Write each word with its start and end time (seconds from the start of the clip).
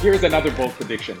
Here's 0.00 0.22
another 0.22 0.52
bold 0.52 0.70
prediction. 0.74 1.18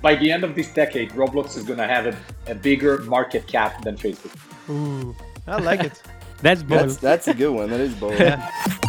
By 0.00 0.14
the 0.14 0.30
end 0.30 0.44
of 0.44 0.54
this 0.54 0.72
decade, 0.72 1.10
Roblox 1.10 1.56
is 1.56 1.64
going 1.64 1.80
to 1.80 1.88
have 1.88 2.06
a, 2.06 2.16
a 2.52 2.54
bigger 2.54 2.98
market 2.98 3.48
cap 3.48 3.82
than 3.82 3.96
Facebook. 3.96 4.32
Ooh, 4.70 5.16
I 5.48 5.56
like 5.56 5.82
it. 5.82 6.00
That's 6.40 6.62
bold. 6.62 6.82
That's 6.82 6.96
that's 6.96 7.28
a 7.28 7.34
good 7.34 7.50
one. 7.50 7.70
That 7.70 7.80
is 7.80 7.94
bold. 7.94 8.14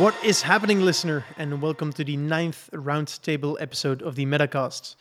What 0.00 0.14
is 0.24 0.40
happening, 0.40 0.80
listener? 0.80 1.26
And 1.36 1.60
welcome 1.60 1.92
to 1.92 2.04
the 2.04 2.16
ninth 2.16 2.70
roundtable 2.72 3.60
episode 3.60 4.00
of 4.00 4.14
the 4.14 4.24
Metacast, 4.24 4.96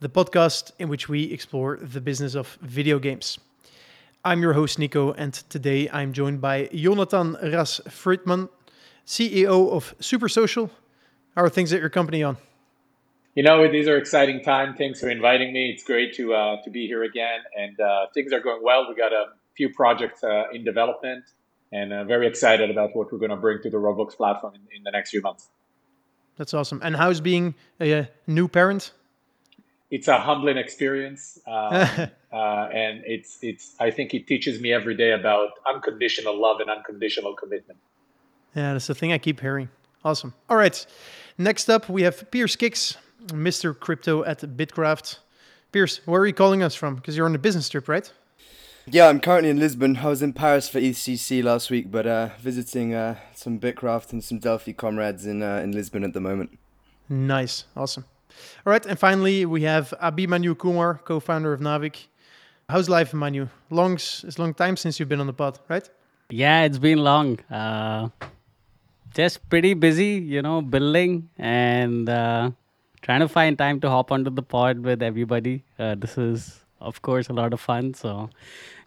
the 0.00 0.08
podcast 0.08 0.72
in 0.78 0.88
which 0.88 1.08
we 1.10 1.24
explore 1.24 1.76
the 1.76 2.00
business 2.00 2.34
of 2.34 2.58
video 2.62 2.98
games. 2.98 3.38
I'm 4.24 4.40
your 4.40 4.54
host, 4.54 4.78
Nico, 4.78 5.12
and 5.12 5.34
today 5.34 5.90
I'm 5.90 6.14
joined 6.14 6.40
by 6.40 6.68
Yonatan 6.68 7.52
Raz-Fridman, 7.52 8.48
CEO 9.06 9.70
of 9.70 9.94
Super 10.00 10.28
Social. 10.28 10.70
How 11.36 11.42
are 11.42 11.50
things 11.50 11.72
at 11.74 11.80
your 11.80 11.90
company 11.90 12.22
on? 12.22 12.38
You 13.34 13.42
know, 13.42 13.70
these 13.70 13.88
are 13.88 13.98
exciting 13.98 14.42
times. 14.42 14.76
Thanks 14.78 15.00
for 15.00 15.10
inviting 15.10 15.52
me. 15.52 15.70
It's 15.70 15.84
great 15.84 16.14
to 16.14 16.34
uh, 16.34 16.62
to 16.62 16.70
be 16.70 16.86
here 16.86 17.04
again, 17.04 17.40
and 17.56 17.78
uh, 17.78 18.06
things 18.12 18.32
are 18.32 18.40
going 18.40 18.62
well. 18.62 18.88
We 18.88 18.94
got 18.94 19.12
a 19.12 19.26
few 19.54 19.68
projects 19.68 20.24
uh, 20.24 20.44
in 20.52 20.64
development, 20.64 21.24
and 21.72 21.92
uh, 21.92 22.04
very 22.04 22.26
excited 22.26 22.70
about 22.70 22.96
what 22.96 23.12
we're 23.12 23.18
going 23.18 23.30
to 23.30 23.36
bring 23.36 23.62
to 23.62 23.70
the 23.70 23.76
Roblox 23.76 24.16
platform 24.16 24.54
in, 24.54 24.62
in 24.78 24.82
the 24.82 24.90
next 24.90 25.10
few 25.10 25.20
months. 25.20 25.50
That's 26.38 26.54
awesome. 26.54 26.80
And 26.82 26.96
how's 26.96 27.20
being 27.20 27.54
a 27.80 28.08
new 28.26 28.48
parent? 28.48 28.92
It's 29.90 30.08
a 30.08 30.18
humbling 30.18 30.56
experience, 30.56 31.38
um, 31.46 31.52
uh, 32.32 32.68
and 32.72 33.02
it's 33.04 33.38
it's. 33.42 33.74
I 33.80 33.90
think 33.90 34.14
it 34.14 34.26
teaches 34.26 34.60
me 34.60 34.72
every 34.72 34.96
day 34.96 35.12
about 35.12 35.50
unconditional 35.72 36.40
love 36.40 36.60
and 36.60 36.70
unconditional 36.70 37.34
commitment. 37.34 37.78
Yeah, 38.54 38.72
that's 38.72 38.86
the 38.86 38.94
thing 38.94 39.12
I 39.12 39.18
keep 39.18 39.40
hearing. 39.40 39.68
Awesome. 40.04 40.34
All 40.48 40.56
right. 40.56 40.86
Next 41.38 41.68
up, 41.68 41.88
we 41.88 42.02
have 42.02 42.30
Piers 42.30 42.56
Kicks, 42.56 42.96
Mr. 43.26 43.78
Crypto 43.78 44.24
at 44.24 44.40
Bitkraft. 44.40 45.18
Piers, 45.72 46.00
where 46.04 46.20
are 46.20 46.26
you 46.26 46.32
calling 46.32 46.62
us 46.62 46.74
from? 46.74 46.96
Because 46.96 47.16
you're 47.16 47.26
on 47.26 47.34
a 47.34 47.38
business 47.38 47.68
trip, 47.68 47.88
right? 47.88 48.10
Yeah, 48.86 49.08
I'm 49.08 49.20
currently 49.20 49.50
in 49.50 49.58
Lisbon. 49.60 49.98
I 49.98 50.08
was 50.08 50.22
in 50.22 50.32
Paris 50.32 50.68
for 50.68 50.80
EthCC 50.80 51.44
last 51.44 51.70
week, 51.70 51.90
but 51.90 52.06
uh, 52.06 52.30
visiting 52.40 52.94
uh, 52.94 53.16
some 53.34 53.60
Bitkraft 53.60 54.12
and 54.12 54.24
some 54.24 54.38
Delphi 54.38 54.72
comrades 54.72 55.26
in 55.26 55.42
uh, 55.42 55.58
in 55.58 55.72
Lisbon 55.72 56.02
at 56.02 56.12
the 56.12 56.20
moment. 56.20 56.58
Nice. 57.08 57.64
Awesome. 57.76 58.04
All 58.66 58.70
right. 58.72 58.84
And 58.86 58.98
finally, 58.98 59.46
we 59.46 59.62
have 59.62 59.92
Abhimanyu 60.02 60.56
Kumar, 60.58 60.94
co-founder 61.04 61.52
of 61.52 61.60
Naavik. 61.60 62.06
How's 62.68 62.88
life, 62.88 63.12
Manu? 63.12 63.48
Long, 63.70 63.94
it's 63.94 64.36
a 64.36 64.40
long 64.40 64.54
time 64.54 64.76
since 64.76 65.00
you've 65.00 65.08
been 65.08 65.20
on 65.20 65.26
the 65.26 65.32
pod, 65.32 65.58
right? 65.68 65.88
Yeah, 66.30 66.62
it's 66.62 66.78
been 66.78 66.98
long. 66.98 67.38
Uh, 67.50 68.08
just 69.12 69.48
pretty 69.50 69.74
busy, 69.74 70.24
you 70.34 70.40
know, 70.42 70.62
building 70.62 71.28
and 71.36 72.08
uh, 72.08 72.50
trying 73.02 73.20
to 73.20 73.28
find 73.28 73.58
time 73.58 73.80
to 73.80 73.88
hop 73.90 74.12
onto 74.12 74.30
the 74.30 74.42
pod 74.42 74.80
with 74.80 75.02
everybody. 75.02 75.64
Uh, 75.78 75.96
this 75.96 76.16
is, 76.16 76.60
of 76.80 77.02
course, 77.02 77.28
a 77.28 77.32
lot 77.32 77.52
of 77.52 77.60
fun. 77.60 77.94
So 77.94 78.30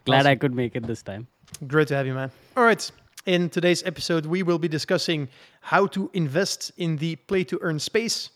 glad 0.06 0.20
Awesome. 0.20 0.32
I 0.32 0.36
could 0.36 0.56
make 0.56 0.76
it 0.78 0.88
this 0.88 1.04
time. 1.04 1.28
Great 1.68 1.90
to 1.90 1.96
have 1.96 2.08
you, 2.08 2.14
man. 2.14 2.32
All 2.56 2.64
right. 2.64 2.90
In 3.26 3.50
today's 3.50 3.84
episode, 3.84 4.26
we 4.26 4.44
will 4.44 4.60
be 4.60 4.68
discussing 4.68 5.28
how 5.62 5.88
to 5.88 6.10
invest 6.14 6.72
in 6.78 6.98
the 6.98 7.16
play 7.16 7.44
to 7.46 7.58
earn 7.62 7.80
space, 7.80 8.30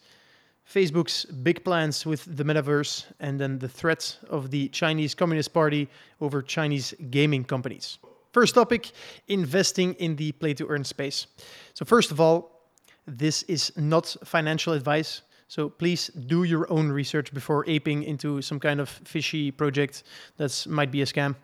Facebook's 0.68 1.26
big 1.26 1.64
plans 1.64 2.06
with 2.06 2.26
the 2.36 2.44
metaverse, 2.44 3.06
and 3.20 3.40
then 3.40 3.58
the 3.60 3.70
threat 3.70 4.18
of 4.30 4.52
the 4.52 4.68
Chinese 4.70 5.16
Communist 5.16 5.54
Party 5.54 5.88
over 6.20 6.42
Chinese 6.42 6.94
gaming 7.10 7.46
companies. 7.46 8.00
First 8.34 8.56
topic 8.56 8.92
investing 9.28 9.94
in 9.94 10.16
the 10.18 10.34
play 10.34 10.54
to 10.56 10.68
earn 10.68 10.84
space. 10.84 11.28
So, 11.74 11.86
first 11.86 12.12
of 12.12 12.20
all, 12.20 12.58
this 13.08 13.44
is 13.44 13.72
not 13.78 14.16
financial 14.26 14.74
advice. 14.74 15.22
So 15.50 15.70
please 15.70 16.08
do 16.08 16.44
your 16.44 16.70
own 16.70 16.90
research 16.90 17.34
before 17.34 17.64
aping 17.68 18.04
into 18.04 18.42
some 18.42 18.60
kind 18.60 18.82
of 18.82 18.90
fishy 18.90 19.50
project 19.50 20.04
that 20.36 20.68
might 20.68 20.92
be 20.92 21.02
a 21.02 21.06
scam. 21.06 21.36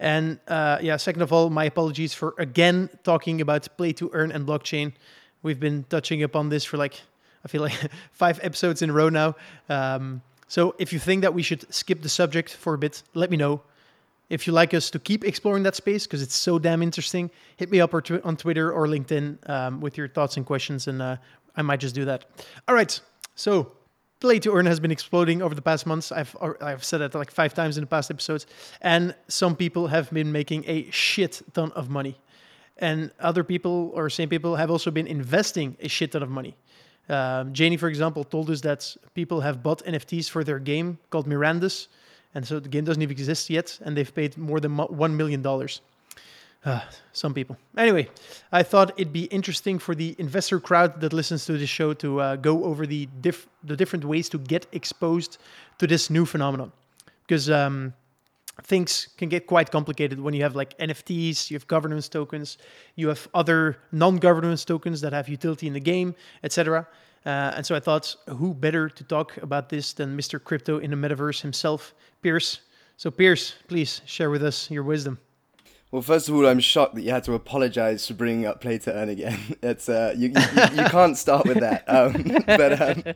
And 0.00 0.40
uh, 0.48 0.78
yeah, 0.82 0.96
second 0.96 1.22
of 1.22 1.32
all, 1.32 1.50
my 1.50 1.66
apologies 1.66 2.12
for 2.12 2.34
again 2.38 2.90
talking 3.04 3.40
about 3.40 3.68
play 3.76 3.92
to 3.92 4.10
earn 4.12 4.32
and 4.32 4.44
blockchain. 4.44 4.92
We've 5.44 5.60
been 5.60 5.84
touching 5.88 6.24
upon 6.24 6.48
this 6.48 6.64
for 6.64 6.78
like 6.78 7.00
I 7.44 7.48
feel 7.48 7.62
like 7.62 7.78
five 8.12 8.40
episodes 8.42 8.82
in 8.82 8.90
a 8.90 8.92
row 8.92 9.08
now. 9.08 9.36
Um, 9.68 10.22
so 10.48 10.74
if 10.78 10.92
you 10.92 10.98
think 10.98 11.22
that 11.22 11.34
we 11.34 11.42
should 11.42 11.72
skip 11.72 12.02
the 12.02 12.08
subject 12.08 12.54
for 12.54 12.74
a 12.74 12.78
bit, 12.78 13.02
let 13.14 13.30
me 13.30 13.36
know. 13.36 13.62
If 14.30 14.46
you 14.46 14.52
like 14.52 14.72
us 14.72 14.90
to 14.90 14.98
keep 14.98 15.24
exploring 15.24 15.64
that 15.64 15.76
space 15.76 16.06
because 16.06 16.22
it's 16.22 16.34
so 16.34 16.58
damn 16.58 16.82
interesting, 16.82 17.30
hit 17.56 17.70
me 17.70 17.80
up 17.80 17.92
or 17.92 18.00
tw- 18.00 18.24
on 18.24 18.36
Twitter 18.36 18.72
or 18.72 18.86
LinkedIn 18.86 19.48
um, 19.48 19.80
with 19.80 19.98
your 19.98 20.08
thoughts 20.08 20.36
and 20.36 20.46
questions, 20.46 20.86
and 20.88 21.02
uh, 21.02 21.16
I 21.56 21.62
might 21.62 21.80
just 21.80 21.94
do 21.94 22.06
that. 22.06 22.24
All 22.66 22.74
right. 22.74 22.98
So, 23.34 23.72
play 24.20 24.38
to 24.38 24.52
earn 24.54 24.64
has 24.64 24.80
been 24.80 24.90
exploding 24.90 25.42
over 25.42 25.54
the 25.54 25.62
past 25.62 25.86
months. 25.86 26.10
I've 26.10 26.34
I've 26.60 26.82
said 26.82 26.98
that 26.98 27.14
like 27.14 27.30
five 27.30 27.52
times 27.52 27.76
in 27.76 27.82
the 27.82 27.86
past 27.86 28.10
episodes, 28.10 28.46
and 28.80 29.14
some 29.28 29.54
people 29.56 29.88
have 29.88 30.10
been 30.10 30.32
making 30.32 30.64
a 30.66 30.90
shit 30.90 31.42
ton 31.52 31.72
of 31.72 31.90
money, 31.90 32.18
and 32.78 33.10
other 33.20 33.44
people 33.44 33.90
or 33.94 34.08
same 34.08 34.28
people 34.28 34.56
have 34.56 34.70
also 34.70 34.90
been 34.90 35.06
investing 35.06 35.76
a 35.80 35.88
shit 35.88 36.12
ton 36.12 36.22
of 36.22 36.30
money. 36.30 36.56
Um, 37.08 37.52
Janie, 37.52 37.76
for 37.76 37.88
example, 37.88 38.24
told 38.24 38.50
us 38.50 38.60
that 38.62 38.96
people 39.14 39.40
have 39.40 39.62
bought 39.62 39.84
NFTs 39.84 40.28
for 40.28 40.42
their 40.42 40.58
game 40.58 40.98
called 41.10 41.26
Mirandus, 41.26 41.88
and 42.34 42.46
so 42.46 42.58
the 42.58 42.68
game 42.68 42.84
doesn't 42.84 43.02
even 43.02 43.12
exist 43.12 43.50
yet, 43.50 43.78
and 43.84 43.96
they've 43.96 44.14
paid 44.14 44.36
more 44.38 44.60
than 44.60 44.76
one 44.76 45.16
million 45.16 45.42
dollars. 45.42 45.80
Uh, 46.64 46.80
some 47.12 47.34
people. 47.34 47.58
Anyway, 47.76 48.08
I 48.50 48.62
thought 48.62 48.92
it'd 48.96 49.12
be 49.12 49.24
interesting 49.24 49.78
for 49.78 49.94
the 49.94 50.16
investor 50.18 50.58
crowd 50.58 50.98
that 51.02 51.12
listens 51.12 51.44
to 51.44 51.58
this 51.58 51.68
show 51.68 51.92
to 51.92 52.20
uh, 52.22 52.36
go 52.36 52.64
over 52.64 52.86
the 52.86 53.06
diff- 53.20 53.46
the 53.64 53.76
different 53.76 54.06
ways 54.06 54.30
to 54.30 54.38
get 54.38 54.66
exposed 54.72 55.36
to 55.76 55.86
this 55.86 56.08
new 56.08 56.24
phenomenon, 56.24 56.72
because 57.26 57.50
um, 57.50 57.92
things 58.62 59.08
can 59.16 59.28
get 59.28 59.46
quite 59.46 59.70
complicated 59.70 60.20
when 60.20 60.34
you 60.34 60.42
have 60.42 60.54
like 60.54 60.78
NFTs, 60.78 61.50
you 61.50 61.56
have 61.56 61.66
governance 61.66 62.08
tokens, 62.08 62.58
you 62.94 63.08
have 63.08 63.28
other 63.34 63.78
non-governance 63.92 64.64
tokens 64.64 65.00
that 65.00 65.12
have 65.12 65.28
utility 65.28 65.66
in 65.66 65.72
the 65.72 65.80
game, 65.80 66.14
etc. 66.42 66.86
Uh, 67.26 67.52
and 67.56 67.66
so 67.66 67.74
I 67.74 67.80
thought, 67.80 68.14
who 68.28 68.54
better 68.54 68.88
to 68.88 69.04
talk 69.04 69.36
about 69.38 69.68
this 69.68 69.92
than 69.92 70.16
Mr. 70.16 70.42
Crypto 70.42 70.78
in 70.78 70.90
the 70.90 70.96
metaverse 70.96 71.40
himself, 71.40 71.94
Piers. 72.22 72.60
So 72.96 73.10
Piers, 73.10 73.54
please 73.66 74.02
share 74.04 74.30
with 74.30 74.44
us 74.44 74.70
your 74.70 74.82
wisdom. 74.82 75.18
Well, 75.90 76.02
first 76.02 76.28
of 76.28 76.34
all, 76.34 76.46
I'm 76.46 76.58
shocked 76.58 76.96
that 76.96 77.02
you 77.02 77.10
had 77.12 77.22
to 77.24 77.34
apologise 77.34 78.08
for 78.08 78.14
bringing 78.14 78.46
up 78.46 78.60
play 78.60 78.78
to 78.78 78.92
earn 78.92 79.10
again. 79.10 79.38
It's 79.62 79.88
uh, 79.88 80.12
you, 80.16 80.30
you, 80.30 80.40
you 80.40 80.82
you 80.82 80.88
can't 80.88 81.16
start 81.16 81.46
with 81.46 81.60
that. 81.60 81.84
Um, 81.88 82.42
but 82.46 82.80
um, 82.80 83.14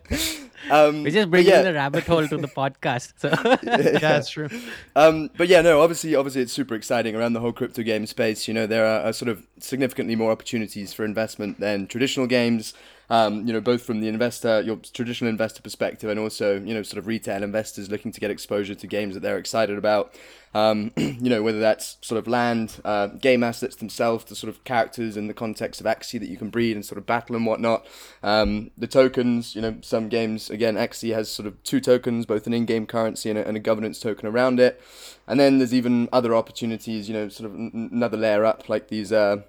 um, 0.70 1.02
We 1.02 1.10
just 1.10 1.30
but 1.30 1.36
bring 1.36 1.46
yeah, 1.46 1.62
the 1.62 1.74
rabbit 1.74 2.04
hole 2.04 2.26
to 2.26 2.36
the 2.36 2.48
podcast. 2.48 3.14
So 3.16 3.28
Yeah, 3.62 3.98
that's 3.98 4.30
true. 4.30 4.48
Um, 4.96 5.30
but 5.36 5.48
yeah, 5.48 5.60
no, 5.62 5.80
obviously, 5.80 6.14
obviously, 6.14 6.42
it's 6.42 6.52
super 6.52 6.74
exciting 6.74 7.14
around 7.14 7.32
the 7.32 7.40
whole 7.40 7.52
crypto 7.52 7.82
game 7.82 8.06
space. 8.06 8.48
You 8.48 8.54
know, 8.54 8.66
there 8.66 8.86
are, 8.86 9.08
are 9.08 9.12
sort 9.12 9.28
of 9.28 9.46
significantly 9.58 10.16
more 10.16 10.30
opportunities 10.30 10.92
for 10.92 11.04
investment 11.04 11.60
than 11.60 11.86
traditional 11.86 12.26
games. 12.26 12.74
Um, 13.10 13.46
you 13.46 13.52
know, 13.52 13.60
both 13.60 13.82
from 13.82 14.00
the 14.00 14.08
investor, 14.08 14.60
your 14.60 14.76
traditional 14.76 15.30
investor 15.30 15.62
perspective, 15.62 16.10
and 16.10 16.20
also 16.20 16.60
you 16.60 16.74
know, 16.74 16.82
sort 16.82 16.98
of 16.98 17.06
retail 17.06 17.42
investors 17.42 17.90
looking 17.90 18.12
to 18.12 18.20
get 18.20 18.30
exposure 18.30 18.74
to 18.74 18.86
games 18.86 19.14
that 19.14 19.20
they're 19.20 19.38
excited 19.38 19.78
about. 19.78 20.14
Um, 20.54 20.92
you 20.96 21.30
know, 21.30 21.42
whether 21.42 21.60
that's 21.60 21.96
sort 22.00 22.18
of 22.18 22.26
land, 22.26 22.80
uh, 22.84 23.08
game 23.08 23.42
assets 23.42 23.76
themselves, 23.76 24.24
the 24.24 24.34
sort 24.34 24.48
of 24.48 24.64
characters 24.64 25.16
in 25.16 25.26
the 25.26 25.34
context 25.34 25.80
of 25.80 25.86
Axie 25.86 26.20
that 26.20 26.28
you 26.28 26.36
can 26.36 26.50
breed 26.50 26.76
and 26.76 26.84
sort 26.84 26.98
of 26.98 27.06
battle 27.06 27.36
and 27.36 27.46
whatnot. 27.46 27.86
Um, 28.22 28.70
the 28.76 28.86
tokens, 28.86 29.54
you 29.54 29.62
know, 29.62 29.76
some 29.82 30.08
games 30.08 30.50
again, 30.50 30.76
Axie 30.76 31.14
has 31.14 31.30
sort 31.30 31.46
of 31.46 31.62
two 31.62 31.80
tokens, 31.80 32.26
both 32.26 32.46
an 32.46 32.54
in-game 32.54 32.86
currency 32.86 33.30
and 33.30 33.38
a, 33.38 33.46
and 33.46 33.56
a 33.56 33.60
governance 33.60 34.00
token 34.00 34.28
around 34.28 34.60
it. 34.60 34.80
And 35.26 35.38
then 35.38 35.58
there's 35.58 35.74
even 35.74 36.08
other 36.12 36.34
opportunities, 36.34 37.08
you 37.08 37.14
know, 37.14 37.28
sort 37.28 37.50
of 37.50 37.56
n- 37.56 37.90
another 37.92 38.16
layer 38.16 38.44
up, 38.44 38.68
like 38.68 38.88
these 38.88 39.12
uh, 39.12 39.42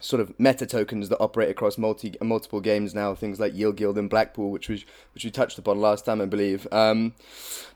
sort 0.00 0.20
of 0.20 0.38
meta 0.38 0.66
tokens 0.66 1.08
that 1.08 1.18
operate 1.18 1.50
across 1.50 1.78
multi 1.78 2.14
multiple 2.20 2.60
games 2.60 2.94
now, 2.94 3.14
things 3.14 3.38
like 3.38 3.54
Yield 3.54 3.76
Guild 3.76 3.98
and 3.98 4.10
Blackpool, 4.10 4.50
which 4.50 4.68
we 4.68 4.84
which 5.14 5.24
we 5.24 5.30
touched 5.30 5.58
upon 5.58 5.80
last 5.80 6.04
time, 6.04 6.20
I 6.20 6.26
believe. 6.26 6.66
Um, 6.72 7.14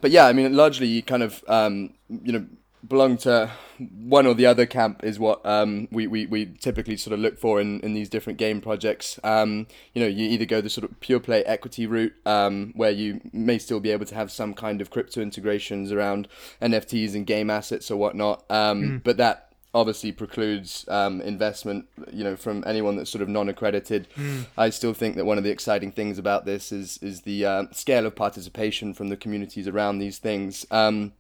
but 0.01 0.11
yeah, 0.11 0.27
I 0.27 0.33
mean, 0.33 0.55
largely 0.55 0.87
you 0.87 1.03
kind 1.03 1.23
of 1.23 1.45
um, 1.49 1.95
you 2.09 2.33
know 2.33 2.47
belong 2.89 3.17
to 3.17 3.51
one 3.79 4.27
or 4.27 4.35
the 4.35 4.47
other 4.47 4.67
camp 4.67 5.03
is 5.05 5.19
what 5.19 5.45
um, 5.45 5.89
we, 5.91 6.07
we, 6.07 6.27
we 6.27 6.47
typically 6.47 6.97
sort 6.97 7.13
of 7.15 7.21
look 7.21 7.39
for 7.39 7.61
in, 7.61 7.81
in 7.81 7.95
these 7.95 8.09
different 8.09 8.39
game 8.39 8.61
projects. 8.61 9.19
Um, 9.25 9.67
you 9.95 10.03
know, 10.03 10.09
you 10.09 10.29
either 10.29 10.45
go 10.45 10.61
the 10.61 10.71
sort 10.71 10.89
of 10.89 10.99
pure 11.01 11.21
play 11.21 11.43
equity 11.45 11.87
route, 11.87 12.15
um, 12.25 12.73
where 12.77 12.91
you 12.91 13.21
may 13.33 13.59
still 13.59 13.81
be 13.81 13.91
able 13.91 14.07
to 14.07 14.15
have 14.15 14.31
some 14.31 14.55
kind 14.55 14.81
of 14.81 14.91
crypto 14.91 15.21
integrations 15.21 15.93
around 15.93 16.29
NFTs 16.63 17.15
and 17.15 17.27
game 17.27 17.51
assets 17.51 17.91
or 17.91 17.97
whatnot, 17.97 18.45
um, 18.51 19.01
but 19.05 19.17
that 19.17 19.46
obviously 19.77 20.11
precludes 20.11 20.89
um, 20.89 21.21
investment, 21.21 21.87
you 22.11 22.25
know, 22.25 22.35
from 22.35 22.65
anyone 22.67 22.97
that's 22.97 23.11
sort 23.11 23.21
of 23.21 23.29
non-accredited. 23.29 24.09
Mm. 24.17 24.47
I 24.57 24.71
still 24.71 24.95
think 24.95 25.17
that 25.17 25.27
one 25.27 25.37
of 25.37 25.45
the 25.45 25.51
exciting 25.51 25.93
things 25.93 26.19
about 26.19 26.47
this 26.47 26.73
is 26.73 26.99
is 27.03 27.21
the 27.23 27.45
uh, 27.45 27.65
scale 27.73 28.07
of 28.07 28.17
participation 28.17 28.95
from 28.95 29.09
the 29.09 29.17
communities 29.17 29.69
around 29.69 29.99
these 29.99 30.19
things. 30.19 30.67
Um, 30.71 31.13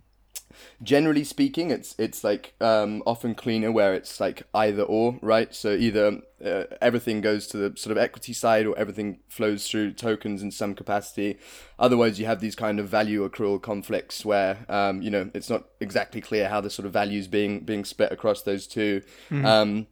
generally 0.82 1.24
speaking, 1.24 1.70
it's 1.70 1.94
it's 1.98 2.22
like 2.24 2.54
um, 2.60 3.02
often 3.06 3.34
cleaner 3.34 3.72
where 3.72 3.94
it's 3.94 4.20
like 4.20 4.42
either 4.54 4.82
or, 4.82 5.18
right? 5.22 5.54
So 5.54 5.72
either 5.72 6.20
uh, 6.44 6.64
everything 6.80 7.20
goes 7.20 7.46
to 7.48 7.56
the 7.56 7.76
sort 7.76 7.92
of 7.92 7.98
equity 7.98 8.32
side, 8.32 8.66
or 8.66 8.76
everything 8.78 9.18
flows 9.28 9.68
through 9.68 9.92
tokens 9.92 10.42
in 10.42 10.50
some 10.50 10.74
capacity. 10.74 11.38
Otherwise, 11.78 12.18
you 12.18 12.26
have 12.26 12.40
these 12.40 12.54
kind 12.54 12.78
of 12.78 12.88
value 12.88 13.28
accrual 13.28 13.60
conflicts 13.60 14.24
where 14.24 14.64
um, 14.68 15.02
you 15.02 15.10
know 15.10 15.30
it's 15.34 15.50
not 15.50 15.64
exactly 15.80 16.20
clear 16.20 16.48
how 16.48 16.60
the 16.60 16.70
sort 16.70 16.86
of 16.86 16.92
values 16.92 17.28
being 17.28 17.60
being 17.60 17.84
split 17.84 18.12
across 18.12 18.42
those 18.42 18.66
2 18.66 19.02
mm-hmm. 19.30 19.44
um, 19.44 19.86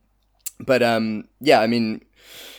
but 0.61 0.82
um, 0.82 1.28
yeah, 1.40 1.61
I 1.61 1.66
mean 1.66 2.05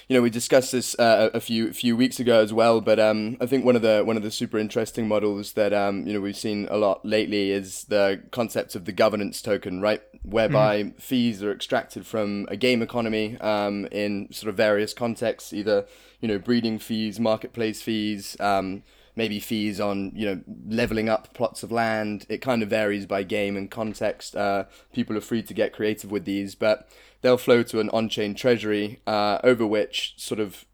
you 0.07 0.15
know, 0.15 0.21
we 0.21 0.29
discussed 0.29 0.71
this 0.71 0.97
uh, 0.99 1.29
a 1.33 1.39
few 1.39 1.73
few 1.73 1.97
weeks 1.97 2.19
ago 2.19 2.41
as 2.41 2.53
well. 2.53 2.79
But 2.79 2.99
um, 2.99 3.37
I 3.41 3.45
think 3.45 3.65
one 3.65 3.75
of 3.75 3.81
the 3.81 4.03
one 4.05 4.17
of 4.17 4.23
the 4.23 4.31
super 4.31 4.57
interesting 4.57 5.07
models 5.07 5.53
that 5.53 5.73
um, 5.73 6.05
you 6.05 6.13
know 6.13 6.21
we've 6.21 6.37
seen 6.37 6.67
a 6.69 6.77
lot 6.77 7.03
lately 7.05 7.51
is 7.51 7.85
the 7.85 8.21
concept 8.31 8.75
of 8.75 8.85
the 8.85 8.91
governance 8.91 9.41
token, 9.41 9.81
right? 9.81 10.01
Whereby 10.23 10.83
mm. 10.83 11.01
fees 11.01 11.41
are 11.41 11.51
extracted 11.51 12.05
from 12.05 12.45
a 12.49 12.57
game 12.57 12.81
economy 12.81 13.37
um, 13.39 13.87
in 13.91 14.31
sort 14.31 14.49
of 14.49 14.55
various 14.55 14.93
contexts, 14.93 15.53
either 15.53 15.85
you 16.21 16.27
know 16.27 16.37
breeding 16.37 16.77
fees, 16.77 17.19
marketplace 17.19 17.81
fees. 17.81 18.37
Um, 18.39 18.83
maybe 19.15 19.39
fees 19.39 19.79
on 19.79 20.11
you 20.15 20.25
know 20.25 20.41
leveling 20.67 21.09
up 21.09 21.33
plots 21.33 21.63
of 21.63 21.71
land. 21.71 22.25
It 22.29 22.39
kind 22.41 22.61
of 22.63 22.69
varies 22.69 23.05
by 23.05 23.23
game 23.23 23.57
and 23.57 23.69
context. 23.69 24.35
Uh, 24.35 24.65
people 24.93 25.17
are 25.17 25.21
free 25.21 25.43
to 25.43 25.53
get 25.53 25.73
creative 25.73 26.11
with 26.11 26.25
these, 26.25 26.55
but 26.55 26.89
they'll 27.21 27.37
flow 27.37 27.63
to 27.63 27.79
an 27.79 27.89
on-chain 27.89 28.35
treasury 28.35 29.01
uh, 29.07 29.39
over 29.43 29.65
which 29.65 30.13
sort 30.17 30.39
of 30.39 30.65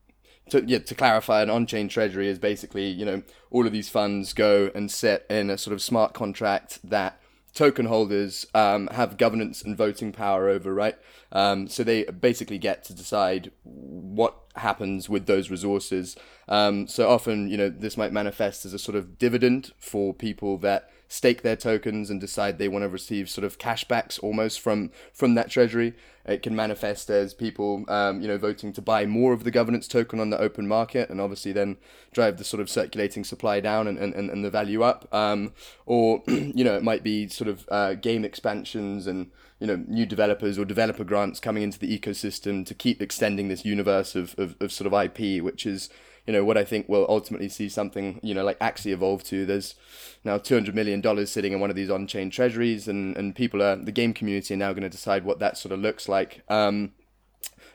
to, 0.50 0.64
yeah, 0.66 0.80
to 0.80 0.96
clarify, 0.96 1.42
an 1.42 1.50
on-chain 1.50 1.88
treasury 1.88 2.28
is 2.28 2.38
basically, 2.38 2.88
you 2.88 3.06
know, 3.06 3.24
all 3.52 3.66
of 3.66 3.72
these 3.72 3.90
funds 3.90 4.34
go 4.34 4.70
and 4.76 4.92
sit 4.92 5.26
in 5.30 5.50
a 5.50 5.58
sort 5.58 5.74
of 5.74 5.82
smart 5.82 6.14
contract 6.14 6.80
that 6.84 7.21
token 7.54 7.86
holders 7.86 8.46
um, 8.54 8.88
have 8.88 9.18
governance 9.18 9.62
and 9.62 9.78
voting 9.78 10.12
power 10.12 10.48
over, 10.48 10.74
right? 10.74 10.98
Um, 11.32 11.68
so 11.68 11.84
they 11.84 12.04
basically 12.06 12.58
get 12.58 12.84
to 12.86 12.94
decide 12.94 13.52
what 13.64 14.36
happens 14.56 15.10
with 15.10 15.26
those 15.26 15.50
resources. 15.50 16.16
Um, 16.48 16.88
so 16.88 17.10
often, 17.10 17.50
you 17.50 17.58
know, 17.58 17.70
this 17.70 17.98
might 17.98 18.12
manifest 18.12 18.66
as 18.66 18.74
a 18.74 18.80
sort 18.80 18.96
of 18.96 19.18
dividend 19.18 19.72
for 19.78 20.14
people 20.14 20.58
that 20.60 20.90
stake 21.08 21.42
their 21.42 21.58
tokens 21.58 22.10
and 22.10 22.22
decide 22.22 22.58
they 22.58 22.70
want 22.70 22.84
to 22.84 22.90
receive 22.90 23.30
sort 23.30 23.44
of 23.44 23.60
cashbacks 23.60 24.18
almost 24.24 24.62
from 24.62 24.92
from 25.12 25.36
that 25.36 25.50
treasury. 25.50 25.94
It 26.26 26.44
can 26.44 26.56
manifest 26.56 27.10
as 27.10 27.34
people, 27.34 27.84
um, 27.88 28.22
you 28.22 28.28
know, 28.28 28.38
voting 28.38 28.74
to 28.74 28.82
buy 28.82 29.06
more 29.06 29.34
of 29.34 29.44
the 29.44 29.52
governance 29.52 29.88
token 29.88 30.20
on 30.20 30.30
the 30.30 30.40
open 30.40 30.68
market, 30.68 31.10
and 31.10 31.20
obviously 31.20 31.52
then 31.52 31.78
drive 32.14 32.38
the 32.38 32.44
sort 32.44 32.62
of 32.62 32.70
circulating 32.70 33.24
supply 33.24 33.60
down 33.60 33.88
and, 33.88 33.98
and, 33.98 34.14
and 34.14 34.46
the 34.46 34.50
value 34.50 34.84
up. 34.84 35.08
Um, 35.14 35.54
or 35.86 36.24
you 36.28 36.64
know, 36.64 36.76
it 36.76 36.84
might 36.84 37.04
be 37.04 37.28
sort 37.28 37.50
of 37.50 37.68
uh, 37.70 37.96
game 37.96 38.24
expansions 38.24 39.08
and 39.08 39.32
you 39.60 39.68
know 39.68 39.84
new 39.88 40.06
developers 40.06 40.58
or 40.58 40.66
developer 40.66 41.04
grants 41.04 41.40
coming 41.40 41.64
into 41.64 41.80
the 41.80 41.98
ecosystem 41.98 42.66
to 42.66 42.74
keep 42.74 43.02
extending 43.02 43.48
this 43.48 43.64
universe 43.64 44.16
of, 44.16 44.38
of, 44.38 44.56
of 44.60 44.72
sort 44.72 44.92
of 44.92 44.94
IP, 44.94 45.42
which 45.44 45.66
is 45.66 45.90
you 46.26 46.34
know 46.34 46.44
what 46.44 46.58
I 46.58 46.64
think 46.64 46.88
will 46.88 47.06
ultimately 47.10 47.50
see 47.50 47.70
something 47.70 48.20
you 48.22 48.34
know 48.34 48.44
like 48.44 48.60
Axie 48.60 48.92
evolve 48.92 49.24
to. 49.26 49.46
There's 49.46 49.76
now 50.24 50.38
two 50.38 50.54
hundred 50.54 50.76
million 50.76 51.02
dollars 51.02 51.32
sitting 51.32 51.54
in 51.54 51.60
one 51.60 51.70
of 51.70 51.76
these 51.76 51.90
on-chain 51.90 52.30
treasuries, 52.30 52.88
and 52.88 53.16
and 53.18 53.36
people 53.36 53.62
are 53.62 53.76
the 53.76 53.92
game 53.92 54.14
community 54.14 54.54
are 54.54 54.58
now 54.58 54.74
going 54.74 54.84
to 54.84 54.90
decide 54.90 55.26
what 55.26 55.40
that 55.40 55.58
sort 55.58 55.72
of 55.72 55.80
looks 55.80 56.08
like. 56.08 56.42
Um, 56.50 56.94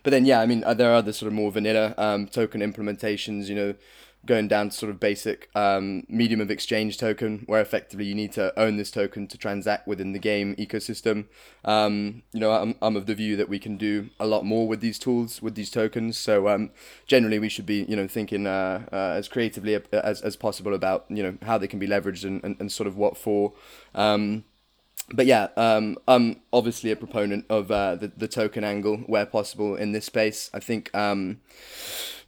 but 0.02 0.10
then 0.10 0.25
yeah, 0.25 0.40
I 0.40 0.46
mean 0.46 0.62
uh, 0.64 0.75
there 0.75 0.90
are 0.93 0.96
other 0.96 1.12
sort 1.12 1.28
of 1.28 1.34
more 1.34 1.50
vanilla 1.50 1.94
um, 1.98 2.28
token 2.28 2.60
implementations. 2.60 3.48
You 3.48 3.54
know, 3.54 3.75
going 4.26 4.49
down 4.49 4.69
to 4.69 4.76
sort 4.76 4.90
of 4.90 5.00
basic 5.00 5.49
um, 5.55 6.05
medium 6.08 6.40
of 6.40 6.50
exchange 6.50 6.99
token, 6.99 7.44
where 7.46 7.61
effectively 7.61 8.05
you 8.05 8.14
need 8.14 8.32
to 8.32 8.58
own 8.58 8.76
this 8.76 8.90
token 8.90 9.26
to 9.28 9.38
transact 9.38 9.87
within 9.87 10.12
the 10.12 10.19
game 10.19 10.55
ecosystem. 10.56 11.26
Um, 11.64 12.23
you 12.32 12.40
know, 12.40 12.50
I'm, 12.50 12.75
I'm 12.82 12.96
of 12.96 13.06
the 13.06 13.14
view 13.14 13.37
that 13.37 13.49
we 13.49 13.58
can 13.58 13.76
do 13.76 14.11
a 14.20 14.26
lot 14.26 14.44
more 14.44 14.69
with 14.69 14.81
these 14.81 14.99
tools, 14.99 15.40
with 15.40 15.55
these 15.55 15.70
tokens. 15.70 16.19
So 16.19 16.49
um, 16.49 16.70
generally, 17.06 17.38
we 17.38 17.49
should 17.49 17.67
be, 17.67 17.84
you 17.88 17.96
know, 17.96 18.08
thinking 18.08 18.46
uh, 18.46 18.87
uh, 18.93 19.14
as 19.17 19.28
creatively 19.28 19.81
as, 19.93 20.20
as 20.20 20.37
possible 20.37 20.75
about, 20.75 21.06
you 21.08 21.23
know, 21.23 21.38
how 21.43 21.56
they 21.58 21.69
can 21.69 21.78
be 21.78 21.88
leveraged 21.88 22.25
and, 22.25 22.43
and, 22.44 22.56
and 22.61 22.70
sort 22.70 22.87
of 22.87 22.96
what 22.96 23.17
for. 23.17 23.52
Um, 23.94 24.44
but 25.12 25.26
yeah, 25.26 25.49
um, 25.56 25.99
I'm 26.08 26.40
obviously 26.52 26.90
a 26.90 26.96
proponent 26.96 27.44
of 27.49 27.70
uh, 27.70 27.94
the, 27.94 28.08
the 28.08 28.26
token 28.26 28.64
angle 28.64 28.99
where 29.06 29.25
possible 29.25 29.76
in 29.76 29.93
this 29.93 30.05
space. 30.05 30.50
I 30.52 30.58
think 30.58 30.93
um, 30.94 31.40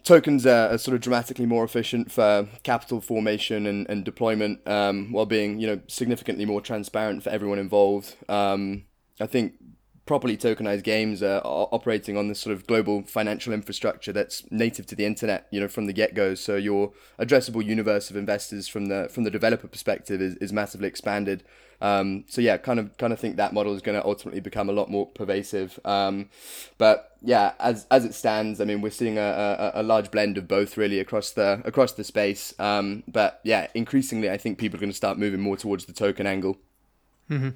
tokens 0.05 0.47
are, 0.47 0.71
are, 0.71 0.79
sort 0.79 0.95
of 0.95 1.01
dramatically 1.01 1.47
more 1.47 1.65
efficient 1.65 2.11
for 2.11 2.49
capital 2.63 3.01
formation 3.01 3.67
and, 3.67 3.89
and 3.89 4.05
deployment 4.05 4.67
um, 4.67 5.13
while 5.13 5.27
being 5.27 5.59
you 5.59 5.67
know 5.67 5.81
significantly 5.87 6.45
more 6.45 6.61
transparent 6.61 7.23
for 7.23 7.31
everyone 7.31 7.59
involved. 7.59 8.17
Um, 8.29 8.85
I 9.21 9.27
think 9.27 9.55
properly 10.09 10.39
tokenized 10.39 10.85
games 10.85 11.23
are, 11.23 11.43
operating 11.45 12.17
on 12.17 12.29
this 12.29 12.41
sort 12.41 12.57
of 12.57 12.67
global 12.67 13.03
financial 13.03 13.53
infrastructure 13.53 14.11
that's 14.11 14.43
native 14.51 14.87
to 14.87 14.97
the 14.97 15.05
internet, 15.05 15.47
you 15.51 15.61
know, 15.61 15.69
from 15.69 15.85
the 15.85 15.93
get-go. 15.93 16.35
So 16.35 16.57
your 16.57 16.93
addressable 17.19 17.63
universe 17.63 18.09
of 18.09 18.17
investors 18.17 18.67
from 18.67 18.87
the 18.87 19.09
from 19.11 19.25
the 19.25 19.31
developer 19.31 19.69
perspective 19.69 20.23
is, 20.23 20.35
is 20.37 20.53
massively 20.53 20.89
expanded. 20.89 21.45
Um, 21.81 22.25
so 22.29 22.41
yeah, 22.41 22.57
kind 22.57 22.81
of 22.81 22.97
kind 22.97 23.13
of 23.13 23.21
think 23.21 23.37
that 23.37 23.53
model 23.53 23.75
is 23.75 23.83
going 23.83 23.99
to 23.99 24.05
ultimately 24.05 24.41
become 24.41 24.69
a 24.69 24.73
lot 24.73 24.91
more 24.91 25.07
pervasive. 25.07 25.79
Um, 25.85 26.29
but 26.77 27.17
yeah, 27.23 27.53
as 27.61 27.87
as 27.91 28.05
it 28.05 28.15
stands, 28.15 28.61
I 28.61 28.65
mean, 28.65 28.81
we're 28.81 28.91
seeing 28.91 29.19
a, 29.19 29.73
a, 29.75 29.81
a 29.81 29.83
large 29.83 30.11
blend 30.11 30.39
of 30.39 30.49
both 30.49 30.77
really 30.77 30.99
across 30.99 31.31
the 31.31 31.63
across 31.65 31.93
the 31.93 32.05
space. 32.05 32.53
Um, 32.59 33.05
but 33.07 33.41
yeah, 33.45 33.69
increasingly, 33.75 34.31
I 34.31 34.37
think 34.37 34.59
people 34.59 34.79
are 34.79 34.81
going 34.81 34.91
to 34.91 34.97
start 34.97 35.19
moving 35.19 35.41
more 35.41 35.57
towards 35.57 35.85
the 35.85 35.93
token 35.93 36.27
angle. 36.27 36.59
Mm-hmm. 37.31 37.51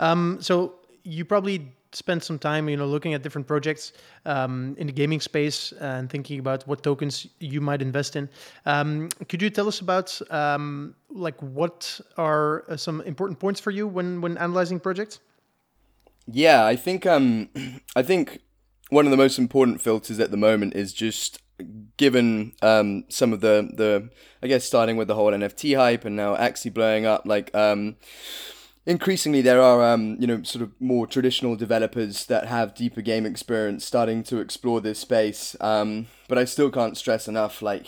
Um, 0.00 0.38
so 0.40 0.74
you 1.04 1.24
probably 1.24 1.72
spent 1.96 2.24
some 2.24 2.38
time, 2.38 2.68
you 2.68 2.76
know, 2.76 2.86
looking 2.86 3.14
at 3.14 3.22
different 3.22 3.46
projects 3.46 3.92
um, 4.26 4.74
in 4.78 4.86
the 4.86 4.92
gaming 4.92 5.20
space 5.20 5.72
and 5.80 6.10
thinking 6.10 6.38
about 6.38 6.66
what 6.66 6.82
tokens 6.82 7.26
you 7.40 7.60
might 7.60 7.82
invest 7.82 8.16
in. 8.16 8.28
Um, 8.66 9.08
could 9.28 9.42
you 9.42 9.50
tell 9.50 9.68
us 9.68 9.80
about 9.80 10.20
um, 10.30 10.94
like 11.10 11.40
what 11.40 12.00
are 12.16 12.64
uh, 12.68 12.76
some 12.76 13.00
important 13.02 13.38
points 13.38 13.60
for 13.60 13.70
you 13.70 13.86
when 13.86 14.20
when 14.20 14.36
analyzing 14.38 14.80
projects? 14.80 15.20
Yeah, 16.26 16.64
I 16.64 16.76
think 16.76 17.06
um, 17.06 17.48
I 17.96 18.02
think 18.02 18.40
one 18.90 19.06
of 19.06 19.10
the 19.10 19.16
most 19.16 19.38
important 19.38 19.80
filters 19.80 20.20
at 20.20 20.30
the 20.30 20.36
moment 20.36 20.74
is 20.74 20.92
just 20.92 21.40
given 21.96 22.52
um, 22.62 23.04
some 23.08 23.32
of 23.32 23.40
the 23.40 23.70
the 23.74 24.10
I 24.42 24.46
guess 24.46 24.64
starting 24.64 24.96
with 24.96 25.08
the 25.08 25.14
whole 25.14 25.30
NFT 25.30 25.76
hype 25.76 26.04
and 26.04 26.16
now 26.16 26.36
Axie 26.36 26.72
blowing 26.72 27.06
up, 27.06 27.22
like 27.26 27.54
um, 27.54 27.96
increasingly 28.86 29.40
there 29.40 29.62
are 29.62 29.82
um, 29.82 30.16
you 30.20 30.26
know 30.26 30.42
sort 30.42 30.62
of 30.62 30.72
more 30.80 31.06
traditional 31.06 31.56
developers 31.56 32.26
that 32.26 32.46
have 32.46 32.74
deeper 32.74 33.00
game 33.00 33.26
experience 33.26 33.84
starting 33.84 34.22
to 34.24 34.38
explore 34.38 34.80
this 34.80 34.98
space. 34.98 35.56
Um, 35.60 36.06
but 36.26 36.38
i 36.38 36.44
still 36.44 36.70
can't 36.70 36.96
stress 36.96 37.28
enough 37.28 37.60
like 37.60 37.86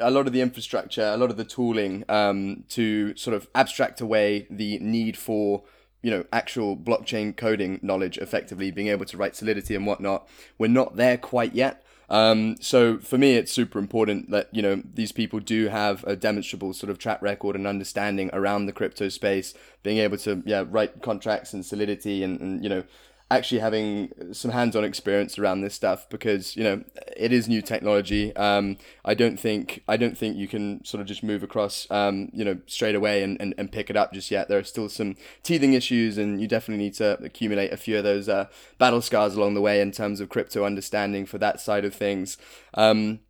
a 0.00 0.10
lot 0.10 0.26
of 0.26 0.34
the 0.34 0.42
infrastructure 0.42 1.02
a 1.02 1.16
lot 1.16 1.30
of 1.30 1.38
the 1.38 1.44
tooling 1.44 2.04
um, 2.10 2.64
to 2.68 3.16
sort 3.16 3.34
of 3.34 3.48
abstract 3.54 4.02
away 4.02 4.46
the 4.50 4.78
need 4.80 5.16
for 5.16 5.62
you 6.02 6.10
know 6.10 6.24
actual 6.32 6.76
blockchain 6.76 7.34
coding 7.34 7.80
knowledge 7.82 8.18
effectively 8.18 8.70
being 8.70 8.88
able 8.88 9.06
to 9.06 9.16
write 9.16 9.34
solidity 9.34 9.74
and 9.74 9.86
whatnot. 9.86 10.28
We're 10.58 10.68
not 10.68 10.96
there 10.96 11.16
quite 11.16 11.54
yet 11.54 11.82
um, 12.10 12.56
so 12.60 12.98
for 12.98 13.18
me, 13.18 13.34
it's 13.34 13.52
super 13.52 13.78
important 13.78 14.30
that 14.30 14.48
you 14.52 14.62
know 14.62 14.82
these 14.94 15.12
people 15.12 15.40
do 15.40 15.68
have 15.68 16.04
a 16.04 16.16
demonstrable 16.16 16.72
sort 16.72 16.90
of 16.90 16.98
track 16.98 17.22
record 17.22 17.56
and 17.56 17.66
understanding 17.66 18.30
around 18.32 18.66
the 18.66 18.72
crypto 18.72 19.08
space, 19.08 19.54
being 19.82 19.98
able 19.98 20.18
to 20.18 20.42
yeah 20.44 20.64
write 20.68 21.02
contracts 21.02 21.52
and 21.52 21.64
solidity 21.64 22.22
and, 22.22 22.40
and 22.40 22.62
you 22.62 22.68
know 22.68 22.84
actually 23.30 23.58
having 23.58 24.12
some 24.32 24.50
hands-on 24.50 24.84
experience 24.84 25.38
around 25.38 25.62
this 25.62 25.74
stuff 25.74 26.08
because 26.10 26.54
you 26.56 26.62
know 26.62 26.84
it 27.16 27.32
is 27.32 27.48
new 27.48 27.62
technology. 27.62 28.34
Um, 28.36 28.76
I 29.04 29.14
don't 29.14 29.38
think 29.40 29.82
I 29.88 29.96
don't 29.96 30.16
think 30.16 30.36
you 30.36 30.46
can 30.46 30.84
sort 30.84 31.00
of 31.00 31.06
just 31.06 31.22
move 31.22 31.42
across 31.42 31.90
um, 31.90 32.30
you 32.32 32.44
know 32.44 32.58
straight 32.66 32.94
away 32.94 33.22
and, 33.22 33.40
and, 33.40 33.54
and 33.56 33.72
pick 33.72 33.90
it 33.90 33.96
up 33.96 34.12
just 34.12 34.30
yet. 34.30 34.48
There 34.48 34.58
are 34.58 34.64
still 34.64 34.88
some 34.88 35.16
teething 35.42 35.72
issues, 35.72 36.18
and 36.18 36.40
you 36.40 36.46
definitely 36.46 36.84
need 36.84 36.94
to 36.94 37.18
accumulate 37.22 37.72
a 37.72 37.76
few 37.76 37.96
of 37.96 38.04
those 38.04 38.28
uh, 38.28 38.46
battle 38.78 39.00
scars 39.00 39.34
along 39.34 39.54
the 39.54 39.60
way 39.60 39.80
in 39.80 39.90
terms 39.90 40.20
of 40.20 40.28
crypto 40.28 40.64
understanding 40.64 41.26
for 41.26 41.38
that 41.38 41.60
side 41.60 41.84
of 41.84 41.94
things. 41.94 42.36
Um, 42.74 43.20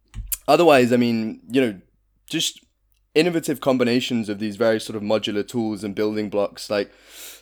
otherwise, 0.49 0.93
I 0.93 0.97
mean, 0.97 1.41
you 1.51 1.61
know, 1.61 1.81
just 2.29 2.65
innovative 3.15 3.61
combinations 3.61 4.29
of 4.29 4.39
these 4.39 4.57
very 4.57 4.81
sort 4.81 4.97
of 4.97 5.03
modular 5.03 5.47
tools 5.47 5.85
and 5.85 5.95
building 5.95 6.29
blocks. 6.29 6.69
Like 6.69 6.91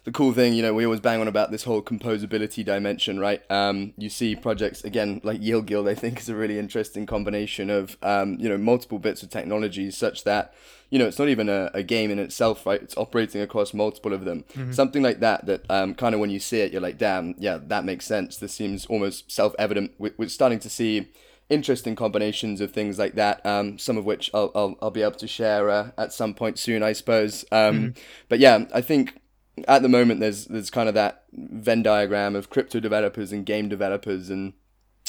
the 0.04 0.12
cool 0.12 0.32
thing, 0.32 0.52
you 0.52 0.62
know, 0.62 0.74
we 0.74 0.84
always 0.84 1.00
bang 1.00 1.20
on 1.20 1.28
about 1.28 1.50
this 1.50 1.64
whole 1.64 1.80
composability 1.80 2.64
dimension, 2.64 3.18
right? 3.18 3.40
Um, 3.50 3.94
you 3.96 4.10
see 4.10 4.36
projects 4.36 4.84
again 4.84 5.20
like 5.24 5.40
Yield 5.40 5.66
Guild. 5.66 5.88
I 5.88 5.94
think 5.94 6.20
is 6.20 6.28
a 6.28 6.34
really 6.34 6.58
interesting 6.58 7.06
combination 7.06 7.70
of 7.70 7.96
um, 8.02 8.36
you 8.38 8.48
know 8.48 8.58
multiple 8.58 8.98
bits 8.98 9.22
of 9.22 9.30
technology, 9.30 9.90
such 9.90 10.24
that 10.24 10.54
you 10.90 10.98
know 10.98 11.06
it's 11.06 11.18
not 11.18 11.28
even 11.28 11.48
a, 11.48 11.70
a 11.72 11.82
game 11.82 12.10
in 12.10 12.18
itself, 12.18 12.66
right? 12.66 12.82
It's 12.82 12.96
operating 12.96 13.40
across 13.40 13.72
multiple 13.72 14.12
of 14.12 14.24
them. 14.24 14.44
Mm-hmm. 14.54 14.72
Something 14.72 15.02
like 15.02 15.20
that. 15.20 15.46
That 15.46 15.64
um, 15.70 15.94
kind 15.94 16.14
of 16.14 16.20
when 16.20 16.30
you 16.30 16.40
see 16.40 16.60
it, 16.60 16.72
you're 16.72 16.82
like, 16.82 16.98
damn, 16.98 17.34
yeah, 17.38 17.58
that 17.68 17.84
makes 17.84 18.04
sense. 18.04 18.36
This 18.36 18.52
seems 18.52 18.84
almost 18.86 19.30
self 19.30 19.54
evident. 19.58 19.92
We're 19.98 20.28
starting 20.28 20.58
to 20.60 20.70
see 20.70 21.08
interesting 21.48 21.94
combinations 21.96 22.60
of 22.60 22.72
things 22.72 22.98
like 22.98 23.14
that. 23.14 23.44
Um, 23.44 23.78
some 23.78 23.96
of 23.96 24.04
which 24.04 24.30
I'll, 24.32 24.50
I'll, 24.54 24.76
I'll 24.82 24.90
be 24.90 25.02
able 25.02 25.12
to 25.12 25.28
share 25.28 25.70
uh, 25.70 25.90
at 25.98 26.12
some 26.12 26.34
point 26.34 26.58
soon, 26.58 26.82
I 26.82 26.92
suppose. 26.92 27.44
Um, 27.52 27.76
mm-hmm. 27.76 28.00
But 28.28 28.38
yeah, 28.38 28.64
I 28.72 28.80
think 28.80 29.20
at 29.68 29.82
the 29.82 29.88
moment 29.88 30.20
there's 30.20 30.46
there's 30.46 30.70
kind 30.70 30.88
of 30.88 30.94
that 30.94 31.24
Venn 31.32 31.82
diagram 31.82 32.34
of 32.34 32.50
crypto 32.50 32.80
developers 32.80 33.32
and 33.32 33.44
game 33.44 33.68
developers 33.68 34.30
and 34.30 34.54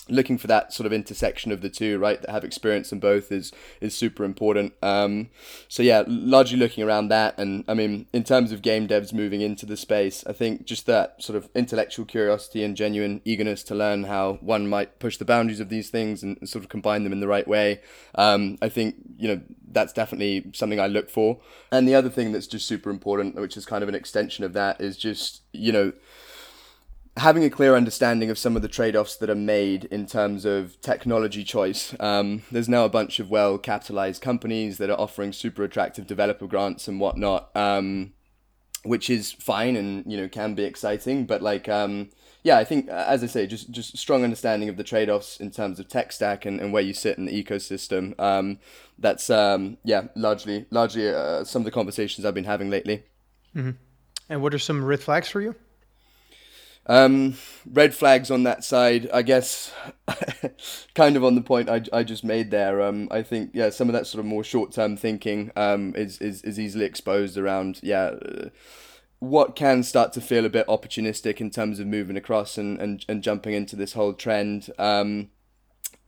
looking 0.09 0.37
for 0.37 0.47
that 0.47 0.73
sort 0.73 0.85
of 0.85 0.93
intersection 0.93 1.51
of 1.51 1.61
the 1.61 1.69
two, 1.69 1.97
right, 1.97 2.21
that 2.21 2.29
have 2.29 2.43
experience 2.43 2.91
in 2.91 2.99
both 2.99 3.31
is 3.31 3.51
is 3.79 3.95
super 3.95 4.23
important. 4.23 4.73
Um, 4.81 5.29
so 5.67 5.83
yeah, 5.83 6.03
largely 6.07 6.57
looking 6.57 6.83
around 6.83 7.07
that, 7.09 7.37
and 7.37 7.63
I 7.67 7.73
mean, 7.73 8.07
in 8.13 8.23
terms 8.23 8.51
of 8.51 8.61
game 8.61 8.87
devs 8.87 9.13
moving 9.13 9.41
into 9.41 9.65
the 9.65 9.77
space, 9.77 10.23
I 10.27 10.33
think 10.33 10.65
just 10.65 10.85
that 10.87 11.21
sort 11.23 11.37
of 11.37 11.49
intellectual 11.55 12.05
curiosity 12.05 12.63
and 12.63 12.75
genuine 12.75 13.21
eagerness 13.25 13.63
to 13.63 13.75
learn 13.75 14.05
how 14.05 14.33
one 14.41 14.67
might 14.67 14.99
push 14.99 15.17
the 15.17 15.25
boundaries 15.25 15.59
of 15.59 15.69
these 15.69 15.89
things 15.89 16.23
and, 16.23 16.37
sort 16.43 16.63
of 16.63 16.69
combine 16.69 17.03
them 17.03 17.13
in 17.13 17.21
the 17.21 17.27
right 17.27 17.47
way. 17.47 17.79
Um, 18.15 18.57
I 18.61 18.69
think 18.69 18.95
you 19.17 19.27
know 19.27 19.41
that's 19.71 19.93
definitely 19.93 20.51
something 20.53 20.79
I 20.79 20.87
look 20.87 21.09
for. 21.09 21.39
And 21.71 21.87
the 21.87 21.95
other 21.95 22.09
thing 22.09 22.31
that's 22.31 22.47
just 22.47 22.67
super 22.67 22.89
important, 22.89 23.35
which 23.35 23.57
is 23.57 23.65
kind 23.65 23.81
of 23.81 23.89
an 23.89 23.95
extension 23.95 24.43
of 24.43 24.53
that, 24.53 24.81
is 24.81 24.97
just 24.97 25.41
you 25.53 25.71
know 25.71 25.93
having 27.17 27.43
a 27.43 27.49
clear 27.49 27.75
understanding 27.75 28.29
of 28.31 28.39
some 28.39 28.55
of 28.55 28.61
the 28.61 28.67
trade-offs 28.67 29.15
that 29.17 29.29
are 29.29 29.35
made 29.35 29.85
in 29.85 30.05
terms 30.05 30.45
of 30.45 30.79
technology 30.81 31.43
choice. 31.43 31.95
Um, 31.99 32.41
there's 32.51 32.69
now 32.69 32.85
a 32.85 32.89
bunch 32.89 33.19
of 33.19 33.29
well-capitalized 33.29 34.21
companies 34.21 34.79
that 34.79 34.89
are 34.89 34.99
offering 34.99 35.31
super 35.31 35.63
attractive 35.63 36.07
developer 36.07 36.47
grants 36.47 36.87
and 36.87 36.99
whatnot, 36.99 37.55
um, 37.55 38.13
which 38.83 39.09
is 39.09 39.31
fine 39.31 39.75
and 39.75 40.11
you 40.11 40.17
know 40.17 40.27
can 40.27 40.55
be 40.55 40.63
exciting. 40.63 41.25
But 41.25 41.43
like, 41.43 41.69
um, 41.69 42.09
yeah, 42.41 42.57
I 42.57 42.63
think 42.63 42.89
as 42.89 43.23
I 43.23 43.27
say, 43.27 43.45
just 43.45 43.69
just 43.69 43.95
strong 43.95 44.23
understanding 44.23 44.67
of 44.67 44.77
the 44.77 44.83
trade-offs 44.83 45.37
in 45.39 45.51
terms 45.51 45.79
of 45.79 45.87
tech 45.87 46.11
stack 46.11 46.45
and, 46.45 46.59
and 46.59 46.73
where 46.73 46.81
you 46.81 46.93
sit 46.93 47.19
in 47.19 47.25
the 47.25 47.43
ecosystem. 47.43 48.19
Um, 48.19 48.57
that's 48.97 49.29
um, 49.29 49.77
yeah, 49.83 50.07
largely 50.15 50.65
largely 50.71 51.09
uh, 51.09 51.43
some 51.43 51.61
of 51.61 51.65
the 51.65 51.71
conversations 51.71 52.25
I've 52.25 52.33
been 52.33 52.43
having 52.43 52.71
lately. 52.71 53.03
Mm-hmm. 53.55 53.71
And 54.29 54.41
what 54.41 54.53
are 54.55 54.59
some 54.59 54.83
red 54.83 54.99
flags 54.99 55.29
for 55.29 55.41
you? 55.41 55.53
Um, 56.85 57.35
red 57.71 57.95
flags 57.95 58.29
on 58.29 58.43
that 58.43 58.63
side, 58.63 59.09
I 59.13 59.21
guess, 59.21 59.73
kind 60.95 61.15
of 61.15 61.23
on 61.23 61.35
the 61.35 61.41
point 61.41 61.69
I, 61.69 61.81
I 61.93 62.03
just 62.03 62.23
made 62.23 62.51
there. 62.51 62.81
Um, 62.81 63.07
I 63.09 63.23
think 63.23 63.51
yeah, 63.53 63.69
some 63.69 63.87
of 63.87 63.93
that 63.93 64.05
sort 64.07 64.19
of 64.19 64.25
more 64.25 64.43
short 64.43 64.71
term 64.71 64.97
thinking 64.97 65.51
um, 65.55 65.93
is, 65.95 66.17
is 66.19 66.41
is 66.43 66.59
easily 66.59 66.85
exposed 66.85 67.37
around 67.37 67.79
yeah. 67.83 68.15
Uh, 68.21 68.49
what 69.19 69.55
can 69.55 69.83
start 69.83 70.11
to 70.11 70.19
feel 70.19 70.45
a 70.45 70.49
bit 70.49 70.67
opportunistic 70.67 71.39
in 71.39 71.49
terms 71.49 71.79
of 71.79 71.87
moving 71.87 72.17
across 72.17 72.57
and, 72.57 72.77
and, 72.81 73.05
and 73.07 73.23
jumping 73.23 73.53
into 73.53 73.73
this 73.73 73.93
whole 73.93 74.11
trend. 74.11 74.69
Um, 74.77 75.29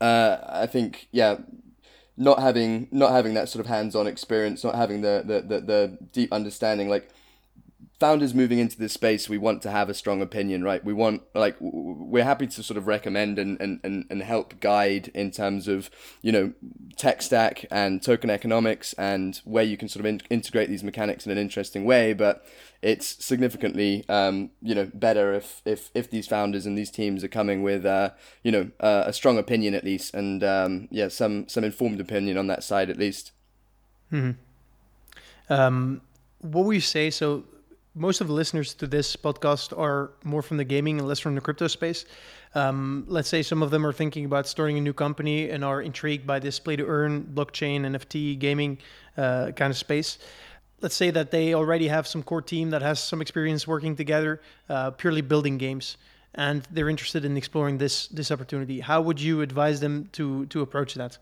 uh, 0.01 0.37
I 0.49 0.65
think 0.65 1.07
yeah, 1.13 1.37
not 2.17 2.39
having 2.39 2.89
not 2.91 3.11
having 3.11 3.33
that 3.35 3.47
sort 3.47 3.63
of 3.63 3.67
hands 3.67 3.95
on 3.95 4.07
experience, 4.07 4.65
not 4.65 4.75
having 4.75 5.01
the, 5.01 5.23
the, 5.25 5.41
the, 5.41 5.61
the 5.61 5.97
deep 6.11 6.33
understanding, 6.33 6.89
like 6.89 7.09
founders 7.99 8.33
moving 8.33 8.59
into 8.59 8.77
this 8.77 8.93
space, 8.93 9.29
we 9.29 9.37
want 9.37 9.61
to 9.61 9.71
have 9.71 9.89
a 9.89 9.93
strong 9.93 10.21
opinion, 10.21 10.63
right? 10.63 10.83
We 10.83 10.93
want, 10.93 11.21
like, 11.33 11.55
we're 11.59 12.25
happy 12.25 12.47
to 12.47 12.63
sort 12.63 12.77
of 12.77 12.87
recommend 12.87 13.39
and, 13.39 13.59
and, 13.61 13.79
and, 13.83 14.05
and 14.09 14.21
help 14.21 14.59
guide 14.59 15.09
in 15.13 15.31
terms 15.31 15.67
of, 15.67 15.89
you 16.21 16.31
know, 16.31 16.53
tech 16.97 17.21
stack 17.21 17.65
and 17.71 18.03
token 18.03 18.29
economics 18.29 18.93
and 18.93 19.39
where 19.45 19.63
you 19.63 19.77
can 19.77 19.87
sort 19.87 20.01
of 20.01 20.07
in- 20.07 20.21
integrate 20.29 20.69
these 20.69 20.83
mechanics 20.83 21.25
in 21.25 21.31
an 21.31 21.37
interesting 21.37 21.85
way. 21.85 22.11
But 22.11 22.45
it's 22.81 23.23
significantly, 23.23 24.03
um, 24.09 24.51
you 24.61 24.75
know, 24.75 24.91
better 24.93 25.33
if, 25.33 25.61
if, 25.65 25.89
if 25.93 26.11
these 26.11 26.27
founders 26.27 26.65
and 26.65 26.77
these 26.77 26.91
teams 26.91 27.23
are 27.23 27.29
coming 27.29 27.63
with, 27.63 27.85
uh, 27.85 28.09
you 28.43 28.51
know, 28.51 28.71
uh, 28.81 29.03
a 29.07 29.13
strong 29.13 29.37
opinion 29.37 29.73
at 29.73 29.85
least, 29.85 30.13
and 30.13 30.43
um, 30.43 30.87
yeah, 30.91 31.07
some 31.07 31.47
some 31.47 31.63
informed 31.63 31.99
opinion 31.99 32.37
on 32.37 32.47
that 32.47 32.63
side 32.63 32.89
at 32.89 32.97
least. 32.97 33.31
Hmm. 34.09 34.31
Um, 35.49 36.01
what 36.41 36.65
would 36.65 36.75
you 36.75 36.81
say? 36.81 37.09
So 37.09 37.45
most 37.95 38.19
of 38.19 38.27
the 38.27 38.33
listeners 38.33 38.73
to 38.75 38.87
this 38.87 39.15
podcast 39.15 39.77
are 39.77 40.11
more 40.23 40.41
from 40.41 40.57
the 40.57 40.65
gaming 40.65 40.99
and 40.99 41.07
less 41.07 41.19
from 41.19 41.33
the 41.33 41.41
crypto 41.41 41.67
space. 41.67 42.05
Um, 42.53 43.05
let's 43.07 43.29
say 43.29 43.41
some 43.41 43.63
of 43.63 43.71
them 43.71 43.85
are 43.85 43.93
thinking 43.93 44.25
about 44.25 44.47
starting 44.47 44.77
a 44.77 44.81
new 44.81 44.93
company 44.93 45.49
and 45.49 45.63
are 45.63 45.81
intrigued 45.81 46.27
by 46.27 46.39
this 46.39 46.59
play 46.59 46.75
to 46.75 46.85
earn, 46.85 47.23
blockchain, 47.23 47.81
NFT, 47.81 48.37
gaming 48.37 48.77
uh, 49.17 49.51
kind 49.55 49.71
of 49.71 49.77
space. 49.77 50.17
Let's 50.81 50.95
say 50.95 51.09
that 51.11 51.31
they 51.31 51.53
already 51.53 51.87
have 51.87 52.05
some 52.05 52.21
core 52.21 52.41
team 52.41 52.69
that 52.71 52.81
has 52.81 53.01
some 53.01 53.21
experience 53.21 53.65
working 53.65 53.95
together, 53.95 54.41
uh, 54.69 54.91
purely 54.91 55.21
building 55.21 55.57
games, 55.57 55.95
and 56.33 56.67
they're 56.69 56.89
interested 56.89 57.23
in 57.23 57.37
exploring 57.37 57.77
this 57.77 58.07
this 58.07 58.29
opportunity. 58.29 58.81
How 58.81 59.01
would 59.01 59.21
you 59.21 59.41
advise 59.41 59.79
them 59.79 60.09
to 60.11 60.45
to 60.47 60.61
approach 60.61 60.95
that? 60.95 61.17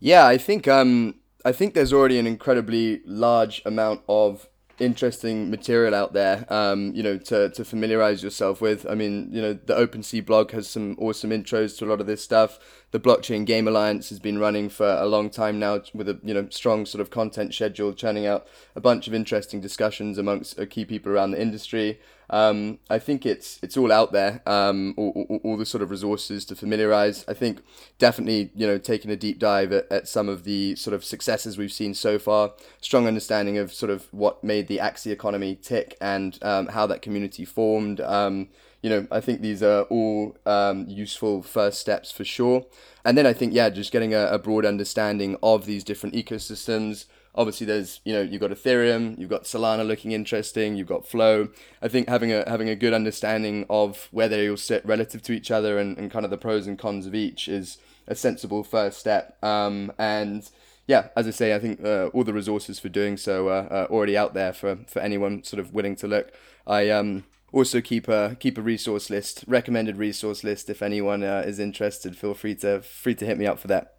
Yeah, 0.00 0.26
I 0.26 0.38
think 0.38 0.66
um, 0.66 1.14
I 1.44 1.52
think 1.52 1.74
there's 1.74 1.92
already 1.92 2.18
an 2.18 2.26
incredibly 2.26 3.00
large 3.06 3.62
amount 3.64 4.02
of 4.08 4.48
interesting 4.78 5.50
material 5.50 5.94
out 5.94 6.12
there, 6.12 6.44
um, 6.52 6.92
you 6.94 7.02
know, 7.02 7.18
to, 7.18 7.50
to 7.50 7.64
familiarize 7.64 8.22
yourself 8.22 8.60
with. 8.60 8.86
I 8.88 8.94
mean, 8.94 9.28
you 9.32 9.40
know, 9.40 9.52
the 9.52 9.74
OpenSea 9.74 10.24
blog 10.24 10.50
has 10.52 10.68
some 10.68 10.96
awesome 10.98 11.30
intros 11.30 11.78
to 11.78 11.84
a 11.84 11.88
lot 11.88 12.00
of 12.00 12.06
this 12.06 12.22
stuff. 12.22 12.58
The 12.90 13.00
Blockchain 13.00 13.46
Game 13.46 13.68
Alliance 13.68 14.08
has 14.10 14.18
been 14.18 14.38
running 14.38 14.68
for 14.68 14.86
a 14.86 15.06
long 15.06 15.30
time 15.30 15.58
now 15.58 15.80
with 15.94 16.08
a, 16.08 16.20
you 16.22 16.34
know, 16.34 16.48
strong 16.50 16.84
sort 16.86 17.00
of 17.00 17.10
content 17.10 17.54
schedule, 17.54 17.92
churning 17.92 18.26
out 18.26 18.46
a 18.74 18.80
bunch 18.80 19.06
of 19.06 19.14
interesting 19.14 19.60
discussions 19.60 20.18
amongst 20.18 20.58
uh, 20.58 20.66
key 20.66 20.84
people 20.84 21.12
around 21.12 21.30
the 21.30 21.40
industry. 21.40 22.00
Um, 22.30 22.78
I 22.88 22.98
think 22.98 23.26
it's 23.26 23.58
it's 23.62 23.76
all 23.76 23.92
out 23.92 24.12
there, 24.12 24.40
um, 24.46 24.94
all, 24.96 25.26
all, 25.28 25.40
all, 25.44 25.56
the 25.56 25.66
sort 25.66 25.82
of 25.82 25.90
resources 25.90 26.44
to 26.46 26.54
familiarize. 26.54 27.24
I 27.28 27.34
think 27.34 27.62
definitely, 27.98 28.50
you 28.54 28.66
know, 28.66 28.78
taking 28.78 29.10
a 29.10 29.16
deep 29.16 29.38
dive 29.38 29.72
at, 29.72 29.90
at 29.92 30.08
some 30.08 30.28
of 30.28 30.44
the 30.44 30.74
sort 30.76 30.94
of 30.94 31.04
successes 31.04 31.58
we've 31.58 31.72
seen 31.72 31.94
so 31.94 32.18
far, 32.18 32.52
strong 32.80 33.06
understanding 33.06 33.58
of 33.58 33.72
sort 33.72 33.90
of 33.90 34.06
what 34.12 34.42
made 34.42 34.68
the 34.68 34.78
Axie 34.78 35.12
economy 35.12 35.56
tick 35.56 35.96
and 36.00 36.38
um, 36.42 36.68
how 36.68 36.86
that 36.86 37.02
community 37.02 37.44
formed. 37.44 38.00
Um, 38.00 38.48
you 38.82 38.90
know, 38.90 39.06
I 39.10 39.20
think 39.20 39.40
these 39.40 39.62
are 39.62 39.82
all 39.82 40.36
um, 40.44 40.86
useful 40.88 41.42
first 41.42 41.80
steps 41.80 42.10
for 42.10 42.24
sure. 42.24 42.66
And 43.04 43.16
then 43.16 43.26
I 43.26 43.32
think, 43.32 43.54
yeah, 43.54 43.70
just 43.70 43.92
getting 43.92 44.12
a, 44.12 44.26
a 44.26 44.38
broad 44.38 44.64
understanding 44.64 45.36
of 45.42 45.66
these 45.66 45.84
different 45.84 46.16
ecosystems, 46.16 47.06
obviously 47.34 47.66
there's 47.66 48.00
you 48.04 48.12
know 48.12 48.20
you've 48.20 48.40
got 48.40 48.50
ethereum 48.50 49.18
you've 49.18 49.30
got 49.30 49.44
solana 49.44 49.86
looking 49.86 50.12
interesting 50.12 50.76
you've 50.76 50.86
got 50.86 51.06
flow. 51.06 51.48
I 51.80 51.88
think 51.88 52.08
having 52.08 52.32
a 52.32 52.48
having 52.48 52.68
a 52.68 52.76
good 52.76 52.92
understanding 52.92 53.66
of 53.70 54.08
where 54.10 54.28
they 54.28 54.48
all 54.48 54.56
sit 54.56 54.84
relative 54.84 55.22
to 55.22 55.32
each 55.32 55.50
other 55.50 55.78
and, 55.78 55.96
and 55.96 56.10
kind 56.10 56.24
of 56.24 56.30
the 56.30 56.38
pros 56.38 56.66
and 56.66 56.78
cons 56.78 57.06
of 57.06 57.14
each 57.14 57.48
is 57.48 57.78
a 58.06 58.14
sensible 58.14 58.62
first 58.62 58.98
step. 58.98 59.42
Um, 59.42 59.92
and 59.98 60.48
yeah 60.88 61.08
as 61.16 61.28
i 61.28 61.30
say 61.30 61.54
i 61.54 61.60
think 61.60 61.80
uh, 61.84 62.06
all 62.08 62.24
the 62.24 62.32
resources 62.32 62.80
for 62.80 62.88
doing 62.88 63.16
so 63.16 63.48
are, 63.48 63.72
are, 63.72 63.86
already 63.86 64.16
out 64.16 64.34
there 64.34 64.52
for 64.52 64.74
for 64.88 64.98
anyone 64.98 65.44
sort 65.44 65.60
of 65.60 65.72
willing 65.72 65.94
to 65.96 66.08
look. 66.08 66.32
I 66.66 66.90
um 66.90 67.24
also 67.52 67.80
keep 67.80 68.08
a 68.08 68.36
keep 68.40 68.58
a 68.58 68.62
resource 68.62 69.08
list 69.10 69.44
recommended 69.46 69.96
resource 69.96 70.42
list. 70.44 70.68
If 70.68 70.82
anyone 70.82 71.22
uh, 71.22 71.44
is 71.46 71.58
interested 71.58 72.16
feel 72.16 72.34
free 72.34 72.56
to 72.56 72.82
free 72.82 73.14
to 73.14 73.24
hit 73.24 73.38
me 73.38 73.46
up 73.46 73.58
for 73.58 73.68
that. 73.68 73.94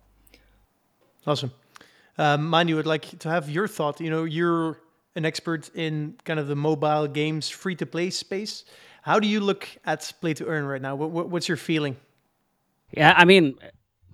Awesome 1.25 1.53
um, 2.17 2.47
Manu, 2.47 2.75
would 2.75 2.85
like 2.85 3.19
to 3.19 3.29
have 3.29 3.49
your 3.49 3.67
thought. 3.67 3.99
You 3.99 4.09
know, 4.09 4.23
you're 4.23 4.79
an 5.15 5.25
expert 5.25 5.69
in 5.75 6.15
kind 6.25 6.39
of 6.39 6.47
the 6.47 6.55
mobile 6.55 7.07
games 7.07 7.49
free 7.49 7.75
to 7.75 7.85
play 7.85 8.09
space. 8.09 8.65
How 9.03 9.19
do 9.19 9.27
you 9.27 9.39
look 9.39 9.67
at 9.85 10.13
play 10.21 10.33
to 10.35 10.45
earn 10.45 10.65
right 10.65 10.81
now? 10.81 10.95
What, 10.95 11.29
what's 11.29 11.47
your 11.47 11.57
feeling? 11.57 11.97
Yeah, 12.91 13.13
I 13.17 13.25
mean, 13.25 13.55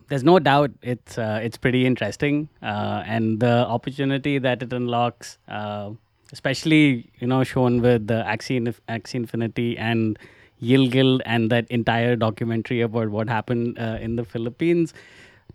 there's 0.08 0.24
no 0.24 0.40
doubt 0.40 0.72
it's 0.82 1.18
uh, 1.18 1.40
it's 1.44 1.58
pretty 1.58 1.86
interesting, 1.86 2.50
uh, 2.64 3.04
and 3.06 3.40
the 3.40 3.68
opportunity 3.68 4.40
that 4.40 4.64
it 4.64 4.74
unlocks, 4.74 5.38
uh, 5.48 5.92
especially 6.32 7.12
you 7.20 7.28
know 7.28 7.44
shown 7.44 7.82
with 7.82 8.08
the 8.08 8.24
Axie, 8.26 8.74
Axie 8.88 9.16
Infinity 9.16 9.78
and 9.78 10.18
Yield 10.60 10.92
Guild 10.92 11.22
and 11.26 11.50
that 11.52 11.68
entire 11.70 12.16
documentary 12.16 12.82
about 12.82 13.10
what 13.10 13.30
happened 13.30 13.78
uh, 13.80 13.98
in 14.02 14.16
the 14.16 14.26
Philippines 14.26 14.94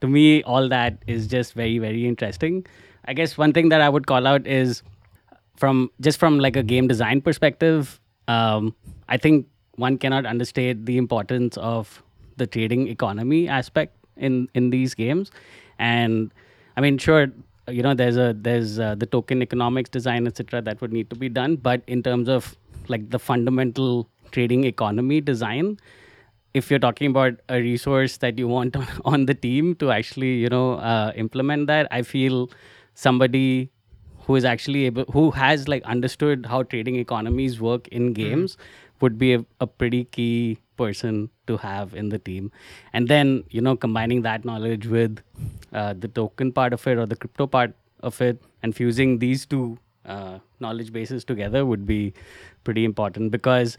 to 0.00 0.08
me, 0.08 0.42
all 0.42 0.68
that 0.68 0.98
is 1.06 1.26
just 1.26 1.54
very, 1.54 1.78
very 1.78 2.06
interesting. 2.06 2.66
I 3.06 3.14
guess 3.14 3.36
one 3.36 3.52
thing 3.52 3.68
that 3.68 3.80
I 3.80 3.88
would 3.88 4.06
call 4.06 4.26
out 4.26 4.46
is 4.46 4.82
from 5.56 5.90
just 6.00 6.18
from 6.18 6.38
like 6.38 6.56
a 6.56 6.62
game 6.62 6.88
design 6.88 7.20
perspective, 7.20 8.00
um, 8.28 8.74
I 9.08 9.16
think 9.16 9.46
one 9.76 9.98
cannot 9.98 10.26
understate 10.26 10.86
the 10.86 10.96
importance 10.96 11.56
of 11.58 12.02
the 12.36 12.46
trading 12.46 12.88
economy 12.88 13.48
aspect 13.48 13.96
in 14.16 14.48
in 14.54 14.70
these 14.70 14.94
games. 14.94 15.30
And 15.78 16.32
I 16.76 16.80
mean, 16.80 16.98
sure, 16.98 17.28
you 17.68 17.82
know 17.82 17.94
there's 17.94 18.16
a 18.16 18.34
there's 18.38 18.78
uh, 18.78 18.94
the 18.94 19.06
token 19.06 19.42
economics 19.42 19.90
design 19.90 20.26
etc 20.26 20.60
that 20.60 20.80
would 20.80 20.92
need 20.92 21.08
to 21.10 21.16
be 21.16 21.28
done 21.28 21.56
but 21.56 21.82
in 21.86 22.02
terms 22.02 22.28
of 22.28 22.56
like 22.88 23.08
the 23.10 23.18
fundamental 23.18 24.08
trading 24.32 24.64
economy 24.64 25.20
design 25.20 25.78
if 26.54 26.70
you're 26.70 26.78
talking 26.78 27.10
about 27.10 27.34
a 27.48 27.60
resource 27.60 28.18
that 28.18 28.38
you 28.38 28.48
want 28.48 28.76
on, 28.82 28.86
on 29.04 29.26
the 29.26 29.34
team 29.34 29.74
to 29.76 29.90
actually 29.90 30.34
you 30.34 30.48
know 30.48 30.74
uh, 30.74 31.12
implement 31.16 31.66
that 31.66 31.88
i 31.90 32.02
feel 32.02 32.50
somebody 32.94 33.70
who 34.26 34.36
is 34.36 34.44
actually 34.44 34.86
able 34.86 35.04
who 35.12 35.30
has 35.30 35.68
like 35.68 35.82
understood 35.84 36.46
how 36.46 36.62
trading 36.62 36.96
economies 36.96 37.60
work 37.60 37.88
in 37.88 38.12
games 38.12 38.56
would 39.00 39.18
be 39.18 39.34
a, 39.34 39.44
a 39.60 39.66
pretty 39.66 40.04
key 40.04 40.58
person 40.76 41.30
to 41.46 41.56
have 41.56 41.94
in 41.94 42.08
the 42.08 42.18
team. 42.18 42.50
And 42.92 43.08
then 43.08 43.44
you 43.50 43.60
know 43.60 43.76
combining 43.76 44.22
that 44.22 44.44
knowledge 44.44 44.86
with 44.86 45.20
uh, 45.72 45.94
the 45.98 46.08
token 46.08 46.52
part 46.52 46.72
of 46.72 46.86
it 46.86 46.98
or 46.98 47.06
the 47.06 47.16
crypto 47.16 47.46
part 47.46 47.74
of 48.00 48.20
it 48.20 48.42
and 48.62 48.74
fusing 48.74 49.18
these 49.18 49.46
two 49.46 49.78
uh, 50.06 50.38
knowledge 50.60 50.92
bases 50.92 51.24
together 51.24 51.64
would 51.66 51.86
be 51.86 52.12
pretty 52.64 52.84
important 52.84 53.30
because 53.30 53.76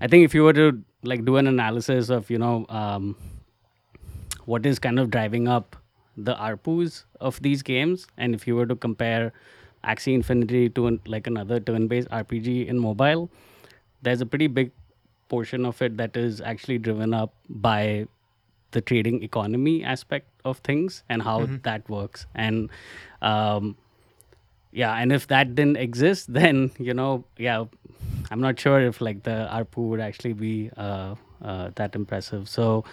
i 0.00 0.06
think 0.06 0.24
if 0.24 0.34
you 0.34 0.42
were 0.42 0.52
to 0.52 0.82
like 1.02 1.24
do 1.24 1.36
an 1.36 1.46
analysis 1.46 2.08
of 2.08 2.30
you 2.30 2.38
know 2.38 2.66
um, 2.68 3.16
what 4.44 4.64
is 4.64 4.78
kind 4.78 4.98
of 4.98 5.10
driving 5.10 5.48
up 5.48 5.76
the 6.16 6.34
ARPUs 6.34 7.04
of 7.20 7.40
these 7.42 7.62
games, 7.62 8.06
and 8.16 8.34
if 8.34 8.46
you 8.46 8.56
were 8.56 8.66
to 8.66 8.74
compare 8.74 9.32
Axie 9.84 10.14
Infinity 10.14 10.68
to 10.70 10.86
an, 10.86 11.00
like 11.06 11.26
another 11.26 11.60
turn-based 11.60 12.08
RPG 12.08 12.66
in 12.66 12.78
mobile, 12.78 13.30
there's 14.02 14.20
a 14.20 14.26
pretty 14.26 14.46
big 14.46 14.70
portion 15.28 15.66
of 15.66 15.80
it 15.82 15.96
that 15.98 16.16
is 16.16 16.40
actually 16.40 16.78
driven 16.78 17.12
up 17.12 17.34
by 17.48 18.06
the 18.70 18.80
trading 18.80 19.22
economy 19.22 19.84
aspect 19.84 20.28
of 20.44 20.58
things 20.58 21.02
and 21.08 21.22
how 21.22 21.46
that 21.62 21.88
works. 21.88 22.26
And 22.34 22.70
um, 23.22 23.76
yeah, 24.72 24.94
and 24.94 25.12
if 25.12 25.26
that 25.28 25.54
didn't 25.54 25.76
exist, 25.76 26.32
then 26.32 26.70
you 26.78 26.94
know, 26.94 27.24
yeah, 27.36 27.64
I'm 28.30 28.40
not 28.40 28.58
sure 28.58 28.80
if 28.80 29.00
like 29.00 29.22
the 29.22 29.48
ARPU 29.52 29.88
would 29.88 30.00
actually 30.00 30.32
be 30.32 30.70
uh, 30.76 31.14
uh, 31.42 31.70
that 31.76 31.94
impressive. 31.94 32.48
So, 32.48 32.84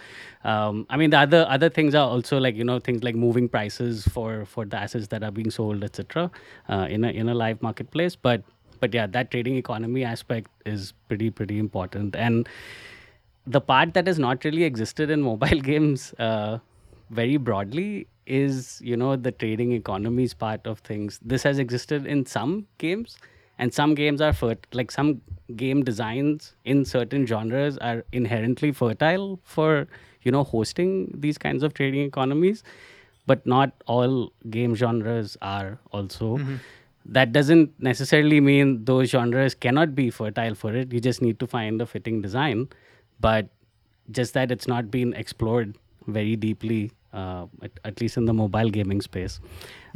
um, 0.44 0.86
I 0.90 0.96
mean, 0.96 1.10
the 1.10 1.18
other 1.18 1.46
other 1.48 1.68
things 1.68 1.94
are 1.94 2.06
also 2.06 2.38
like 2.38 2.54
you 2.54 2.64
know 2.64 2.78
things 2.78 3.02
like 3.02 3.14
moving 3.14 3.48
prices 3.48 4.06
for 4.08 4.44
for 4.44 4.64
the 4.64 4.76
assets 4.76 5.08
that 5.08 5.22
are 5.22 5.30
being 5.30 5.50
sold, 5.50 5.82
etc. 5.82 6.30
Uh, 6.68 6.86
in 6.88 7.04
a 7.04 7.08
in 7.08 7.28
a 7.28 7.34
live 7.34 7.62
marketplace. 7.62 8.16
But 8.16 8.42
but 8.80 8.94
yeah, 8.94 9.06
that 9.08 9.30
trading 9.30 9.56
economy 9.56 10.04
aspect 10.04 10.50
is 10.64 10.92
pretty 11.08 11.30
pretty 11.30 11.58
important. 11.58 12.14
And 12.16 12.48
the 13.46 13.60
part 13.60 13.94
that 13.94 14.06
has 14.06 14.18
not 14.18 14.44
really 14.44 14.64
existed 14.64 15.10
in 15.10 15.22
mobile 15.30 15.60
games 15.60 16.12
uh, 16.18 16.58
very 17.10 17.36
broadly 17.36 18.06
is 18.26 18.80
you 18.82 18.96
know 18.96 19.16
the 19.16 19.30
trading 19.32 19.72
economies 19.72 20.32
part 20.32 20.66
of 20.66 20.78
things 20.78 21.20
this 21.22 21.42
has 21.42 21.58
existed 21.58 22.06
in 22.06 22.24
some 22.24 22.66
games 22.78 23.18
and 23.58 23.72
some 23.72 23.94
games 23.94 24.20
are 24.20 24.32
fert- 24.32 24.64
like 24.72 24.90
some 24.90 25.20
game 25.56 25.82
designs 25.84 26.54
in 26.64 26.84
certain 26.84 27.26
genres 27.26 27.78
are 27.78 28.04
inherently 28.12 28.72
fertile 28.72 29.38
for 29.42 29.86
you 30.22 30.32
know 30.32 30.42
hosting 30.44 31.10
these 31.26 31.38
kinds 31.38 31.62
of 31.62 31.74
trading 31.74 32.02
economies 32.02 32.62
but 33.26 33.46
not 33.46 33.72
all 33.86 34.32
game 34.50 34.74
genres 34.74 35.36
are 35.42 35.78
also. 35.92 36.36
That 37.06 37.32
doesn't 37.32 37.72
necessarily 37.78 38.40
mean 38.40 38.84
those 38.84 39.10
genres 39.10 39.54
cannot 39.54 39.94
be 39.94 40.10
fertile 40.10 40.54
for 40.54 40.74
it. 40.74 40.92
You 40.92 41.00
just 41.00 41.20
need 41.22 41.38
to 41.40 41.46
find 41.46 41.80
a 41.82 41.86
fitting 41.86 42.20
design. 42.22 42.68
But 43.20 43.48
just 44.10 44.34
that 44.34 44.50
it's 44.50 44.66
not 44.66 44.90
been 44.90 45.12
explored 45.14 45.76
very 46.06 46.36
deeply 46.36 46.92
uh, 47.12 47.46
at, 47.62 47.72
at 47.84 48.00
least 48.00 48.16
in 48.16 48.24
the 48.26 48.32
mobile 48.34 48.68
gaming 48.70 49.00
space. 49.02 49.40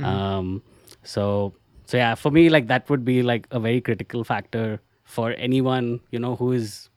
Um, 0.03 0.63
so 1.03 1.55
so 1.89 1.97
yeah 1.97 2.15
for 2.15 2.31
me 2.31 2.49
like 2.49 2.67
that 2.69 2.89
would 2.91 3.05
be 3.05 3.23
like 3.23 3.47
a 3.51 3.61
very 3.67 3.81
critical 3.81 4.25
factor 4.31 4.81
for 5.05 5.33
anyone 5.49 6.01
you 6.11 6.19
know 6.19 6.37
who 6.37 6.53
is 6.53 6.91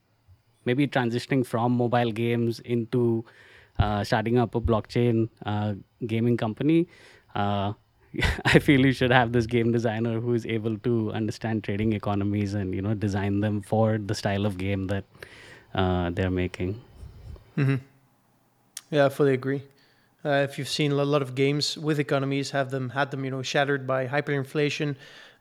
maybe 0.66 0.88
transitioning 0.88 1.46
from 1.46 1.72
mobile 1.84 2.12
games 2.12 2.60
into 2.62 3.26
uh, 3.80 4.04
starting 4.04 4.38
up 4.38 4.56
a 4.56 4.62
blockchain 4.62 5.30
uh, 5.46 5.74
gaming 6.06 6.38
company. 6.38 6.88
Uh, 7.36 7.74
i 8.46 8.60
feel 8.60 8.86
you 8.86 8.92
should 8.92 9.12
have 9.12 9.32
this 9.32 9.46
game 9.46 9.72
designer 9.72 10.20
who 10.20 10.34
is 10.34 10.46
able 10.46 10.78
to 10.80 11.12
understand 11.14 11.64
trading 11.64 11.94
economies 11.94 12.54
and 12.54 12.76
you 12.76 12.82
know 12.82 12.94
design 12.94 13.40
them 13.40 13.62
for 13.62 13.98
the 13.98 14.14
style 14.14 14.46
of 14.46 14.58
game 14.58 14.88
that 14.88 15.06
uh, 15.74 16.10
they're 16.10 16.30
making. 16.30 16.82
Yeah, 18.90 19.06
I 19.06 19.10
fully 19.10 19.34
agree. 19.34 19.64
Uh, 20.24 20.46
if 20.48 20.58
you've 20.58 20.70
seen 20.70 20.92
a 20.92 20.96
lot 20.96 21.22
of 21.22 21.34
games 21.34 21.78
with 21.78 22.00
economies, 22.00 22.52
have 22.52 22.70
them 22.70 22.90
had 22.90 23.12
them, 23.12 23.26
you 23.26 23.32
know, 23.32 23.42
shattered 23.42 23.88
by 23.88 24.08
hyperinflation 24.08 24.96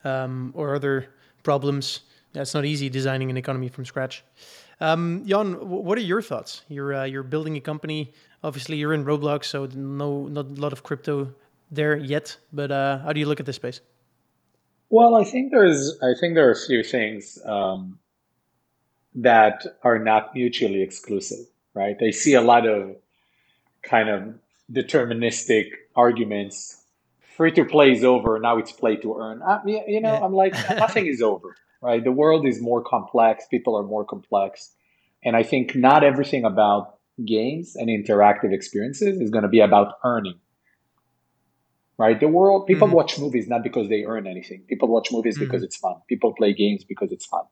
um, 0.04 0.52
or 0.54 0.74
other 0.74 1.08
problems. 1.42 2.00
Yeah, 2.32 2.42
it's 2.42 2.54
not 2.54 2.64
easy 2.64 2.88
designing 2.88 3.30
an 3.30 3.36
economy 3.36 3.68
from 3.68 3.84
scratch. 3.84 4.24
Um, 4.80 5.24
Jan, 5.26 5.54
wh- 5.54 5.84
what 5.84 5.98
are 5.98 6.02
your 6.02 6.22
thoughts? 6.22 6.62
You're 6.68 6.94
uh, 6.94 7.04
you're 7.04 7.22
building 7.22 7.56
a 7.56 7.60
company. 7.60 8.12
Obviously, 8.42 8.76
you're 8.76 8.94
in 8.94 9.04
Roblox, 9.04 9.44
so 9.44 9.66
no, 9.74 10.26
not 10.28 10.46
a 10.46 10.60
lot 10.60 10.72
of 10.72 10.82
crypto 10.82 11.34
there 11.70 11.96
yet. 11.96 12.36
But 12.52 12.70
uh, 12.70 12.98
how 12.98 13.12
do 13.12 13.20
you 13.20 13.26
look 13.26 13.40
at 13.40 13.46
this 13.46 13.56
space? 13.56 13.80
Well, 14.88 15.14
I 15.14 15.24
think 15.24 15.50
there's 15.50 15.98
I 16.02 16.14
think 16.18 16.34
there 16.34 16.48
are 16.48 16.52
a 16.52 16.66
few 16.66 16.82
things 16.82 17.38
um, 17.44 17.98
that 19.14 19.66
are 19.82 19.98
not 19.98 20.34
mutually 20.34 20.82
exclusive, 20.82 21.46
right? 21.74 21.96
I 22.00 22.10
see 22.10 22.34
a 22.34 22.40
lot 22.40 22.66
of 22.66 22.96
kind 23.82 24.08
of 24.08 24.34
deterministic 24.72 25.66
arguments. 25.96 26.84
Free 27.36 27.52
to 27.52 27.64
play 27.64 27.92
is 27.92 28.04
over. 28.04 28.38
Now 28.38 28.58
it's 28.58 28.72
play 28.72 28.96
to 28.96 29.16
earn. 29.18 29.40
Y- 29.64 29.84
you 29.88 30.00
know, 30.00 30.12
Yeah. 30.12 30.24
I'm 30.24 30.32
like 30.34 30.54
nothing 30.76 31.06
is 31.06 31.22
over, 31.22 31.56
right? 31.82 32.02
The 32.02 32.12
world 32.12 32.46
is 32.46 32.60
more 32.60 32.82
complex. 32.82 33.46
People 33.50 33.76
are 33.78 33.82
more 33.82 34.04
complex, 34.04 34.72
and 35.24 35.36
I 35.36 35.42
think 35.42 35.74
not 35.74 36.04
everything 36.04 36.44
about 36.44 36.96
games 37.24 37.76
and 37.76 37.88
interactive 37.88 38.52
experiences 38.52 39.20
is 39.20 39.30
going 39.30 39.42
to 39.42 39.48
be 39.48 39.60
about 39.60 39.94
earning 40.04 40.38
right? 41.98 42.18
The 42.18 42.28
world, 42.28 42.66
people 42.66 42.88
Mhm. 42.88 42.92
watch 42.92 43.18
movies 43.18 43.46
not 43.46 43.62
because 43.62 43.90
they 43.90 44.04
earn 44.04 44.26
anything. 44.26 44.62
People 44.68 44.88
watch 44.88 45.12
movies 45.12 45.38
because 45.38 45.62
it's 45.62 45.76
fun. 45.76 45.96
People 46.08 46.32
play 46.32 46.54
games 46.54 46.82
because 46.82 47.12
it's 47.12 47.26
fun. 47.26 47.44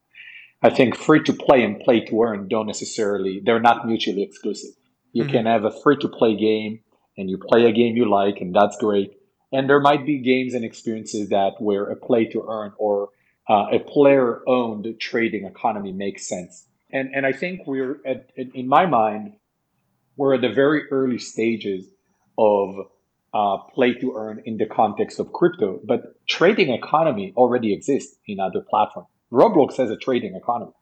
I 0.63 0.71
think 0.71 0.97
free 0.97 1.23
to 1.25 1.35
play 1.35 1.63
and 1.63 1.79
play 1.81 2.01
to 2.07 2.23
earn 2.23 2.49
don't 2.49 2.67
necessarily, 2.67 3.41
they're 3.45 3.61
not 3.61 3.87
mutually 3.87 4.23
exclusive. 4.23 4.71
You 5.13 5.25
Mhm. 5.25 5.31
can 5.33 5.45
have 5.45 5.65
a 5.65 5.71
free 5.71 5.99
to 5.99 6.09
play 6.09 6.35
game 6.35 6.81
and 7.19 7.29
you 7.29 7.37
play 7.37 7.67
a 7.67 7.73
game 7.73 7.97
you 7.97 8.09
like, 8.09 8.41
and 8.41 8.55
that's 8.55 8.79
great. 8.79 9.13
And 9.53 9.69
there 9.69 9.81
might 9.81 10.07
be 10.07 10.19
games 10.21 10.55
and 10.55 10.65
experiences 10.65 11.29
that 11.31 11.53
where 11.59 11.85
a 11.85 11.97
play 11.97 12.25
to 12.27 12.45
earn 12.49 12.73
or 12.79 13.11
uh, 13.51 13.67
a 13.73 13.81
player 13.81 14.43
owned 14.49 14.87
trading 15.01 15.45
economy 15.45 15.93
makes 15.93 16.27
sense. 16.29 16.67
And, 16.91 17.11
and 17.15 17.27
I 17.27 17.33
think 17.33 17.67
we're, 17.67 18.01
at, 18.07 18.31
in 18.37 18.69
my 18.69 18.87
mind, 18.87 19.35
we're 20.17 20.35
at 20.35 20.43
the 20.43 20.53
very 20.53 20.83
early 20.91 21.19
stages 21.19 21.87
of 22.39 22.75
uh, 23.35 23.59
play 23.75 23.95
to 23.95 24.15
earn 24.17 24.43
in 24.45 24.57
the 24.57 24.67
context 24.67 25.19
of 25.19 25.33
crypto, 25.33 25.81
but 25.85 26.01
trading 26.27 26.71
economy 26.71 27.33
already 27.37 27.73
exists 27.73 28.17
in 28.27 28.41
other 28.41 28.61
platforms. 28.61 29.09
Roblox 29.33 29.77
has 29.77 29.91
a 29.91 29.97
trading 29.97 30.35
economy, 30.35 30.73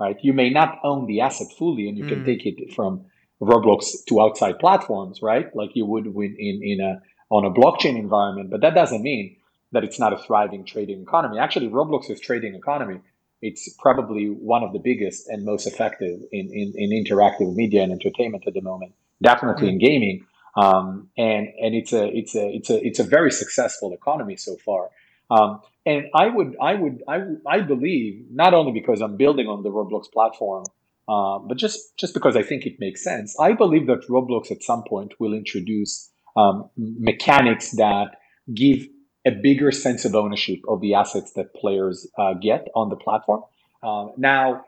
right? 0.00 0.16
You 0.22 0.32
may 0.32 0.50
not 0.50 0.78
own 0.82 1.06
the 1.06 1.20
asset 1.20 1.48
fully, 1.58 1.88
and 1.88 1.96
you 1.96 2.04
can 2.04 2.20
Mm. 2.20 2.26
take 2.26 2.46
it 2.46 2.72
from 2.74 3.06
Roblox 3.44 4.04
to 4.08 4.20
outside 4.20 4.58
platforms, 4.58 5.22
right? 5.22 5.54
Like 5.54 5.70
you 5.74 5.86
would 5.86 6.06
in 6.06 6.60
in 6.62 6.80
a 6.80 7.02
on 7.30 7.44
a 7.44 7.50
blockchain 7.50 7.98
environment, 7.98 8.50
but 8.50 8.60
that 8.60 8.74
doesn't 8.74 9.02
mean 9.02 9.36
that 9.72 9.84
it's 9.84 9.98
not 9.98 10.12
a 10.12 10.18
thriving 10.18 10.64
trading 10.64 11.02
economy. 11.02 11.38
Actually, 11.38 11.68
Roblox's 11.68 12.20
trading 12.20 12.54
economy 12.54 13.00
it's 13.44 13.68
probably 13.78 14.28
one 14.30 14.62
of 14.62 14.72
the 14.72 14.78
biggest 14.78 15.28
and 15.28 15.44
most 15.44 15.66
effective 15.66 16.18
in, 16.32 16.50
in, 16.50 16.72
in 16.76 17.04
interactive 17.04 17.54
media 17.54 17.82
and 17.82 17.92
entertainment 17.92 18.44
at 18.46 18.54
the 18.54 18.62
moment. 18.62 18.94
Definitely 19.22 19.68
in 19.68 19.78
gaming, 19.78 20.26
um, 20.56 21.10
and 21.16 21.48
and 21.60 21.74
it's 21.74 21.92
a 21.92 22.04
it's 22.16 22.34
a 22.34 22.46
it's 22.56 22.70
a 22.70 22.86
it's 22.86 22.98
a 22.98 23.04
very 23.04 23.30
successful 23.30 23.92
economy 23.92 24.36
so 24.36 24.56
far. 24.56 24.88
Um, 25.30 25.60
and 25.86 26.06
I 26.14 26.28
would 26.28 26.56
I 26.60 26.74
would 26.74 27.02
I, 27.06 27.20
I 27.46 27.60
believe 27.60 28.26
not 28.30 28.54
only 28.54 28.72
because 28.72 29.00
I'm 29.00 29.16
building 29.16 29.46
on 29.46 29.62
the 29.62 29.70
Roblox 29.70 30.10
platform, 30.10 30.64
uh, 31.08 31.38
but 31.38 31.56
just 31.58 31.96
just 31.98 32.14
because 32.14 32.36
I 32.36 32.42
think 32.42 32.66
it 32.66 32.76
makes 32.78 33.02
sense. 33.04 33.36
I 33.38 33.52
believe 33.52 33.86
that 33.88 34.06
Roblox 34.08 34.50
at 34.50 34.62
some 34.62 34.84
point 34.84 35.12
will 35.20 35.34
introduce 35.34 36.10
um, 36.36 36.70
mechanics 36.76 37.72
that 37.72 38.16
give 38.54 38.86
a 39.26 39.30
bigger 39.30 39.70
sense 39.72 40.04
of 40.04 40.14
ownership 40.14 40.60
of 40.68 40.80
the 40.80 40.94
assets 40.94 41.32
that 41.32 41.54
players 41.54 42.06
uh, 42.18 42.34
get 42.34 42.68
on 42.74 42.88
the 42.90 42.96
platform. 42.96 43.42
Um, 43.82 44.12
now, 44.16 44.64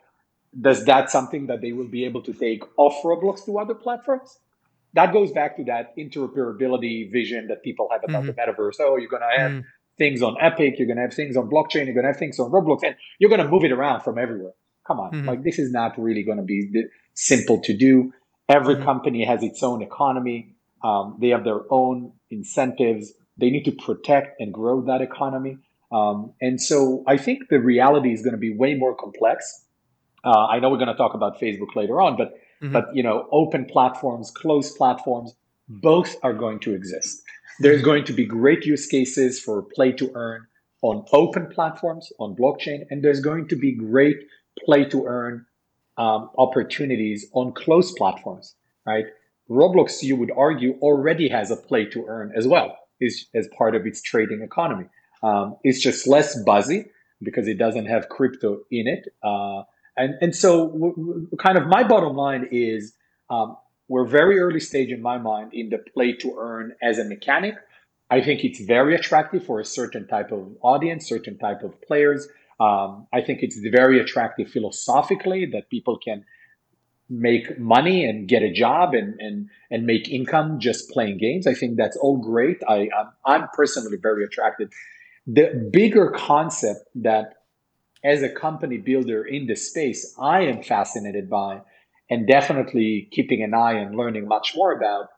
does 0.59 0.85
that 0.87 1.11
something 1.11 1.47
that 1.49 1.61
they 1.61 1.73
will 1.73 1.89
be 1.89 2.05
able 2.05 2.23
to 2.23 2.33
take 2.33 2.63
off 2.79 3.03
Roblox 3.03 3.45
to 3.47 3.59
other 3.59 3.75
platforms? 3.75 4.39
That 4.95 5.13
goes 5.13 5.31
back 5.33 5.57
to 5.59 5.65
that 5.65 5.95
interoperability 5.99 7.13
vision 7.13 7.49
that 7.49 7.63
people 7.63 7.89
have 7.93 8.03
about 8.05 8.25
the 8.25 8.33
metaverse. 8.33 8.77
Oh, 8.81 8.97
you're 8.97 9.11
going 9.11 9.23
to 9.23 9.39
have 9.43 9.51
Mm. 9.53 9.65
things 9.99 10.23
on 10.23 10.37
Epic, 10.41 10.79
you're 10.79 10.87
going 10.87 10.97
to 10.97 11.03
have 11.03 11.15
things 11.15 11.37
on 11.37 11.51
blockchain, 11.51 11.85
you're 11.87 11.95
going 11.95 12.05
to 12.05 12.13
have 12.13 12.19
things 12.19 12.39
on 12.39 12.51
Roblox, 12.51 12.81
and 12.83 12.97
you're 13.19 13.31
going 13.31 13.43
to 13.43 13.49
move 13.49 13.65
it 13.65 13.73
around 13.73 14.03
from 14.03 14.19
everywhere. 14.19 14.53
Come 14.87 15.01
on, 15.01 15.13
Mhm. 15.13 15.27
like 15.27 15.43
this 15.43 15.59
is 15.59 15.73
not 15.73 15.99
really 15.99 16.23
going 16.23 16.39
to 16.39 16.45
be 16.45 16.71
simple 17.15 17.61
to 17.63 17.77
do. 17.77 18.13
Every 18.49 18.77
Mhm. 18.77 18.85
company 18.85 19.25
has 19.25 19.43
its 19.43 19.63
own 19.63 19.83
economy. 19.83 20.55
Um, 20.85 21.17
they 21.21 21.29
have 21.29 21.45
their 21.45 21.63
own 21.71 22.13
incentives. 22.31 23.13
They 23.37 23.51
need 23.51 23.65
to 23.65 23.73
protect 23.73 24.41
and 24.41 24.53
grow 24.53 24.83
that 24.83 25.01
economy. 25.01 25.59
Um, 25.93 26.33
and 26.41 26.61
so 26.61 27.03
I 27.07 27.17
think 27.17 27.49
the 27.49 27.61
reality 27.61 28.13
is 28.13 28.23
going 28.23 28.35
to 28.35 28.39
be 28.39 28.55
way 28.55 28.75
more 28.75 28.95
complex. 28.95 29.65
Uh, 30.25 30.47
I 30.47 30.59
know 30.59 30.71
we're 30.71 30.79
going 30.79 30.89
to 30.89 30.95
talk 30.95 31.15
about 31.15 31.41
Facebook 31.41 31.75
later 31.77 32.01
on, 32.01 32.17
but 32.17 32.35
mm-hmm. 32.63 32.73
but 32.73 32.95
you 32.95 33.03
know, 33.03 33.29
open 33.33 33.65
platforms, 33.65 34.31
closed 34.31 34.77
platforms, 34.77 35.35
both 35.69 36.17
are 36.23 36.33
going 36.35 36.59
to 36.61 36.75
exist. 36.75 37.23
There's 37.61 37.83
going 37.83 38.05
to 38.05 38.13
be 38.13 38.25
great 38.25 38.67
use 38.67 38.87
cases 38.87 39.41
for 39.41 39.63
play 39.63 39.93
to 39.93 40.11
earn 40.15 40.47
on 40.83 41.05
open 41.13 41.47
platforms 41.49 42.13
on 42.19 42.37
blockchain, 42.37 42.81
and 42.91 43.03
there's 43.03 43.21
going 43.21 43.49
to 43.49 43.57
be 43.57 43.73
great 43.73 44.17
play 44.65 44.85
to 44.87 45.07
earn 45.07 45.47
um, 45.99 46.31
opportunities 46.39 47.27
on 47.33 47.53
closed 47.53 47.97
platforms. 47.97 48.55
Right? 48.87 49.07
Roblox, 49.51 50.03
you 50.03 50.17
would 50.17 50.31
argue, 50.37 50.77
already 50.81 51.29
has 51.29 51.51
a 51.51 51.57
play 51.57 51.87
to 51.87 52.05
earn 52.07 52.33
as 52.37 52.47
well, 52.47 52.77
is 53.01 53.27
as 53.35 53.49
part 53.57 53.75
of 53.75 53.87
its 53.87 54.03
trading 54.03 54.43
economy. 54.43 54.87
Um, 55.23 55.57
it's 55.63 55.81
just 55.81 56.07
less 56.07 56.41
buzzy 56.43 56.87
because 57.23 57.49
it 57.49 57.59
doesn't 57.59 57.87
have 57.87 58.09
crypto 58.09 58.61
in 58.71 58.87
it. 58.87 59.09
Uh, 59.23 59.63
and, 59.97 60.15
and 60.21 60.37
so, 60.37 60.69
w- 60.69 60.95
w- 60.95 61.29
kind 61.39 61.57
of 61.57 61.67
my 61.67 61.83
bottom 61.83 62.17
line 62.17 62.49
is 62.51 62.95
um, 63.31 63.57
we're 63.89 64.07
very 64.07 64.39
early 64.39 64.61
stage 64.61 64.91
in 64.91 65.01
my 65.01 65.19
mind 65.19 65.55
in 65.55 65.71
the 65.71 65.79
play 65.79 66.13
to 66.13 66.37
earn 66.39 66.75
as 66.83 66.99
a 66.99 67.05
mechanic. 67.05 67.55
I 68.11 68.21
think 68.21 68.45
it's 68.45 68.61
very 68.61 68.95
attractive 68.95 69.45
for 69.45 69.59
a 69.61 69.65
certain 69.65 70.07
type 70.07 70.33
of 70.33 70.57
audience, 70.61 71.09
certain 71.09 71.39
type 71.39 71.63
of 71.63 71.81
players. 71.83 72.29
Um, 72.59 73.07
I 73.13 73.21
think 73.21 73.43
it's 73.43 73.59
very 73.59 74.01
attractive 74.01 74.49
philosophically 74.49 75.47
that 75.53 75.69
people 75.69 75.99
can 75.99 76.25
make 77.09 77.59
money 77.59 78.05
and 78.05 78.27
get 78.27 78.43
a 78.43 78.53
job 78.53 78.95
and 78.95 79.21
and 79.21 79.49
and 79.71 79.87
make 79.87 80.09
income 80.09 80.59
just 80.59 80.91
playing 80.91 81.19
games. 81.19 81.47
I 81.47 81.55
think 81.55 81.77
that's 81.77 81.97
all 81.97 82.17
great. 82.17 82.63
I 82.69 82.89
I'm, 82.99 83.13
I'm 83.25 83.49
personally 83.55 83.97
very 84.01 84.25
attracted. 84.25 84.73
The 85.27 85.71
bigger 85.73 86.11
concept 86.11 86.89
that 86.97 87.35
as 88.05 88.23
a 88.23 88.29
company 88.29 88.79
builder 88.79 89.25
in 89.25 89.47
this 89.47 89.69
space, 89.69 90.15
I 90.19 90.43
am 90.43 90.63
fascinated 90.63 91.29
by 91.29 91.61
and 92.09 92.27
definitely 92.27 93.09
keeping 93.11 93.43
an 93.43 93.55
eye 93.55 93.75
and 93.75 93.97
learning 93.97 94.29
much 94.29 94.55
more 94.55 94.73
about 94.73 95.09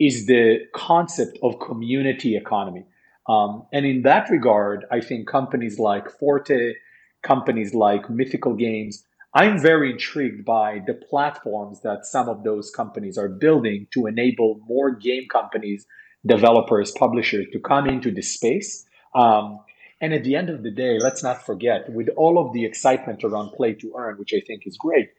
is 0.00 0.26
the 0.26 0.58
concept 0.74 1.38
of 1.42 1.60
community 1.60 2.36
economy. 2.36 2.84
Um, 3.28 3.66
and 3.72 3.86
in 3.86 4.02
that 4.02 4.28
regard, 4.30 4.84
I 4.90 5.00
think 5.00 5.28
companies 5.28 5.78
like 5.78 6.10
Forte, 6.10 6.74
companies 7.22 7.74
like 7.74 8.10
Mythical 8.10 8.54
Games, 8.54 9.04
I'm 9.34 9.58
very 9.58 9.92
intrigued 9.92 10.44
by 10.44 10.82
the 10.86 10.94
platforms 10.94 11.80
that 11.82 12.04
some 12.04 12.28
of 12.28 12.44
those 12.44 12.70
companies 12.70 13.16
are 13.16 13.28
building 13.28 13.86
to 13.92 14.06
enable 14.06 14.60
more 14.66 14.90
game 14.90 15.26
companies, 15.30 15.86
developers, 16.26 16.90
publishers 16.92 17.46
to 17.52 17.60
come 17.60 17.88
into 17.88 18.10
this 18.10 18.34
space. 18.34 18.84
Um, 19.14 19.60
and 20.00 20.12
at 20.12 20.24
the 20.24 20.34
end 20.34 20.50
of 20.50 20.64
the 20.64 20.70
day, 20.70 20.98
let's 20.98 21.22
not 21.22 21.46
forget, 21.46 21.90
with 21.92 22.08
all 22.16 22.44
of 22.44 22.52
the 22.52 22.64
excitement 22.64 23.24
around 23.24 23.52
play 23.52 23.72
to 23.74 23.94
earn, 23.96 24.18
which 24.18 24.34
I 24.34 24.40
think 24.40 24.66
is 24.66 24.76
great, 24.76 25.10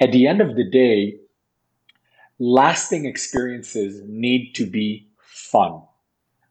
at 0.00 0.12
the 0.12 0.28
end 0.28 0.40
of 0.40 0.54
the 0.54 0.68
day, 0.70 1.18
lasting 2.38 3.04
experiences 3.04 4.00
need 4.06 4.54
to 4.54 4.64
be 4.64 5.08
fun. 5.18 5.82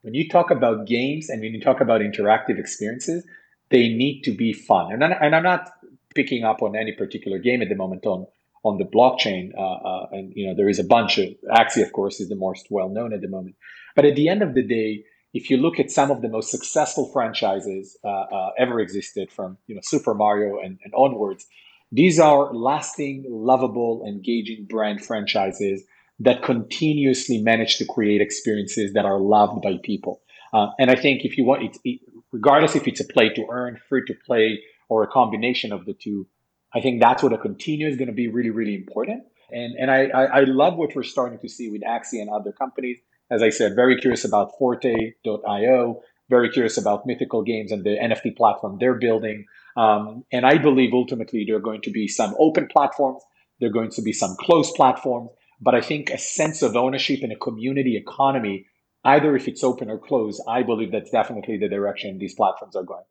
When 0.02 0.14
you 0.14 0.28
talk 0.28 0.50
about 0.50 0.86
games 0.86 1.28
and 1.28 1.40
when 1.40 1.52
you 1.52 1.60
talk 1.60 1.80
about 1.80 2.00
interactive 2.00 2.58
experiences, 2.58 3.24
they 3.70 3.88
need 3.88 4.22
to 4.22 4.32
be 4.32 4.52
fun. 4.52 4.92
And, 4.92 5.02
and 5.02 5.34
I'm 5.34 5.42
not 5.42 5.70
picking 6.14 6.44
up 6.44 6.62
on 6.62 6.76
any 6.76 6.92
particular 6.92 7.38
game 7.38 7.62
at 7.62 7.68
the 7.68 7.74
moment 7.74 8.06
on 8.06 8.26
on 8.64 8.78
the 8.78 8.84
blockchain. 8.84 9.52
Uh, 9.56 9.88
uh, 9.90 10.06
and 10.12 10.32
you 10.34 10.46
know 10.46 10.54
there 10.54 10.68
is 10.68 10.78
a 10.78 10.84
bunch 10.84 11.18
of 11.18 11.28
Axie, 11.50 11.82
of 11.82 11.92
course, 11.92 12.20
is 12.20 12.28
the 12.28 12.36
most 12.36 12.66
well 12.70 12.88
known 12.88 13.12
at 13.12 13.20
the 13.20 13.28
moment. 13.28 13.56
But 13.94 14.04
at 14.04 14.16
the 14.16 14.28
end 14.28 14.42
of 14.42 14.54
the 14.54 14.62
day, 14.62 15.04
if 15.34 15.50
you 15.50 15.56
look 15.56 15.78
at 15.78 15.90
some 15.90 16.10
of 16.10 16.22
the 16.22 16.28
most 16.28 16.50
successful 16.50 17.10
franchises 17.12 17.96
uh, 18.04 18.08
uh 18.08 18.50
ever 18.58 18.80
existed, 18.80 19.30
from 19.30 19.58
you 19.66 19.74
know 19.74 19.80
Super 19.84 20.14
Mario 20.14 20.58
and, 20.58 20.78
and 20.84 20.92
onwards, 20.94 21.46
these 21.92 22.18
are 22.18 22.52
lasting, 22.52 23.24
lovable, 23.28 24.04
engaging 24.06 24.66
brand 24.68 25.04
franchises 25.04 25.84
that 26.20 26.42
continuously 26.42 27.38
manage 27.38 27.76
to 27.78 27.84
create 27.86 28.20
experiences 28.20 28.92
that 28.94 29.04
are 29.04 29.20
loved 29.20 29.62
by 29.62 29.78
people. 29.82 30.20
Uh, 30.52 30.68
and 30.78 30.90
I 30.90 30.96
think 30.96 31.24
if 31.24 31.36
you 31.38 31.44
want, 31.44 31.62
it, 31.62 31.76
it, 31.84 32.00
regardless 32.32 32.74
if 32.74 32.88
it's 32.88 33.00
a 33.00 33.04
play 33.04 33.28
to 33.30 33.46
earn, 33.50 33.78
free 33.88 34.02
to 34.06 34.14
play, 34.26 34.60
or 34.88 35.02
a 35.02 35.06
combination 35.06 35.72
of 35.72 35.84
the 35.84 35.94
two, 35.94 36.26
I 36.74 36.80
think 36.80 37.00
that's 37.00 37.22
what 37.22 37.32
a 37.32 37.38
continue 37.38 37.86
is 37.86 37.96
going 37.96 38.08
to 38.08 38.14
be 38.14 38.28
really, 38.28 38.50
really 38.50 38.74
important. 38.74 39.24
And 39.50 39.74
and 39.78 39.90
I, 39.90 40.06
I, 40.06 40.24
I 40.24 40.40
love 40.40 40.76
what 40.76 40.94
we're 40.94 41.02
starting 41.02 41.38
to 41.40 41.48
see 41.48 41.70
with 41.70 41.82
Axie 41.82 42.20
and 42.20 42.28
other 42.28 42.52
companies. 42.52 42.98
As 43.30 43.42
I 43.42 43.50
said, 43.50 43.74
very 43.74 43.98
curious 43.98 44.24
about 44.24 44.52
Forte.io, 44.58 46.02
very 46.30 46.50
curious 46.50 46.78
about 46.78 47.06
Mythical 47.06 47.42
Games 47.42 47.72
and 47.72 47.84
the 47.84 47.96
NFT 47.96 48.36
platform 48.36 48.78
they're 48.80 48.94
building. 48.94 49.46
Um, 49.76 50.24
and 50.32 50.44
I 50.44 50.58
believe 50.58 50.92
ultimately 50.92 51.44
there 51.46 51.56
are 51.56 51.60
going 51.60 51.82
to 51.82 51.90
be 51.90 52.08
some 52.08 52.34
open 52.38 52.68
platforms, 52.68 53.22
there 53.60 53.68
are 53.68 53.72
going 53.72 53.90
to 53.90 54.02
be 54.02 54.12
some 54.12 54.34
closed 54.40 54.74
platforms, 54.74 55.30
but 55.60 55.74
I 55.74 55.80
think 55.80 56.10
a 56.10 56.18
sense 56.18 56.62
of 56.62 56.76
ownership 56.76 57.22
in 57.22 57.32
a 57.32 57.36
community 57.36 57.96
economy, 57.96 58.66
either 59.04 59.34
if 59.36 59.48
it's 59.48 59.64
open 59.64 59.90
or 59.90 59.98
closed, 59.98 60.42
I 60.48 60.62
believe 60.62 60.92
that's 60.92 61.10
definitely 61.10 61.58
the 61.58 61.68
direction 61.68 62.18
these 62.18 62.34
platforms 62.34 62.76
are 62.76 62.84
going. 62.84 63.04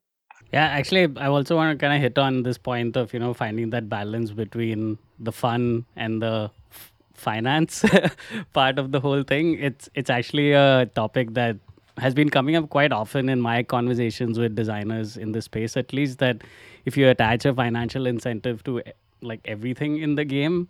Yeah, 0.53 0.65
actually, 0.65 1.07
I 1.17 1.27
also 1.27 1.57
want 1.57 1.77
to 1.77 1.83
kind 1.83 1.93
of 1.93 2.01
hit 2.01 2.17
on 2.17 2.43
this 2.43 2.57
point 2.57 2.95
of 2.95 3.13
you 3.13 3.19
know 3.19 3.33
finding 3.33 3.69
that 3.71 3.89
balance 3.89 4.31
between 4.31 4.97
the 5.19 5.31
fun 5.31 5.85
and 5.95 6.21
the 6.21 6.49
f- 6.71 6.93
finance 7.15 7.83
part 8.53 8.79
of 8.79 8.93
the 8.93 9.01
whole 9.01 9.23
thing. 9.23 9.59
It's 9.59 9.89
it's 9.93 10.09
actually 10.09 10.53
a 10.53 10.85
topic 10.95 11.33
that 11.33 11.57
has 11.97 12.13
been 12.13 12.29
coming 12.29 12.55
up 12.55 12.69
quite 12.69 12.91
often 12.91 13.27
in 13.27 13.41
my 13.41 13.63
conversations 13.63 14.39
with 14.39 14.55
designers 14.55 15.17
in 15.17 15.31
the 15.31 15.41
space 15.41 15.75
at 15.75 15.93
least 15.93 16.19
that 16.19 16.43
if 16.85 16.95
you 16.95 17.07
attach 17.09 17.45
a 17.45 17.53
financial 17.53 18.05
incentive 18.05 18.63
to 18.63 18.79
eh, 18.81 18.91
like 19.21 19.41
everything 19.45 19.97
in 19.97 20.15
the 20.15 20.23
game 20.23 20.69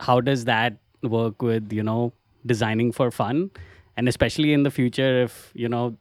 how 0.00 0.20
does 0.20 0.44
that 0.44 0.76
work 1.10 1.42
with 1.42 1.72
you 1.72 1.82
know 1.82 2.12
designing 2.46 2.92
for 2.92 3.10
fun 3.10 3.50
and 3.96 4.08
especially 4.08 4.52
in 4.52 4.62
the 4.62 4.70
future 4.70 5.22
if 5.22 5.50
you 5.54 5.68
know 5.68 5.96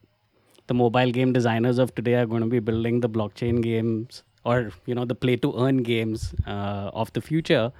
the 0.67 0.73
mobile 0.73 1.11
game 1.11 1.33
designers 1.33 1.77
of 1.77 1.93
today 1.95 2.15
are 2.15 2.25
going 2.25 2.41
to 2.41 2.47
be 2.47 2.59
building 2.59 2.99
the 3.01 3.09
blockchain 3.09 3.61
games 3.61 4.23
or 4.45 4.71
you 4.85 4.95
know 4.95 5.05
the 5.05 5.15
play 5.15 5.35
to 5.35 5.53
earn 5.57 5.77
games 5.83 6.33
uh, 6.47 6.89
of 6.93 7.11
the 7.13 7.21
future 7.21 7.71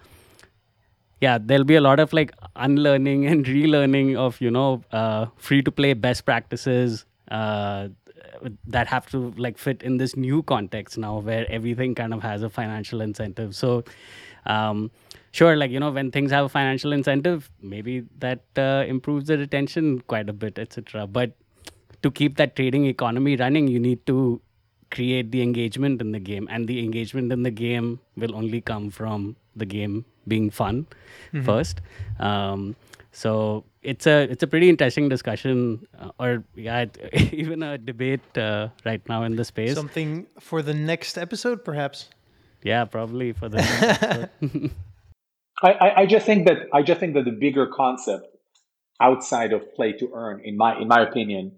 yeah, 1.24 1.38
there'll 1.42 1.64
be 1.64 1.76
a 1.76 1.82
lot 1.82 2.00
of 2.00 2.12
like 2.12 2.32
unlearning 2.58 3.26
and 3.32 3.46
relearning 3.46 4.16
of 4.18 4.40
you 4.42 4.52
know 4.52 4.84
uh, 4.92 5.28
free 5.38 5.62
to 5.62 5.72
play 5.72 5.94
best 5.94 6.26
practices 6.26 7.06
uh, 7.32 7.88
that 8.68 8.88
have 8.88 9.10
to 9.12 9.34
like 9.38 9.58
fit 9.58 9.84
in 9.84 9.98
this 9.98 10.18
new 10.18 10.44
context 10.44 10.98
now 10.98 11.20
where 11.20 11.46
everything 11.50 11.96
kind 11.96 12.14
of 12.14 12.22
has 12.22 12.44
a 12.44 12.50
financial 12.50 13.02
incentive. 13.02 13.56
So. 13.56 13.84
Um, 14.46 14.92
sure 15.40 15.58
like 15.58 15.72
you 15.72 15.80
know 15.80 15.92
when 15.92 16.12
things 16.12 16.32
have 16.32 16.46
a 16.46 16.50
financial 16.56 16.94
incentive 16.94 17.50
maybe 17.62 18.06
that 18.20 18.44
uh, 18.58 18.84
improves 18.88 19.28
the 19.28 19.38
retention 19.38 20.00
quite 20.14 20.30
a 20.30 20.34
bit 20.46 20.58
etc 20.58 21.06
but 21.06 21.36
to 22.02 22.12
keep 22.12 22.38
that 22.38 22.56
trading 22.56 22.86
economy 22.86 23.36
running 23.36 23.68
you 23.68 23.80
need 23.80 24.06
to 24.06 24.40
create 24.94 25.32
the 25.32 25.42
engagement 25.42 26.02
in 26.02 26.12
the 26.12 26.20
game 26.20 26.48
and 26.52 26.68
the 26.68 26.80
engagement 26.80 27.32
in 27.32 27.44
the 27.44 27.52
game 27.52 28.00
will 28.16 28.36
only 28.36 28.62
come 28.62 28.90
from 28.92 29.36
the 29.56 29.66
game 29.66 30.06
being 30.28 30.50
fun 30.50 30.86
mm-hmm. 31.34 31.44
first. 31.44 31.82
Um, 32.20 32.76
so 33.12 33.64
it's 33.82 34.08
a 34.08 34.24
it's 34.24 34.44
a 34.44 34.48
pretty 34.48 34.70
interesting 34.70 35.10
discussion, 35.10 35.86
uh, 36.00 36.12
or 36.20 36.44
yeah, 36.56 36.86
even 37.32 37.62
a 37.62 37.78
debate 37.78 38.38
uh, 38.38 38.70
right 38.86 39.08
now 39.08 39.24
in 39.24 39.36
the 39.36 39.46
space. 39.46 39.76
Something 39.76 40.26
for 40.40 40.62
the 40.62 40.74
next 40.74 41.18
episode, 41.18 41.64
perhaps. 41.64 42.10
Yeah, 42.64 42.86
probably 42.86 43.34
for 43.34 43.50
the. 43.50 44.30
I, 45.64 46.02
I 46.02 46.06
just 46.06 46.26
think 46.26 46.48
that 46.48 46.68
I 46.74 46.82
just 46.84 47.00
think 47.00 47.14
that 47.14 47.26
the 47.26 47.32
bigger 47.32 47.68
concept 47.68 48.28
outside 49.00 49.54
of 49.54 49.74
play 49.76 49.94
to 49.94 50.10
earn, 50.14 50.42
in 50.44 50.58
my 50.58 50.80
in 50.80 50.88
my 50.88 51.02
opinion, 51.02 51.54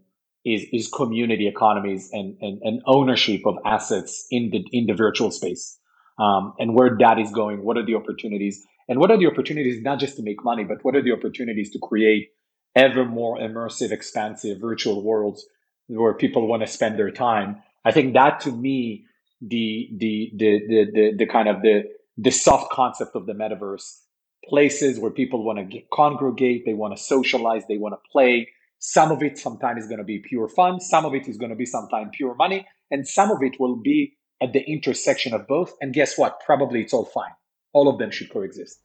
is 0.46 0.66
is 0.72 0.88
community 0.88 1.48
economies 1.48 2.10
and, 2.14 2.38
and, 2.42 2.62
and 2.62 2.82
ownership 2.86 3.42
of 3.46 3.58
assets 3.66 4.28
in 4.30 4.52
the 4.52 4.64
in 4.72 4.86
the 4.86 4.94
virtual 4.94 5.32
space 5.32 5.80
um, 6.20 6.54
and 6.60 6.76
where 6.76 6.96
that 7.00 7.20
is 7.20 7.32
going. 7.32 7.64
What 7.64 7.78
are 7.78 7.86
the 7.86 7.96
opportunities? 7.96 8.64
And 8.88 9.00
what 9.00 9.10
are 9.10 9.18
the 9.18 9.28
opportunities 9.28 9.82
not 9.82 10.00
just 10.00 10.16
to 10.18 10.24
make 10.24 10.44
money, 10.44 10.64
but 10.64 10.78
what 10.84 10.96
are 10.96 11.02
the 11.02 11.12
opportunities 11.12 11.72
to 11.72 11.80
create 11.80 12.30
ever 12.76 13.06
more 13.06 13.40
immersive, 13.40 13.92
expansive 13.92 14.60
virtual 14.62 15.04
worlds 15.04 15.46
where 15.88 16.14
people 16.14 16.48
want 16.48 16.62
to 16.62 16.68
spend 16.68 17.00
their 17.00 17.10
time? 17.10 17.64
I 17.84 17.92
think 17.92 18.14
that 18.14 18.40
to 18.42 18.52
me, 18.52 19.06
the 19.42 19.90
the 19.98 20.32
the 20.36 20.60
the 20.68 20.92
the, 20.94 21.16
the 21.18 21.26
kind 21.26 21.50
of 21.50 21.62
the 21.62 21.84
the 22.18 22.32
soft 22.32 22.72
concept 22.72 23.16
of 23.16 23.26
the 23.26 23.34
metaverse 23.34 24.00
places 24.48 25.00
where 25.00 25.12
people 25.12 25.44
want 25.44 25.72
to 25.72 25.82
congregate, 25.92 26.66
they 26.66 26.74
want 26.74 26.96
to 26.96 27.02
socialize, 27.02 27.64
they 27.68 27.78
want 27.78 27.94
to 27.94 28.10
play. 28.12 28.48
Some 28.80 29.12
of 29.12 29.24
it 29.24 29.38
sometimes 29.38 29.84
is 29.84 29.88
going 29.88 30.00
to 30.00 30.06
be 30.06 30.20
pure 30.20 30.48
fun, 30.48 30.80
some 30.80 31.06
of 31.06 31.14
it 31.14 31.28
is 31.28 31.38
going 31.38 31.50
to 31.50 31.56
be 31.56 31.66
sometimes 31.66 32.12
pure 32.14 32.36
money, 32.36 32.68
and 32.92 33.08
some 33.08 33.32
of 33.32 33.42
it 33.42 33.60
will 33.60 33.76
be 33.76 34.16
at 34.42 34.54
the 34.54 34.62
intersection 34.62 35.34
of 35.34 35.48
both. 35.48 35.74
And 35.82 35.94
guess 35.94 36.18
what? 36.18 36.40
Probably 36.46 36.82
it's 36.82 36.94
all 36.94 37.06
fine. 37.06 37.32
All 37.74 37.88
of 37.88 37.98
them 37.98 38.12
should 38.12 38.32
coexist. 38.32 38.80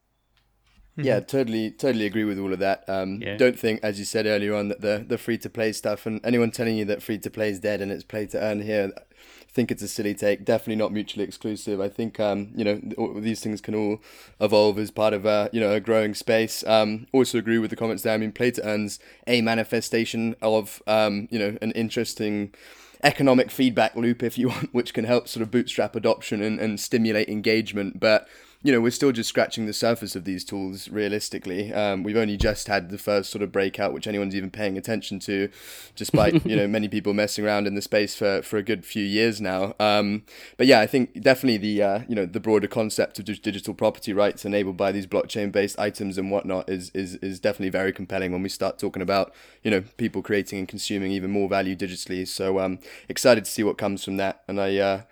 Yeah, 0.96 1.20
totally, 1.20 1.70
totally 1.70 2.06
agree 2.06 2.24
with 2.24 2.38
all 2.38 2.52
of 2.52 2.58
that. 2.58 2.84
Um, 2.88 3.20
Yeah. 3.22 3.36
Don't 3.36 3.58
think, 3.58 3.80
as 3.82 3.98
you 3.98 4.04
said 4.04 4.26
earlier 4.26 4.54
on, 4.54 4.68
that 4.68 4.80
the 4.80 5.04
the 5.06 5.18
free 5.18 5.38
to 5.38 5.50
play 5.50 5.72
stuff 5.72 6.06
and 6.06 6.20
anyone 6.24 6.50
telling 6.50 6.76
you 6.76 6.84
that 6.86 7.02
free 7.02 7.18
to 7.18 7.30
play 7.30 7.50
is 7.50 7.60
dead 7.60 7.80
and 7.80 7.90
it's 7.92 8.04
play 8.04 8.26
to 8.26 8.38
earn 8.40 8.60
here, 8.60 8.92
I 8.96 9.39
think 9.52 9.70
it's 9.70 9.82
a 9.82 9.88
silly 9.88 10.14
take. 10.14 10.44
Definitely 10.44 10.76
not 10.76 10.92
mutually 10.92 11.24
exclusive. 11.24 11.80
I 11.80 11.88
think 11.88 12.20
um, 12.20 12.52
you 12.54 12.64
know 12.64 12.78
th- 12.78 13.22
these 13.22 13.40
things 13.40 13.60
can 13.60 13.74
all 13.74 14.00
evolve 14.40 14.78
as 14.78 14.90
part 14.90 15.12
of 15.12 15.26
a 15.26 15.50
you 15.52 15.60
know 15.60 15.72
a 15.72 15.80
growing 15.80 16.14
space. 16.14 16.64
Um, 16.66 17.06
also 17.12 17.38
agree 17.38 17.58
with 17.58 17.70
the 17.70 17.76
comments 17.76 18.02
there. 18.02 18.14
I 18.14 18.18
mean, 18.18 18.32
play 18.32 18.50
to 18.52 18.66
earn's 18.66 18.98
a 19.26 19.40
manifestation 19.42 20.36
of 20.40 20.82
um, 20.86 21.28
you 21.30 21.38
know 21.38 21.56
an 21.60 21.72
interesting 21.72 22.54
economic 23.02 23.50
feedback 23.50 23.96
loop, 23.96 24.22
if 24.22 24.38
you 24.38 24.48
want, 24.50 24.72
which 24.72 24.94
can 24.94 25.04
help 25.04 25.28
sort 25.28 25.42
of 25.42 25.50
bootstrap 25.50 25.96
adoption 25.96 26.42
and, 26.42 26.60
and 26.60 26.78
stimulate 26.78 27.28
engagement. 27.28 27.98
But 27.98 28.28
you 28.62 28.72
know, 28.72 28.80
we're 28.80 28.90
still 28.90 29.10
just 29.10 29.30
scratching 29.30 29.64
the 29.64 29.72
surface 29.72 30.14
of 30.14 30.24
these 30.24 30.44
tools. 30.44 30.88
Realistically, 30.90 31.72
um, 31.72 32.02
we've 32.02 32.16
only 32.16 32.36
just 32.36 32.68
had 32.68 32.90
the 32.90 32.98
first 32.98 33.30
sort 33.30 33.42
of 33.42 33.50
breakout, 33.50 33.94
which 33.94 34.06
anyone's 34.06 34.36
even 34.36 34.50
paying 34.50 34.76
attention 34.76 35.18
to, 35.20 35.48
despite 35.96 36.44
you 36.44 36.56
know 36.56 36.66
many 36.68 36.86
people 36.86 37.14
messing 37.14 37.44
around 37.44 37.66
in 37.66 37.74
the 37.74 37.80
space 37.80 38.14
for, 38.14 38.42
for 38.42 38.58
a 38.58 38.62
good 38.62 38.84
few 38.84 39.04
years 39.04 39.40
now. 39.40 39.74
Um, 39.80 40.24
but 40.58 40.66
yeah, 40.66 40.80
I 40.80 40.86
think 40.86 41.22
definitely 41.22 41.56
the 41.56 41.82
uh, 41.82 42.00
you 42.06 42.14
know 42.14 42.26
the 42.26 42.40
broader 42.40 42.68
concept 42.68 43.18
of 43.18 43.24
digital 43.24 43.72
property 43.72 44.12
rights 44.12 44.44
enabled 44.44 44.76
by 44.76 44.92
these 44.92 45.06
blockchain-based 45.06 45.78
items 45.78 46.18
and 46.18 46.30
whatnot 46.30 46.68
is 46.68 46.90
is 46.90 47.14
is 47.16 47.40
definitely 47.40 47.70
very 47.70 47.94
compelling 47.94 48.30
when 48.30 48.42
we 48.42 48.50
start 48.50 48.78
talking 48.78 49.00
about 49.00 49.32
you 49.62 49.70
know 49.70 49.82
people 49.96 50.20
creating 50.20 50.58
and 50.58 50.68
consuming 50.68 51.12
even 51.12 51.30
more 51.30 51.48
value 51.48 51.74
digitally. 51.74 52.28
So 52.28 52.58
um, 52.58 52.78
excited 53.08 53.46
to 53.46 53.50
see 53.50 53.62
what 53.62 53.78
comes 53.78 54.04
from 54.04 54.18
that, 54.18 54.42
and 54.46 54.60
I. 54.60 54.76
Uh, 54.76 55.02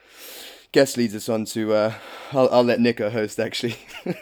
guess 0.73 0.97
leads 0.97 1.15
us 1.15 1.29
on 1.29 1.45
to 1.47 1.73
uh, 1.73 1.95
I'll, 2.33 2.49
I'll 2.53 2.63
let 2.65 2.81
Nico 2.81 3.11
host 3.11 3.41
actually 3.41 3.77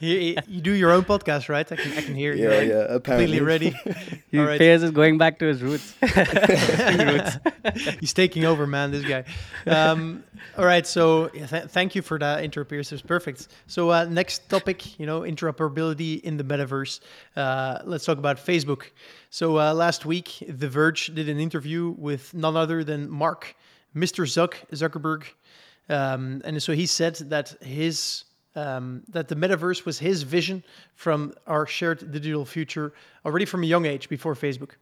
you, 0.00 0.36
you 0.48 0.60
do 0.60 0.72
your 0.72 0.90
own 0.90 1.04
podcast, 1.04 1.48
right? 1.48 1.70
I 1.70 1.76
can, 1.76 1.92
I 1.98 2.02
can 2.02 2.14
hear 2.14 2.34
you. 2.34 2.50
yeah 2.50 2.60
yeah 2.60 2.74
apparently 2.88 3.38
Completely 3.38 3.40
ready. 3.40 3.74
He 4.30 4.38
All 4.38 4.46
right. 4.46 4.58
Piers 4.58 4.82
is 4.82 4.90
going 4.92 5.18
back 5.18 5.38
to 5.40 5.46
his 5.46 5.62
roots. 5.62 5.94
He's 8.00 8.12
taking 8.14 8.44
over, 8.44 8.66
man. 8.66 8.90
This 8.90 9.04
guy. 9.04 9.24
Um, 9.66 10.24
all 10.56 10.64
right. 10.64 10.86
So 10.86 11.30
yeah, 11.34 11.46
th- 11.46 11.64
thank 11.64 11.94
you 11.94 12.02
for 12.02 12.18
that 12.18 12.42
intro, 12.42 12.64
Piers. 12.64 12.90
It 12.90 12.94
was 12.94 13.02
perfect. 13.02 13.48
So 13.66 13.90
uh, 13.90 14.04
next 14.06 14.48
topic, 14.48 14.98
you 14.98 15.06
know, 15.06 15.20
interoperability 15.20 16.20
in 16.22 16.36
the 16.38 16.44
metaverse. 16.44 17.00
Uh, 17.36 17.78
let's 17.84 18.04
talk 18.04 18.18
about 18.18 18.38
Facebook. 18.38 18.84
So 19.30 19.58
uh, 19.58 19.74
last 19.74 20.06
week, 20.06 20.42
The 20.48 20.68
Verge 20.68 21.14
did 21.14 21.28
an 21.28 21.38
interview 21.38 21.94
with 21.98 22.32
none 22.34 22.56
other 22.56 22.82
than 22.84 23.10
Mark, 23.10 23.54
Mr. 23.94 24.24
Zuck 24.26 24.54
Zuckerberg, 24.72 25.24
um, 25.88 26.40
and 26.44 26.62
so 26.62 26.72
he 26.72 26.86
said 26.86 27.16
that 27.16 27.54
his 27.62 28.24
um, 28.54 29.02
that 29.08 29.28
the 29.28 29.34
metaverse 29.34 29.84
was 29.84 29.98
his 29.98 30.22
vision 30.22 30.62
from 30.94 31.32
our 31.46 31.66
shared 31.66 32.12
digital 32.12 32.44
future 32.44 32.92
already 33.24 33.44
from 33.44 33.62
a 33.62 33.66
young 33.66 33.86
age 33.86 34.08
before 34.08 34.34
Facebook. 34.34 34.72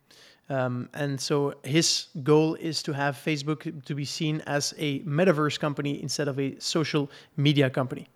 Um, 0.49 0.89
and 0.95 1.21
so 1.21 1.55
his 1.63 2.09
goal 2.25 2.57
is 2.57 2.83
to 2.83 2.93
have 2.93 3.15
Facebook 3.17 3.85
to 3.85 3.95
be 3.95 4.05
seen 4.05 4.43
as 4.47 4.75
a 4.79 4.99
metaverse 5.01 5.61
company 5.61 6.03
instead 6.03 6.27
of 6.27 6.41
a 6.41 6.59
social 6.59 7.09
media 7.37 7.71
company. 7.71 8.09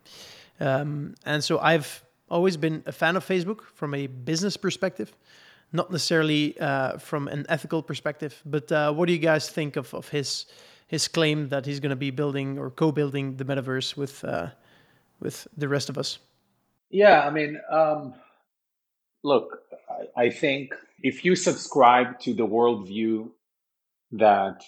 Um, 0.58 1.14
and 1.24 1.42
so 1.42 1.60
I've 1.60 2.04
always 2.28 2.56
been 2.56 2.82
a 2.86 2.92
fan 2.92 3.16
of 3.16 3.24
Facebook 3.24 3.60
from 3.74 3.94
a 3.94 4.08
business 4.08 4.56
perspective, 4.56 5.12
not 5.72 5.92
necessarily 5.92 6.58
uh, 6.58 6.98
from 6.98 7.28
an 7.28 7.46
ethical 7.48 7.82
perspective. 7.82 8.42
But 8.44 8.72
uh, 8.72 8.92
what 8.92 9.06
do 9.06 9.12
you 9.12 9.20
guys 9.20 9.48
think 9.48 9.76
of, 9.76 9.94
of 9.94 10.08
his 10.08 10.46
his 10.86 11.08
claim 11.08 11.48
that 11.48 11.66
he's 11.66 11.80
going 11.80 11.90
to 11.90 11.96
be 11.96 12.10
building 12.10 12.58
or 12.58 12.70
co-building 12.70 13.36
the 13.36 13.44
metaverse 13.44 13.96
with 13.96 14.24
uh, 14.24 14.48
with 15.20 15.46
the 15.56 15.68
rest 15.68 15.88
of 15.88 15.98
us? 15.98 16.18
Yeah, 16.90 17.26
I 17.26 17.30
mean, 17.30 17.60
um, 17.70 18.14
look, 19.22 19.58
I, 20.16 20.24
I 20.24 20.30
think 20.30 20.74
if 21.02 21.24
you 21.24 21.36
subscribe 21.36 22.20
to 22.20 22.34
the 22.34 22.46
worldview 22.46 23.30
that 24.12 24.62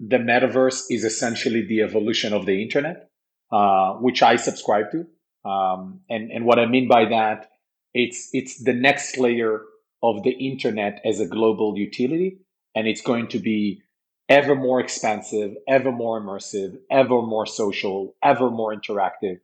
the 0.00 0.18
metaverse 0.18 0.84
is 0.90 1.04
essentially 1.04 1.62
the 1.66 1.82
evolution 1.82 2.32
of 2.32 2.46
the 2.46 2.60
internet, 2.62 3.10
uh, 3.52 3.94
which 3.94 4.22
I 4.22 4.36
subscribe 4.36 4.90
to, 4.92 5.06
um, 5.48 6.00
and 6.10 6.30
and 6.30 6.44
what 6.44 6.58
I 6.58 6.66
mean 6.66 6.88
by 6.88 7.04
that, 7.06 7.50
it's 7.94 8.28
it's 8.32 8.62
the 8.62 8.72
next 8.72 9.18
layer 9.18 9.62
of 10.02 10.22
the 10.22 10.32
internet 10.32 11.00
as 11.04 11.20
a 11.20 11.26
global 11.26 11.78
utility, 11.78 12.38
and 12.74 12.86
it's 12.86 13.00
going 13.00 13.28
to 13.28 13.38
be 13.38 13.82
ever 14.28 14.54
more 14.54 14.80
expansive, 14.80 15.54
ever 15.68 15.92
more 15.92 16.20
immersive, 16.20 16.78
ever 16.90 17.22
more 17.22 17.46
social, 17.46 18.14
ever 18.22 18.50
more 18.50 18.74
interactive 18.74 19.38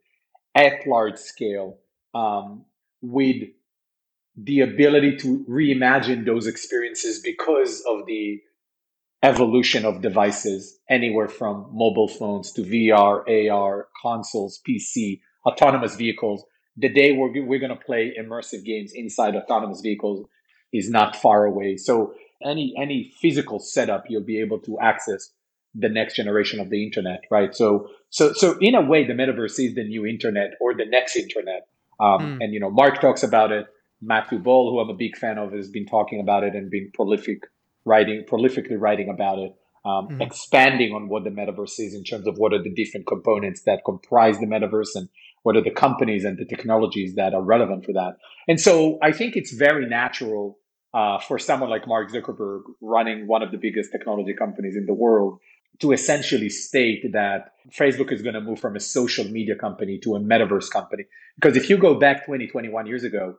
at 0.54 0.86
large 0.86 1.18
scale 1.18 1.78
um, 2.14 2.64
with 3.02 3.48
the 4.36 4.60
ability 4.60 5.16
to 5.16 5.44
reimagine 5.48 6.24
those 6.24 6.46
experiences 6.46 7.20
because 7.20 7.82
of 7.86 8.06
the 8.06 8.40
evolution 9.22 9.84
of 9.84 10.00
devices, 10.00 10.78
anywhere 10.88 11.28
from 11.28 11.68
mobile 11.72 12.08
phones 12.08 12.52
to 12.52 12.62
VR, 12.62 13.50
AR, 13.50 13.88
consoles, 14.00 14.60
PC, 14.66 15.20
autonomous 15.44 15.94
vehicles. 15.94 16.42
The 16.76 16.88
day 16.88 17.12
we're, 17.12 17.44
we're 17.44 17.58
going 17.58 17.76
to 17.76 17.84
play 17.84 18.14
immersive 18.18 18.64
games 18.64 18.92
inside 18.94 19.36
autonomous 19.36 19.82
vehicles 19.82 20.26
is 20.72 20.88
not 20.88 21.16
far 21.16 21.44
away. 21.44 21.76
So 21.76 22.14
any 22.44 22.74
any 22.76 23.12
physical 23.20 23.58
setup, 23.58 24.04
you'll 24.08 24.22
be 24.22 24.40
able 24.40 24.60
to 24.60 24.78
access 24.80 25.30
the 25.74 25.88
next 25.88 26.16
generation 26.16 26.60
of 26.60 26.68
the 26.70 26.84
internet, 26.84 27.22
right? 27.30 27.54
So 27.54 27.88
so 28.10 28.32
so 28.32 28.56
in 28.60 28.74
a 28.74 28.80
way, 28.80 29.06
the 29.06 29.12
metaverse 29.12 29.58
is 29.64 29.74
the 29.74 29.84
new 29.84 30.06
internet 30.06 30.52
or 30.60 30.74
the 30.74 30.86
next 30.86 31.16
internet. 31.16 31.68
Um, 32.00 32.38
And 32.42 32.52
you 32.54 32.60
know, 32.60 32.70
Mark 32.70 33.00
talks 33.00 33.22
about 33.22 33.52
it. 33.52 33.66
Matthew 34.02 34.38
Ball, 34.38 34.70
who 34.70 34.80
I'm 34.80 34.88
a 34.88 34.94
big 34.94 35.16
fan 35.16 35.36
of, 35.38 35.52
has 35.52 35.68
been 35.68 35.86
talking 35.86 36.20
about 36.20 36.42
it 36.42 36.54
and 36.54 36.70
been 36.70 36.90
prolific 36.94 37.42
writing, 37.84 38.24
prolifically 38.28 38.80
writing 38.80 39.10
about 39.10 39.38
it, 39.38 39.54
um, 39.84 40.20
expanding 40.20 40.94
on 40.94 41.08
what 41.08 41.24
the 41.24 41.30
metaverse 41.30 41.78
is 41.78 41.94
in 41.94 42.04
terms 42.04 42.26
of 42.26 42.36
what 42.38 42.52
are 42.52 42.62
the 42.62 42.72
different 42.72 43.06
components 43.06 43.62
that 43.62 43.82
comprise 43.84 44.38
the 44.38 44.46
metaverse 44.46 44.94
and 44.94 45.08
what 45.42 45.56
are 45.56 45.62
the 45.62 45.70
companies 45.70 46.24
and 46.24 46.38
the 46.38 46.44
technologies 46.44 47.14
that 47.14 47.34
are 47.34 47.42
relevant 47.42 47.84
for 47.84 47.92
that. 47.92 48.16
And 48.48 48.60
so 48.60 48.98
I 49.02 49.12
think 49.12 49.36
it's 49.36 49.52
very 49.52 49.86
natural 49.86 50.58
uh, 50.92 51.18
for 51.18 51.38
someone 51.38 51.70
like 51.70 51.86
Mark 51.86 52.10
Zuckerberg 52.10 52.62
running 52.80 53.26
one 53.26 53.42
of 53.42 53.50
the 53.50 53.58
biggest 53.58 53.92
technology 53.92 54.34
companies 54.34 54.76
in 54.76 54.86
the 54.86 54.94
world 54.94 55.38
to 55.80 55.92
essentially 55.92 56.48
state 56.48 57.12
that 57.12 57.52
Facebook 57.70 58.12
is 58.12 58.22
going 58.22 58.34
to 58.34 58.40
move 58.40 58.60
from 58.60 58.76
a 58.76 58.80
social 58.80 59.24
media 59.24 59.54
company 59.54 59.98
to 59.98 60.14
a 60.14 60.20
metaverse 60.20 60.70
company. 60.70 61.04
Because 61.36 61.56
if 61.56 61.70
you 61.70 61.78
go 61.78 61.94
back 61.94 62.26
20, 62.26 62.46
21 62.48 62.86
years 62.86 63.04
ago, 63.04 63.36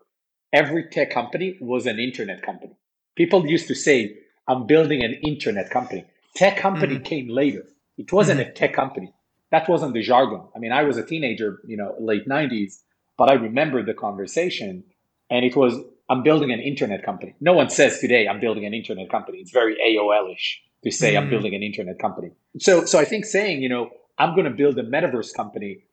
every 0.52 0.90
tech 0.90 1.12
company 1.12 1.58
was 1.62 1.86
an 1.86 2.00
internet 2.00 2.42
company. 2.42 2.74
People 3.16 3.46
used 3.46 3.68
to 3.68 3.76
say, 3.76 4.18
I'm 4.48 4.66
building 4.66 5.04
an 5.04 5.14
internet 5.24 5.70
company. 5.70 6.06
Tech 6.36 6.58
company 6.58 7.00
came 7.00 7.30
later. 7.30 7.66
It 7.98 8.12
wasn't 8.12 8.40
a 8.40 8.46
tech 8.46 8.74
company. 8.74 9.14
That 9.52 9.68
wasn't 9.68 9.94
the 9.94 10.02
jargon. 10.02 10.44
I 10.56 10.60
mean, 10.60 10.72
I 10.72 10.84
was 10.84 10.98
a 10.98 11.06
teenager, 11.06 11.60
you 11.68 11.78
know, 11.78 11.96
late 12.00 12.28
90s, 12.28 12.80
but 13.18 13.30
I 13.30 13.34
remember 13.34 13.84
the 13.84 13.94
conversation 13.94 14.84
and 15.30 15.46
it 15.46 15.56
was, 15.56 15.76
I'm 16.12 16.24
building 16.24 16.52
an 16.52 16.60
internet 16.60 17.06
company. 17.06 17.36
No 17.40 17.54
one 17.54 17.70
says 17.70 18.00
today, 18.00 18.28
I'm 18.28 18.42
building 18.42 18.66
an 18.66 18.74
internet 18.74 19.10
company. 19.10 19.38
It's 19.38 19.52
very 19.52 19.78
AOL-ish 19.88 20.62
to 20.84 20.92
say 20.92 21.16
I'm 21.16 21.28
mm. 21.28 21.30
building 21.30 21.56
an 21.56 21.64
internet 21.64 22.00
company. 22.00 22.32
So, 22.60 22.84
so 22.84 23.00
I 23.00 23.06
think 23.06 23.24
saying, 23.24 23.62
you 23.62 23.70
know, 23.70 23.92
I'm 24.18 24.36
going 24.36 24.44
to 24.44 24.52
build 24.52 24.78
a 24.78 24.84
metaverse 24.84 25.34
company, 25.34 25.86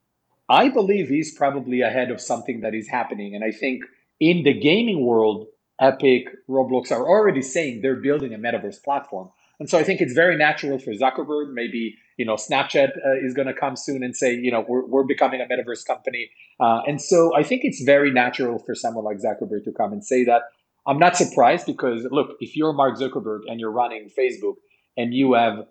I 0.49 0.71
believe 0.71 1.09
he's 1.09 1.37
probably 1.37 1.83
ahead 1.83 2.11
of 2.11 2.21
something 2.21 2.63
that 2.63 2.75
is 2.75 2.89
happening. 2.89 3.37
And 3.37 3.45
I 3.45 3.53
think 3.53 3.85
in 4.19 4.43
the 4.43 4.59
gaming 4.59 5.07
world, 5.07 5.47
Epic, 5.81 6.25
Roblox 6.49 6.91
are 6.91 7.09
already 7.09 7.43
saying 7.43 7.83
they're 7.83 7.95
building 7.95 8.35
a 8.35 8.39
metaverse 8.39 8.83
platform. 8.83 9.31
And 9.61 9.71
so 9.71 9.79
I 9.79 9.85
think 9.85 10.01
it's 10.01 10.15
very 10.15 10.37
natural 10.37 10.81
for 10.81 10.93
Zuckerberg. 10.95 11.53
Maybe 11.53 11.97
you 12.19 12.27
know 12.27 12.35
Snapchat 12.35 12.91
uh, 13.07 13.25
is 13.25 13.33
going 13.33 13.49
to 13.49 13.55
come 13.55 13.77
soon 13.77 14.03
and 14.03 14.15
say 14.15 14.35
you 14.35 14.51
know 14.51 14.65
we're, 14.69 14.85
we're 14.85 15.05
becoming 15.05 15.41
a 15.41 15.45
metaverse 15.45 15.87
company. 15.87 16.31
Uh, 16.61 16.81
and 16.87 17.01
so 17.01 17.35
I 17.35 17.43
think 17.43 17.63
it's 17.65 17.83
very 17.83 18.11
natural 18.11 18.59
for 18.59 18.75
someone 18.75 19.05
like 19.05 19.19
Zuckerberg 19.19 19.65
to 19.65 19.73
come 19.73 19.93
and 19.93 20.05
say 20.05 20.25
that. 20.25 20.43
I'm 20.87 20.99
not 20.99 21.17
surprised 21.17 21.67
because 21.67 22.07
look, 22.11 22.37
if 22.41 22.57
you're 22.57 22.73
Mark 22.73 22.99
Zuckerberg 22.99 23.41
and 23.47 23.61
you're 23.61 23.71
running 23.71 24.11
Facebook 24.11 24.57
and 24.97 25.15
you 25.15 25.35
have 25.35 25.67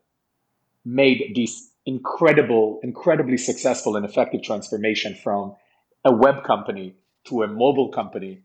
made 0.85 1.33
this 1.35 1.71
incredible, 1.85 2.79
incredibly 2.83 3.37
successful 3.37 3.95
and 3.95 4.05
effective 4.05 4.43
transformation 4.43 5.15
from 5.15 5.55
a 6.05 6.13
web 6.13 6.43
company 6.43 6.95
to 7.25 7.43
a 7.43 7.47
mobile 7.47 7.89
company, 7.89 8.41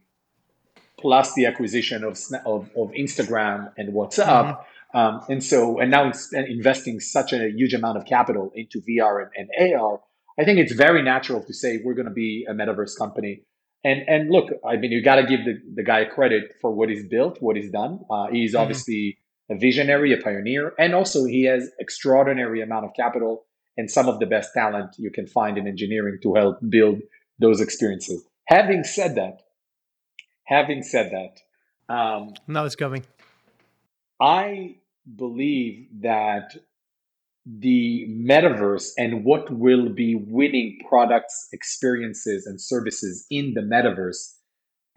plus 0.99 1.35
the 1.35 1.47
acquisition 1.47 2.03
of 2.05 2.19
of, 2.45 2.71
of 2.77 2.91
Instagram 2.93 3.73
and 3.77 3.93
WhatsApp. 3.93 4.27
Mm-hmm. 4.27 4.63
Um, 4.95 5.23
and 5.29 5.43
so, 5.43 5.81
and 5.81 5.91
now 5.91 6.13
investing 6.35 7.01
such 7.01 7.33
a 7.33 7.51
huge 7.51 7.73
amount 7.73 7.97
of 7.99 8.05
capital 8.05 8.53
into 8.55 8.81
VR 8.83 9.27
and, 9.37 9.49
and 9.59 9.75
AR, 9.75 10.01
I 10.39 10.45
think 10.45 10.59
it's 10.59 10.73
very 10.73 11.03
natural 11.03 11.43
to 11.45 11.55
say 11.55 11.81
we're 11.83 11.95
going 11.95 12.09
to 12.09 12.13
be 12.13 12.47
a 12.49 12.53
metaverse 12.53 12.97
company. 12.99 13.43
And 13.85 14.03
and 14.07 14.31
look, 14.31 14.51
I 14.65 14.77
mean, 14.77 14.93
you 14.93 15.03
got 15.03 15.17
to 15.17 15.27
give 15.27 15.45
the, 15.45 15.61
the 15.75 15.83
guy 15.83 16.05
credit 16.05 16.53
for 16.61 16.71
what 16.71 16.89
he's 16.89 17.07
built, 17.07 17.39
what 17.41 17.57
he's 17.57 17.71
done. 17.71 18.01
Uh, 18.11 18.27
he's 18.31 18.53
mm-hmm. 18.53 18.63
obviously 18.63 19.19
a 19.51 19.57
visionary, 19.57 20.13
a 20.13 20.19
pioneer, 20.19 20.73
and 20.79 20.95
also 20.95 21.25
he 21.25 21.45
has 21.45 21.69
extraordinary 21.81 22.63
amount 22.63 22.85
of 22.85 22.93
capital 22.95 23.45
and 23.77 23.91
some 23.91 24.09
of 24.09 24.21
the 24.21 24.27
best 24.27 24.51
talent 24.55 24.95
you 24.99 25.11
can 25.11 25.27
find 25.27 25.59
in 25.59 25.67
engineering 25.67 26.19
to 26.23 26.35
help 26.35 26.59
build 26.69 27.01
those 27.39 27.61
experiences. 27.61 28.25
Having 28.47 28.85
said 28.85 29.15
that, 29.17 29.43
having 30.45 30.83
said 30.83 31.11
that, 31.11 31.93
um, 31.93 32.35
now 32.47 32.65
it's 32.65 32.77
coming. 32.77 33.05
I 34.21 34.77
believe 35.17 35.89
that 36.01 36.55
the 37.45 38.07
metaverse 38.09 38.91
and 38.97 39.25
what 39.25 39.51
will 39.53 39.89
be 39.89 40.15
winning 40.15 40.79
products, 40.89 41.49
experiences, 41.53 42.47
and 42.47 42.61
services 42.61 43.27
in 43.31 43.55
the 43.55 43.61
metaverse, 43.61 44.35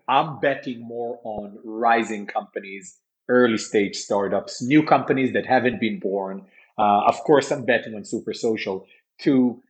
I'm 0.07 0.39
betting 0.39 0.87
more 0.87 1.19
on 1.23 1.57
rising 1.63 2.27
companies, 2.27 2.99
early 3.29 3.57
stage 3.57 3.95
startups, 3.95 4.61
new 4.61 4.83
companies 4.83 5.33
that 5.33 5.45
haven't 5.47 5.79
been 5.79 5.99
born. 5.99 6.45
Uh, 6.77 7.01
of 7.07 7.15
course, 7.23 7.51
I'm 7.51 7.65
betting 7.65 7.95
on 7.95 8.05
Super 8.05 8.33
Social 8.33 8.85
to 9.21 9.61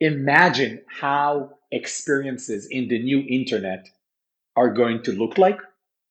imagine 0.00 0.80
how 0.88 1.50
experiences 1.70 2.66
in 2.70 2.88
the 2.88 3.02
new 3.02 3.20
internet 3.28 3.88
are 4.56 4.72
going 4.72 5.02
to 5.02 5.12
look 5.12 5.38
like 5.38 5.58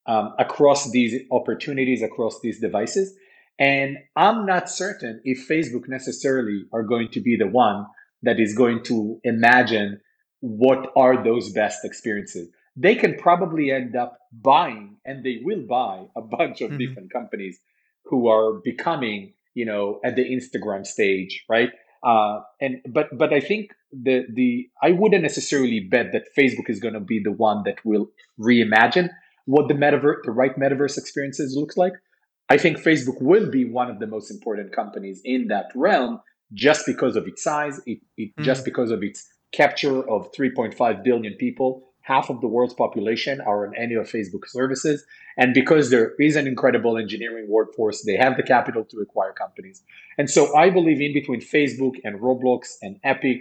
um, 0.06 0.34
across 0.40 0.92
these 0.92 1.24
opportunities, 1.32 2.02
across 2.02 2.40
these 2.42 2.60
devices. 2.60 3.16
And 3.60 3.98
I'm 4.16 4.46
not 4.46 4.70
certain 4.70 5.22
if 5.24 5.48
Facebook 5.48 5.88
necessarily 5.88 6.66
are 6.74 6.84
going 6.84 7.10
to 7.12 7.22
be 7.22 7.36
the 7.36 7.48
one 7.48 7.86
that 8.24 8.40
is 8.40 8.56
going 8.56 8.84
to 8.84 9.20
imagine 9.24 10.02
what 10.40 10.92
are 10.96 11.24
those 11.24 11.52
best 11.52 11.86
experiences. 11.86 12.50
They 12.76 12.96
can 12.96 13.18
probably 13.18 13.72
end 13.72 13.96
up 13.96 14.18
buying, 14.32 14.98
and 15.06 15.24
they 15.24 15.40
will 15.44 15.62
buy 15.68 16.06
a 16.16 16.22
bunch 16.38 16.62
of 16.62 16.72
mm-hmm. 16.72 16.80
different 16.80 17.14
companies 17.14 17.60
who 18.06 18.28
are 18.28 18.60
becoming, 18.64 19.34
you 19.54 19.66
know, 19.66 20.00
at 20.04 20.16
the 20.16 20.24
Instagram 20.24 20.86
stage, 20.86 21.44
right? 21.48 21.70
Uh, 22.04 22.40
and 22.60 22.82
but 22.90 23.16
but 23.16 23.32
I 23.32 23.40
think 23.40 23.72
the 23.92 24.26
the 24.34 24.68
I 24.82 24.92
wouldn't 24.92 25.22
necessarily 25.22 25.82
bet 25.82 26.12
that 26.14 26.24
Facebook 26.36 26.68
is 26.70 26.80
going 26.80 26.96
to 26.96 27.00
be 27.00 27.22
the 27.24 27.32
one 27.32 27.62
that 27.66 27.86
will 27.86 28.08
reimagine 28.40 29.10
what 29.46 29.68
the 29.68 29.76
metaverse, 29.76 30.24
the 30.24 30.32
right 30.32 30.56
metaverse 30.58 30.98
experiences 30.98 31.56
looks 31.56 31.78
like. 31.78 31.94
I 32.52 32.58
think 32.58 32.80
Facebook 32.80 33.22
will 33.22 33.50
be 33.50 33.64
one 33.64 33.90
of 33.90 34.00
the 34.00 34.08
most 34.08 34.30
important 34.30 34.74
companies 34.74 35.22
in 35.24 35.48
that 35.48 35.68
realm 35.74 36.20
just 36.52 36.86
because 36.86 37.16
of 37.16 37.26
its 37.26 37.42
size, 37.42 37.80
it, 37.86 38.00
it 38.18 38.26
mm-hmm. 38.26 38.44
just 38.44 38.66
because 38.66 38.92
of 38.92 39.02
its 39.04 39.26
capture 39.54 40.00
of 40.10 40.30
3.5 40.34 41.02
billion 41.02 41.34
people. 41.36 41.88
Half 42.02 42.30
of 42.30 42.42
the 42.42 42.50
world's 42.50 42.74
population 42.74 43.40
are 43.40 43.66
on 43.66 43.74
any 43.78 43.96
of 43.96 44.06
Facebook 44.12 44.46
services. 44.48 45.06
And 45.38 45.54
because 45.54 45.92
there 45.92 46.12
is 46.20 46.36
an 46.36 46.46
incredible 46.46 46.98
engineering 46.98 47.48
workforce, 47.48 48.04
they 48.04 48.18
have 48.18 48.36
the 48.36 48.44
capital 48.44 48.84
to 48.84 48.98
acquire 48.98 49.32
companies. 49.32 49.82
And 50.18 50.30
so 50.30 50.54
I 50.54 50.70
believe 50.72 51.00
in 51.00 51.14
between 51.14 51.40
Facebook 51.40 51.94
and 52.04 52.20
Roblox 52.20 52.76
and 52.82 53.00
Epic 53.06 53.40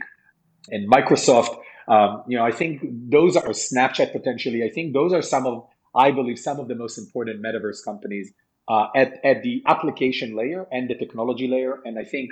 and 0.71 0.89
Microsoft, 0.89 1.59
um, 1.89 2.23
you 2.29 2.37
know, 2.39 2.45
I 2.45 2.53
think 2.53 2.81
those 3.11 3.35
are 3.37 3.49
Snapchat 3.49 4.13
potentially. 4.13 4.63
I 4.63 4.71
think 4.71 4.93
those 4.93 5.13
are 5.13 5.23
some 5.23 5.47
of, 5.49 5.67
I 5.97 6.13
believe, 6.13 6.39
some 6.39 6.61
of 6.61 6.69
the 6.69 6.77
most 6.77 6.97
important 6.97 7.43
metaverse 7.43 7.85
companies 7.85 8.33
uh, 8.71 8.87
at, 9.03 9.09
at 9.25 9.43
the 9.47 9.55
application 9.67 10.29
layer 10.41 10.63
and 10.71 10.89
the 10.91 10.95
technology 11.03 11.49
layer. 11.55 11.75
And 11.87 11.95
I 11.99 12.05
think 12.05 12.29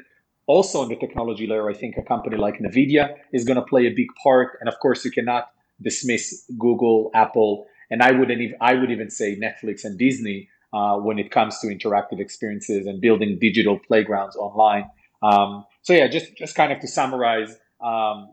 also 0.46 0.77
on 0.83 0.88
the 0.88 0.96
technology 1.05 1.46
layer, 1.53 1.66
I 1.68 1.77
think 1.83 1.96
a 1.96 2.03
company 2.14 2.37
like 2.46 2.57
NVIDIA 2.59 3.05
is 3.37 3.42
going 3.48 3.61
to 3.62 3.66
play 3.72 3.85
a 3.87 3.94
big 4.01 4.11
part. 4.22 4.48
And 4.61 4.68
of 4.72 4.77
course, 4.85 5.05
you 5.05 5.12
cannot 5.18 5.44
dismiss 5.88 6.24
Google, 6.66 7.11
Apple, 7.24 7.66
and 7.90 8.03
I 8.09 8.11
would 8.12 8.31
even, 8.31 8.57
I 8.61 8.74
would 8.74 8.90
even 8.96 9.11
say 9.11 9.29
Netflix 9.46 9.85
and 9.85 9.98
Disney 9.98 10.48
uh, 10.72 10.96
when 11.07 11.18
it 11.18 11.31
comes 11.31 11.59
to 11.61 11.66
interactive 11.68 12.20
experiences 12.20 12.87
and 12.87 13.01
building 13.01 13.38
digital 13.40 13.77
playgrounds 13.88 14.37
online. 14.37 14.85
Um, 15.22 15.64
so 15.83 15.92
yeah, 15.92 16.07
just 16.16 16.37
just 16.37 16.55
kind 16.55 16.70
of 16.72 16.79
to 16.81 16.87
summarize, 16.87 17.51
um, 17.81 18.33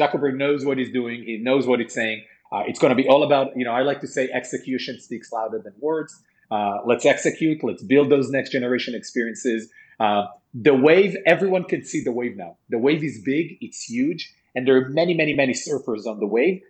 Zuckerberg 0.00 0.36
knows 0.36 0.64
what 0.64 0.78
he's 0.78 0.92
doing. 0.92 1.22
He 1.24 1.38
knows 1.38 1.66
what 1.66 1.80
he's 1.80 1.92
saying. 1.92 2.24
Uh, 2.52 2.62
it's 2.68 2.78
going 2.78 2.94
to 2.96 3.00
be 3.02 3.08
all 3.08 3.22
about, 3.28 3.56
you 3.56 3.64
know, 3.64 3.72
I 3.72 3.82
like 3.82 4.00
to 4.00 4.06
say 4.06 4.28
execution 4.40 5.00
speaks 5.00 5.32
louder 5.32 5.58
than 5.66 5.74
words. 5.80 6.22
Uh, 6.52 6.78
let's 6.84 7.06
execute. 7.06 7.64
Let's 7.64 7.82
build 7.82 8.10
those 8.10 8.28
next 8.28 8.50
generation 8.50 8.94
experiences. 8.94 9.70
Uh, 9.98 10.24
the 10.52 10.74
wave, 10.74 11.16
everyone 11.24 11.64
can 11.64 11.82
see 11.82 12.02
the 12.04 12.12
wave 12.12 12.36
now. 12.36 12.58
The 12.68 12.78
wave 12.78 13.02
is 13.02 13.22
big, 13.24 13.56
it's 13.62 13.82
huge, 13.84 14.30
and 14.54 14.68
there 14.68 14.76
are 14.76 14.88
many, 14.90 15.14
many, 15.14 15.32
many 15.32 15.54
surfers 15.54 16.06
on 16.06 16.20
the 16.20 16.26
wave. 16.26 16.60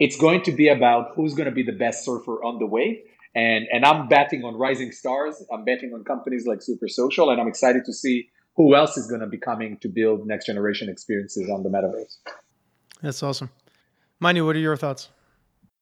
It's 0.00 0.16
going 0.16 0.42
to 0.42 0.52
be 0.52 0.68
about 0.68 1.12
who's 1.14 1.34
going 1.34 1.48
to 1.48 1.54
be 1.54 1.62
the 1.62 1.78
best 1.84 2.04
surfer 2.04 2.42
on 2.42 2.58
the 2.58 2.66
wave. 2.66 2.98
And, 3.36 3.66
and 3.72 3.84
I'm 3.84 4.08
betting 4.08 4.42
on 4.42 4.56
rising 4.56 4.90
stars. 4.90 5.40
I'm 5.52 5.64
betting 5.64 5.92
on 5.94 6.02
companies 6.02 6.44
like 6.44 6.60
Super 6.60 6.88
Social, 6.88 7.30
and 7.30 7.40
I'm 7.40 7.46
excited 7.46 7.84
to 7.84 7.92
see 7.92 8.30
who 8.56 8.74
else 8.74 8.96
is 8.96 9.06
going 9.06 9.20
to 9.20 9.28
be 9.28 9.38
coming 9.38 9.78
to 9.82 9.88
build 9.88 10.26
next 10.26 10.46
generation 10.46 10.88
experiences 10.88 11.48
on 11.48 11.62
the 11.62 11.68
metaverse. 11.68 12.16
That's 13.02 13.22
awesome. 13.22 13.50
Manu, 14.18 14.44
what 14.44 14.56
are 14.56 14.58
your 14.58 14.76
thoughts? 14.76 15.10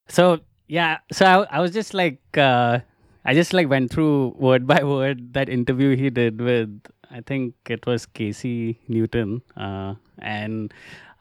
So, 0.09 0.41
yeah, 0.69 0.99
so 1.11 1.25
I, 1.25 1.57
I 1.57 1.61
was 1.61 1.71
just 1.71 1.95
like, 1.95 2.21
uh, 2.37 2.81
I 3.27 3.35
just 3.35 3.53
like 3.53 3.69
went 3.69 3.91
through 3.91 4.37
word 4.39 4.67
by 4.69 4.85
word 4.85 5.33
that 5.35 5.49
interview 5.49 5.97
he 5.97 6.11
did 6.11 6.41
with 6.41 6.81
I 7.11 7.21
think 7.21 7.55
it 7.69 7.87
was 7.87 8.07
Casey 8.07 8.79
Newton, 8.89 9.43
uh, 9.57 9.95
and 10.19 10.73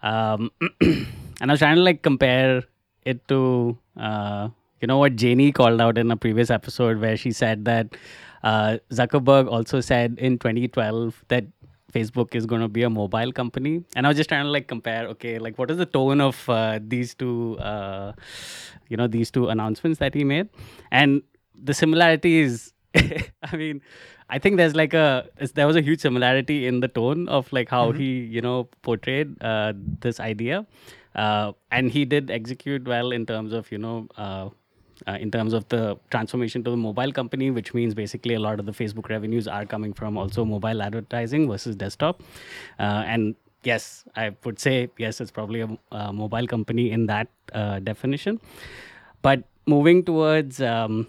um, 0.04 0.52
and 0.82 1.08
I 1.42 1.54
was 1.54 1.60
trying 1.60 1.76
to 1.78 1.82
like 1.82 2.04
compare 2.04 2.64
it 3.04 3.28
to 3.30 3.78
uh, 3.98 4.50
you 4.82 4.88
know 4.88 5.00
what 5.00 5.16
Janie 5.16 5.52
called 5.52 5.82
out 5.82 5.98
in 5.98 6.12
a 6.12 6.18
previous 6.18 6.50
episode 6.50 7.00
where 7.00 7.18
she 7.18 7.32
said 7.32 7.66
that 7.66 7.98
uh, 8.44 8.78
Zuckerberg 8.92 9.50
also 9.50 9.82
said 9.82 10.18
in 10.20 10.38
2012 10.38 11.26
that 11.30 11.46
Facebook 11.92 12.36
is 12.36 12.46
going 12.46 12.62
to 12.62 12.68
be 12.68 12.84
a 12.84 12.90
mobile 12.90 13.32
company, 13.32 13.84
and 13.96 14.06
I 14.06 14.10
was 14.10 14.18
just 14.18 14.30
trying 14.30 14.44
to 14.44 14.52
like 14.52 14.68
compare. 14.68 15.08
Okay, 15.08 15.40
like 15.40 15.58
what 15.58 15.72
is 15.72 15.78
the 15.78 15.88
tone 15.88 16.22
of 16.22 16.48
uh, 16.50 16.80
these 16.86 17.16
two, 17.16 17.58
uh, 17.60 18.14
you 18.90 18.98
know, 18.98 19.08
these 19.08 19.32
two 19.32 19.48
announcements 19.48 19.98
that 20.00 20.14
he 20.14 20.24
made, 20.24 20.50
and 20.92 21.24
the 21.64 21.74
similarity 21.74 22.40
is 22.40 22.74
i 22.96 23.56
mean 23.56 23.82
i 24.30 24.40
think 24.40 24.58
there's 24.58 24.76
like 24.76 24.94
a 24.94 25.28
there 25.54 25.68
was 25.68 25.76
a 25.76 25.82
huge 25.82 26.00
similarity 26.00 26.66
in 26.68 26.80
the 26.80 26.88
tone 26.88 27.28
of 27.28 27.52
like 27.52 27.70
how 27.70 27.90
mm-hmm. 27.90 28.00
he 28.00 28.12
you 28.38 28.42
know 28.42 28.68
portrayed 28.82 29.42
uh, 29.44 29.74
this 30.00 30.20
idea 30.20 30.66
uh, 31.16 31.52
and 31.72 31.92
he 31.92 32.06
did 32.06 32.30
execute 32.30 32.86
well 32.86 33.12
in 33.12 33.26
terms 33.26 33.54
of 33.54 33.72
you 33.72 33.78
know 33.78 34.08
uh, 34.18 34.50
uh, 35.08 35.18
in 35.20 35.32
terms 35.32 35.54
of 35.54 35.68
the 35.70 35.98
transformation 36.10 36.64
to 36.64 36.72
the 36.72 36.78
mobile 36.78 37.12
company, 37.12 37.52
which 37.52 37.74
means 37.74 37.94
basically 37.94 38.36
a 38.36 38.40
lot 38.40 38.60
of 38.60 38.66
the 38.66 38.72
Facebook 38.72 39.10
revenues 39.10 39.48
are 39.48 39.66
coming 39.66 39.94
from 39.94 40.18
also 40.18 40.46
mobile 40.46 40.82
advertising 40.82 41.50
versus 41.50 41.76
desktop. 41.76 42.22
Uh, 42.80 43.04
and 43.06 43.36
yes, 43.64 44.06
I 44.16 44.32
would 44.44 44.60
say 44.60 44.90
yes, 44.98 45.22
it's 45.22 45.32
probably 45.32 45.62
a, 45.62 45.78
a 45.92 46.14
mobile 46.14 46.48
company 46.48 46.92
in 46.92 47.08
that 47.08 47.28
uh, 47.54 47.80
definition. 47.80 48.40
But 49.22 49.44
moving 49.66 50.04
towards 50.04 50.62
um, 50.62 51.08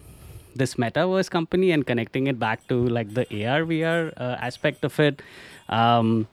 this 0.57 0.75
metaverse 0.75 1.31
company 1.31 1.71
and 1.71 1.87
connecting 1.87 2.27
it 2.27 2.39
back 2.39 2.67
to 2.69 2.87
like 2.89 3.15
the 3.15 3.23
AR 3.47 3.63
VR 3.63 4.13
uh, 4.17 4.37
aspect 4.41 4.85
of 4.85 4.99
it. 5.01 5.23
Um, 5.69 6.29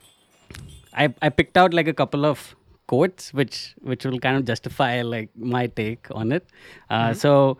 I 0.93 1.13
I 1.21 1.29
picked 1.29 1.57
out 1.57 1.73
like 1.73 1.87
a 1.87 1.93
couple 1.93 2.25
of 2.25 2.55
quotes 2.87 3.33
which 3.33 3.75
which 3.81 4.05
will 4.05 4.19
kind 4.19 4.37
of 4.37 4.45
justify 4.45 5.01
like 5.01 5.29
my 5.35 5.67
take 5.67 6.07
on 6.11 6.31
it. 6.31 6.47
Uh, 6.89 7.09
mm-hmm. 7.09 7.13
So 7.13 7.57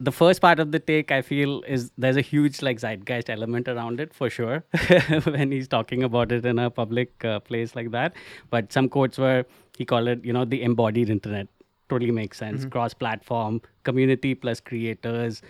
the 0.00 0.12
first 0.12 0.40
part 0.40 0.60
of 0.60 0.70
the 0.70 0.78
take 0.78 1.10
I 1.10 1.22
feel 1.22 1.62
is 1.62 1.90
there's 1.98 2.16
a 2.16 2.20
huge 2.20 2.62
like 2.62 2.78
zeitgeist 2.78 3.30
element 3.30 3.68
around 3.68 4.00
it 4.00 4.14
for 4.14 4.30
sure 4.30 4.64
when 5.24 5.50
he's 5.50 5.68
talking 5.68 6.04
about 6.04 6.30
it 6.30 6.46
in 6.46 6.58
a 6.58 6.70
public 6.70 7.24
uh, 7.24 7.40
place 7.40 7.74
like 7.74 7.90
that. 7.90 8.14
But 8.50 8.72
some 8.72 8.88
quotes 8.88 9.18
were 9.18 9.44
he 9.76 9.84
called 9.84 10.08
it 10.08 10.24
you 10.24 10.32
know 10.32 10.44
the 10.44 10.62
embodied 10.62 11.10
internet 11.10 11.48
totally 11.88 12.10
makes 12.10 12.38
sense. 12.38 12.60
Mm-hmm. 12.60 12.70
Cross 12.70 12.94
platform, 12.94 13.60
community 13.84 14.34
plus 14.34 14.60
creators, 14.60 15.42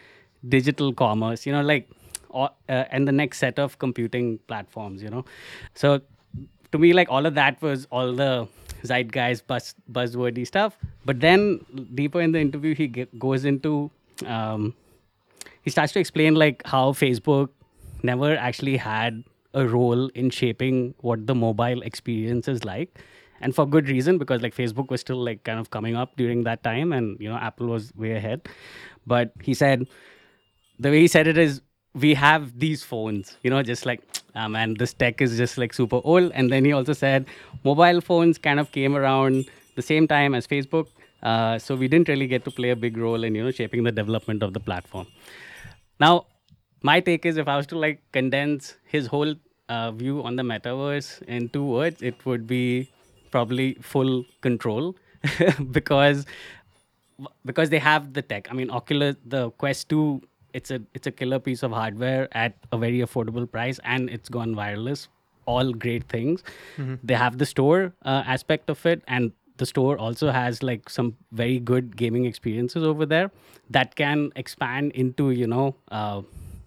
digital 0.48 0.92
commerce, 0.92 1.46
you 1.46 1.52
know, 1.52 1.62
like, 1.62 1.88
uh, 2.32 2.48
and 2.68 3.08
the 3.08 3.12
next 3.12 3.38
set 3.38 3.58
of 3.58 3.78
computing 3.78 4.38
platforms, 4.46 5.02
you 5.02 5.10
know. 5.10 5.24
So 5.74 6.00
to 6.72 6.78
me, 6.78 6.92
like, 6.92 7.08
all 7.10 7.26
of 7.26 7.34
that 7.34 7.60
was 7.62 7.86
all 7.90 8.12
the 8.12 8.48
zeitgeist 8.84 9.46
buzz, 9.46 9.74
buzzwordy 9.90 10.46
stuff. 10.46 10.78
But 11.04 11.20
then 11.20 11.60
deeper 11.94 12.20
in 12.20 12.32
the 12.32 12.40
interview, 12.40 12.74
he 12.74 12.86
get, 12.86 13.18
goes 13.18 13.44
into, 13.44 13.90
um, 14.26 14.74
he 15.62 15.70
starts 15.70 15.92
to 15.94 16.00
explain, 16.00 16.34
like, 16.34 16.62
how 16.66 16.92
Facebook 16.92 17.48
never 18.02 18.36
actually 18.36 18.76
had 18.76 19.24
a 19.54 19.66
role 19.66 20.08
in 20.08 20.30
shaping 20.30 20.94
what 21.00 21.26
the 21.26 21.34
mobile 21.34 21.80
experience 21.82 22.46
is 22.46 22.64
like 22.64 22.98
and 23.40 23.54
for 23.54 23.66
good 23.66 23.88
reason 23.88 24.18
because 24.18 24.42
like 24.42 24.54
facebook 24.54 24.90
was 24.90 25.00
still 25.00 25.22
like 25.22 25.42
kind 25.44 25.58
of 25.58 25.70
coming 25.70 25.96
up 25.96 26.16
during 26.16 26.44
that 26.44 26.62
time 26.62 26.92
and 26.92 27.18
you 27.20 27.28
know 27.28 27.36
apple 27.36 27.66
was 27.66 27.94
way 27.94 28.12
ahead. 28.12 28.48
But 29.06 29.32
he 29.42 29.54
said 29.54 29.86
the 30.78 30.90
way 30.90 31.00
he 31.00 31.08
said 31.08 31.26
it 31.26 31.38
is 31.38 31.62
we 31.94 32.14
have 32.14 32.58
these 32.58 32.82
phones 32.84 33.36
you 33.42 33.50
know 33.50 33.62
just 33.62 33.86
like 33.86 34.02
um, 34.34 34.54
and 34.54 34.76
this 34.76 34.92
tech 34.92 35.20
is 35.20 35.36
just 35.36 35.58
like 35.58 35.72
super 35.72 36.00
old. 36.04 36.30
And 36.32 36.50
then 36.50 36.64
he 36.64 36.72
also 36.72 36.92
said 36.92 37.26
mobile 37.64 38.00
phones 38.00 38.38
kind 38.38 38.60
of 38.60 38.70
came 38.72 38.96
around 38.96 39.46
the 39.76 39.82
same 39.82 40.06
time 40.06 40.34
as 40.34 40.46
facebook 40.46 40.88
uh, 41.22 41.58
so 41.58 41.74
we 41.74 41.88
didn't 41.88 42.08
really 42.08 42.26
get 42.26 42.44
to 42.44 42.50
play 42.50 42.70
a 42.70 42.76
big 42.76 42.96
role 42.96 43.24
in 43.24 43.34
you 43.34 43.44
know 43.44 43.50
shaping 43.50 43.84
the 43.84 43.92
development 43.92 44.42
of 44.42 44.52
the 44.52 44.60
platform. 44.60 45.06
Now 45.98 46.26
my 46.82 47.00
take 47.00 47.26
is 47.26 47.36
if 47.36 47.48
i 47.48 47.56
was 47.56 47.66
to 47.66 47.78
like 47.78 48.00
condense 48.12 48.76
his 48.84 49.06
whole 49.06 49.34
uh, 49.68 49.90
view 49.92 50.22
on 50.22 50.36
the 50.36 50.42
metaverse 50.42 51.22
in 51.22 51.48
two 51.48 51.64
words 51.64 52.02
it 52.02 52.24
would 52.24 52.46
be 52.46 52.88
probably 53.30 53.74
full 53.80 54.24
control 54.40 54.96
because 55.70 56.26
because 57.44 57.70
they 57.70 57.78
have 57.78 58.12
the 58.14 58.22
tech. 58.22 58.48
I 58.50 58.54
mean, 58.54 58.70
Oculus, 58.70 59.16
the 59.24 59.50
Quest 59.52 59.88
Two, 59.88 60.22
it's 60.52 60.70
a 60.70 60.80
it's 60.94 61.06
a 61.06 61.10
killer 61.10 61.38
piece 61.38 61.62
of 61.62 61.72
hardware 61.72 62.28
at 62.32 62.54
a 62.72 62.78
very 62.78 62.98
affordable 62.98 63.50
price, 63.50 63.80
and 63.84 64.08
it's 64.10 64.28
gone 64.28 64.54
wireless. 64.54 65.08
All 65.46 65.72
great 65.72 66.04
things. 66.08 66.42
They 67.02 67.14
have 67.14 67.38
the 67.38 67.46
store 67.46 67.94
uh, 68.04 68.22
aspect 68.26 68.68
of 68.70 68.84
it, 68.84 69.02
and 69.08 69.32
the 69.56 69.66
store 69.66 69.98
also 69.98 70.30
has 70.30 70.62
like 70.62 70.88
some 70.88 71.16
very 71.32 71.58
good 71.58 71.96
gaming 71.96 72.26
experiences 72.26 72.84
over 72.84 73.06
there 73.06 73.30
that 73.70 73.96
can 73.96 74.30
expand 74.36 74.92
into 74.92 75.30
you 75.30 75.46
know 75.46 75.74
uh, 75.90 76.22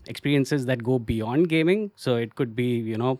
experiences 0.08 0.66
that 0.66 0.84
go 0.84 1.00
beyond 1.00 1.48
gaming. 1.50 1.92
So 1.96 2.16
it 2.16 2.36
could 2.36 2.56
be 2.56 2.66
you 2.66 2.98
know 2.98 3.20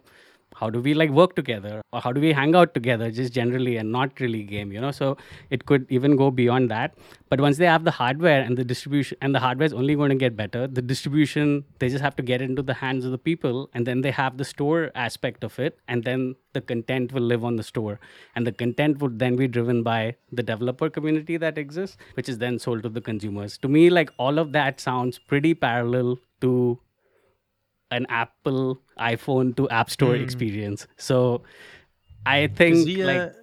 how 0.62 0.70
do 0.70 0.80
we 0.80 0.94
like 0.94 1.10
work 1.10 1.36
together? 1.36 1.82
Or 1.92 2.02
how 2.02 2.12
do 2.14 2.22
we 2.22 2.32
hang 2.32 2.56
out 2.56 2.74
together 2.76 3.10
just 3.10 3.34
generally 3.34 3.78
and 3.78 3.92
not 3.92 4.20
really 4.20 4.44
game 4.44 4.72
you 4.72 4.80
know? 4.80 4.92
So 4.92 5.18
it 5.50 5.66
could 5.66 5.88
even 5.90 6.16
go 6.16 6.30
beyond 6.30 6.70
that. 6.70 6.94
But 7.30 7.42
once 7.42 7.58
they 7.58 7.66
have 7.66 7.84
the 7.84 7.92
hardware 7.92 8.42
and 8.42 8.58
the 8.58 8.64
distribution 8.64 9.18
and 9.22 9.34
the 9.34 9.40
hardware 9.40 9.66
is 9.66 9.74
only 9.74 9.96
going 9.96 10.10
to 10.10 10.16
get 10.16 10.36
better 10.36 10.68
the 10.68 10.82
distribution 10.82 11.64
they 11.80 11.90
just 11.90 12.04
have 12.04 12.16
to 12.16 12.24
get 12.24 12.42
into 12.42 12.62
the 12.62 12.74
hands 12.76 13.06
of 13.06 13.12
the 13.12 13.18
people 13.18 13.70
and 13.74 13.88
then 13.88 14.02
they 14.02 14.12
have 14.12 14.38
the 14.38 14.46
store 14.46 14.92
aspect 14.94 15.44
of 15.44 15.58
it 15.60 15.80
and 15.88 16.04
then 16.04 16.36
the 16.54 16.62
content 16.62 17.14
will 17.14 17.24
live 17.24 17.44
on 17.46 17.56
the 17.56 17.64
store. 17.64 18.00
And 18.36 18.46
the 18.46 18.52
content 18.52 19.00
would 19.00 19.18
then 19.20 19.36
be 19.36 19.48
driven 19.48 19.84
by 19.84 20.16
the 20.32 20.44
developer 20.44 20.90
community 20.90 21.38
that 21.38 21.58
exists 21.58 21.98
which 22.14 22.30
is 22.30 22.38
then 22.38 22.60
sold 22.60 22.84
to 22.84 22.90
the 22.90 23.02
consumers. 23.02 23.58
To 23.60 23.68
me 23.68 23.90
like 23.90 24.12
all 24.18 24.38
of 24.38 24.52
that 24.52 24.80
sounds 24.80 25.18
pretty 25.18 25.54
parallel 25.54 26.18
to 26.42 26.80
an 27.92 28.06
Apple 28.10 28.82
iPhone 29.00 29.56
to 29.58 29.70
App 29.70 29.90
Store 29.90 30.16
experience. 30.16 30.88
So 30.98 31.44
I 32.26 32.48
think 32.48 32.88
he, 32.88 33.04
uh, 33.04 33.06
like 33.06 33.36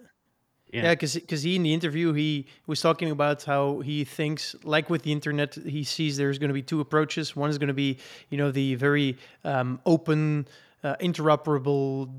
yeah, 0.72 0.94
because 0.94 1.42
he 1.42 1.56
in 1.56 1.62
the 1.62 1.72
interview 1.72 2.12
he 2.12 2.46
was 2.66 2.80
talking 2.80 3.10
about 3.10 3.42
how 3.44 3.80
he 3.80 4.04
thinks, 4.04 4.54
like 4.64 4.90
with 4.90 5.02
the 5.02 5.12
internet, 5.12 5.54
he 5.54 5.82
sees 5.84 6.16
there's 6.16 6.38
going 6.38 6.48
to 6.48 6.54
be 6.54 6.62
two 6.62 6.80
approaches. 6.80 7.34
One 7.34 7.48
is 7.48 7.58
going 7.58 7.68
to 7.68 7.74
be, 7.74 7.98
you 8.30 8.36
know, 8.36 8.50
the 8.50 8.74
very 8.74 9.16
um, 9.44 9.80
open, 9.86 10.46
uh, 10.84 10.96
interoperable, 10.96 12.10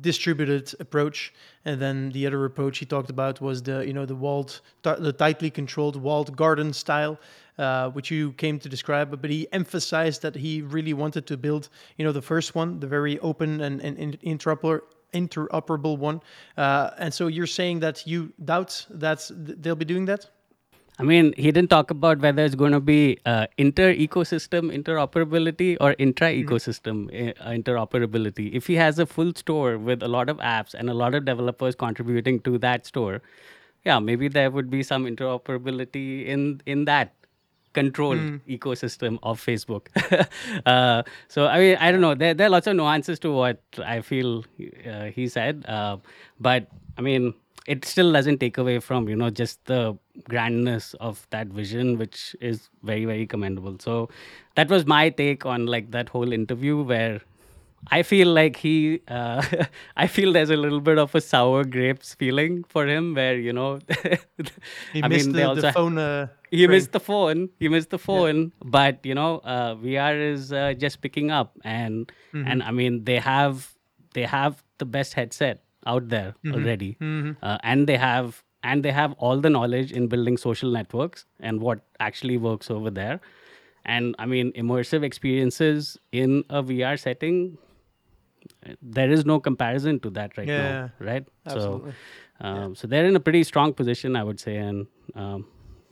distributed 0.00 0.74
approach, 0.80 1.32
and 1.64 1.80
then 1.80 2.10
the 2.10 2.26
other 2.26 2.44
approach 2.44 2.78
he 2.78 2.84
talked 2.84 3.10
about 3.10 3.40
was 3.40 3.62
the, 3.62 3.86
you 3.86 3.92
know, 3.92 4.04
the 4.04 4.16
walled, 4.16 4.60
t- 4.82 4.94
the 4.98 5.12
tightly 5.12 5.50
controlled 5.50 5.96
walled 5.96 6.36
garden 6.36 6.72
style. 6.72 7.18
Uh, 7.56 7.88
which 7.90 8.10
you 8.10 8.32
came 8.32 8.58
to 8.58 8.68
describe, 8.68 9.20
but 9.22 9.30
he 9.30 9.46
emphasized 9.52 10.22
that 10.22 10.34
he 10.34 10.60
really 10.60 10.92
wanted 10.92 11.24
to 11.24 11.36
build, 11.36 11.68
you 11.96 12.04
know, 12.04 12.10
the 12.10 12.20
first 12.20 12.56
one, 12.56 12.80
the 12.80 12.86
very 12.88 13.16
open 13.20 13.60
and, 13.60 13.80
and, 13.80 13.96
and 13.96 14.20
interoperable 14.22 14.80
interoperable 15.14 15.96
one. 15.96 16.20
Uh, 16.56 16.90
and 16.98 17.14
so 17.14 17.28
you're 17.28 17.46
saying 17.46 17.80
that 17.80 18.06
you 18.06 18.32
doubt 18.44 18.84
that 18.90 19.30
they'll 19.32 19.76
be 19.76 19.84
doing 19.84 20.04
that? 20.06 20.28
I 20.98 21.02
mean, 21.02 21.32
he 21.36 21.50
didn't 21.50 21.70
talk 21.70 21.90
about 21.90 22.20
whether 22.20 22.44
it's 22.44 22.54
going 22.54 22.70
to 22.72 22.80
be 22.80 23.18
uh, 23.26 23.46
inter 23.58 23.92
ecosystem 23.92 24.72
interoperability 24.72 25.76
or 25.80 25.96
intra 25.98 26.28
ecosystem 26.32 27.08
uh, 27.08 27.50
interoperability. 27.50 28.52
If 28.52 28.68
he 28.68 28.76
has 28.76 29.00
a 29.00 29.06
full 29.06 29.32
store 29.34 29.76
with 29.76 30.04
a 30.04 30.08
lot 30.08 30.28
of 30.28 30.38
apps 30.38 30.72
and 30.72 30.88
a 30.88 30.94
lot 30.94 31.14
of 31.14 31.24
developers 31.24 31.74
contributing 31.74 32.38
to 32.40 32.58
that 32.58 32.86
store, 32.86 33.22
yeah, 33.84 33.98
maybe 33.98 34.28
there 34.28 34.52
would 34.52 34.70
be 34.70 34.84
some 34.84 35.04
interoperability 35.04 36.26
in 36.26 36.60
in 36.64 36.84
that 36.84 37.12
controlled 37.74 38.40
ecosystem 38.48 39.18
of 39.22 39.44
Facebook. 39.44 39.88
uh, 40.66 41.02
so 41.28 41.46
I 41.46 41.58
mean, 41.58 41.76
I 41.76 41.92
don't 41.92 42.00
know. 42.00 42.14
There, 42.14 42.32
there 42.32 42.46
are 42.46 42.50
lots 42.50 42.66
of 42.66 42.76
nuances 42.76 43.18
to 43.20 43.32
what 43.32 43.62
I 43.84 44.00
feel 44.00 44.44
uh, 44.88 45.04
he 45.06 45.28
said, 45.28 45.64
uh, 45.68 45.98
but 46.40 46.68
I 46.96 47.02
mean, 47.02 47.34
it 47.66 47.84
still 47.84 48.12
doesn't 48.12 48.38
take 48.38 48.58
away 48.58 48.78
from 48.78 49.08
you 49.08 49.16
know 49.16 49.30
just 49.30 49.64
the 49.66 49.98
grandness 50.28 50.94
of 50.94 51.26
that 51.30 51.48
vision, 51.48 51.98
which 51.98 52.36
is 52.40 52.68
very 52.82 53.04
very 53.04 53.26
commendable. 53.26 53.76
So 53.78 54.08
that 54.54 54.68
was 54.68 54.86
my 54.86 55.10
take 55.10 55.44
on 55.44 55.66
like 55.66 55.90
that 55.90 56.08
whole 56.08 56.32
interview 56.32 56.82
where. 56.82 57.20
I 57.90 58.02
feel 58.02 58.28
like 58.28 58.56
he, 58.56 59.00
uh, 59.08 59.42
I 59.96 60.06
feel 60.06 60.32
there's 60.32 60.50
a 60.50 60.56
little 60.56 60.80
bit 60.80 60.98
of 60.98 61.14
a 61.14 61.20
sour 61.20 61.64
grapes 61.64 62.14
feeling 62.14 62.64
for 62.64 62.86
him, 62.86 63.14
where 63.14 63.36
you 63.38 63.52
know, 63.52 63.78
He 64.92 65.02
I 65.02 65.08
missed 65.08 65.26
mean, 65.30 65.36
the, 65.36 65.54
the 65.60 65.72
phone. 65.72 65.98
Uh, 65.98 66.28
he 66.50 66.66
missed 66.68 66.92
the 66.92 67.00
phone. 67.00 67.48
He 67.58 67.68
missed 67.68 67.90
the 67.90 67.98
phone. 67.98 68.52
But 68.64 69.04
you 69.04 69.14
know 69.14 69.38
uh, 69.44 69.74
vr 69.74 70.14
is 70.32 70.52
uh, 70.52 70.74
just 70.74 71.00
picking 71.00 71.30
up. 71.30 71.56
And 71.64 72.10
and 72.32 72.62
i 72.62 72.70
mean 72.70 73.04
they 73.04 73.18
have 73.18 73.74
they 74.14 74.22
have 74.24 74.62
the 74.78 74.84
best 74.84 75.14
headset 75.14 75.62
out 75.86 76.08
there 76.08 76.34
already. 76.52 76.96
Uh, 77.42 77.58
and 77.62 77.86
they 77.88 77.96
have 77.96 78.42
and 78.62 78.82
they 78.84 78.92
have 78.92 79.12
all 79.18 79.40
the 79.40 79.50
knowledge 79.50 79.92
in 79.92 80.06
building 80.08 80.36
social 80.36 80.70
networks 80.70 81.26
and 81.40 81.60
what 81.60 81.80
actually 82.00 82.36
works 82.38 82.70
over 82.70 82.90
there. 82.90 83.20
And 83.84 84.14
i 84.18 84.24
mean 84.26 84.52
immersive 84.52 85.02
experiences 85.04 85.98
in 86.12 86.44
a 86.48 86.62
vr 86.62 86.98
setting 86.98 87.58
there 88.82 89.10
is 89.10 89.24
no 89.24 89.40
comparison 89.40 90.00
to 90.00 90.10
that 90.10 90.36
right 90.38 90.48
Yeah, 90.48 90.62
now 90.62 90.90
right 90.98 91.26
absolutely. 91.46 91.92
so 92.40 92.46
um, 92.46 92.74
so 92.74 92.86
they're 92.86 93.06
in 93.06 93.16
a 93.16 93.20
pretty 93.20 93.44
strong 93.44 93.72
position 93.74 94.16
i 94.16 94.22
would 94.24 94.40
say 94.40 94.56
and 94.56 94.86
um, 95.14 95.46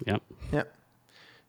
yeah 0.06 0.18
Yeah. 0.52 0.64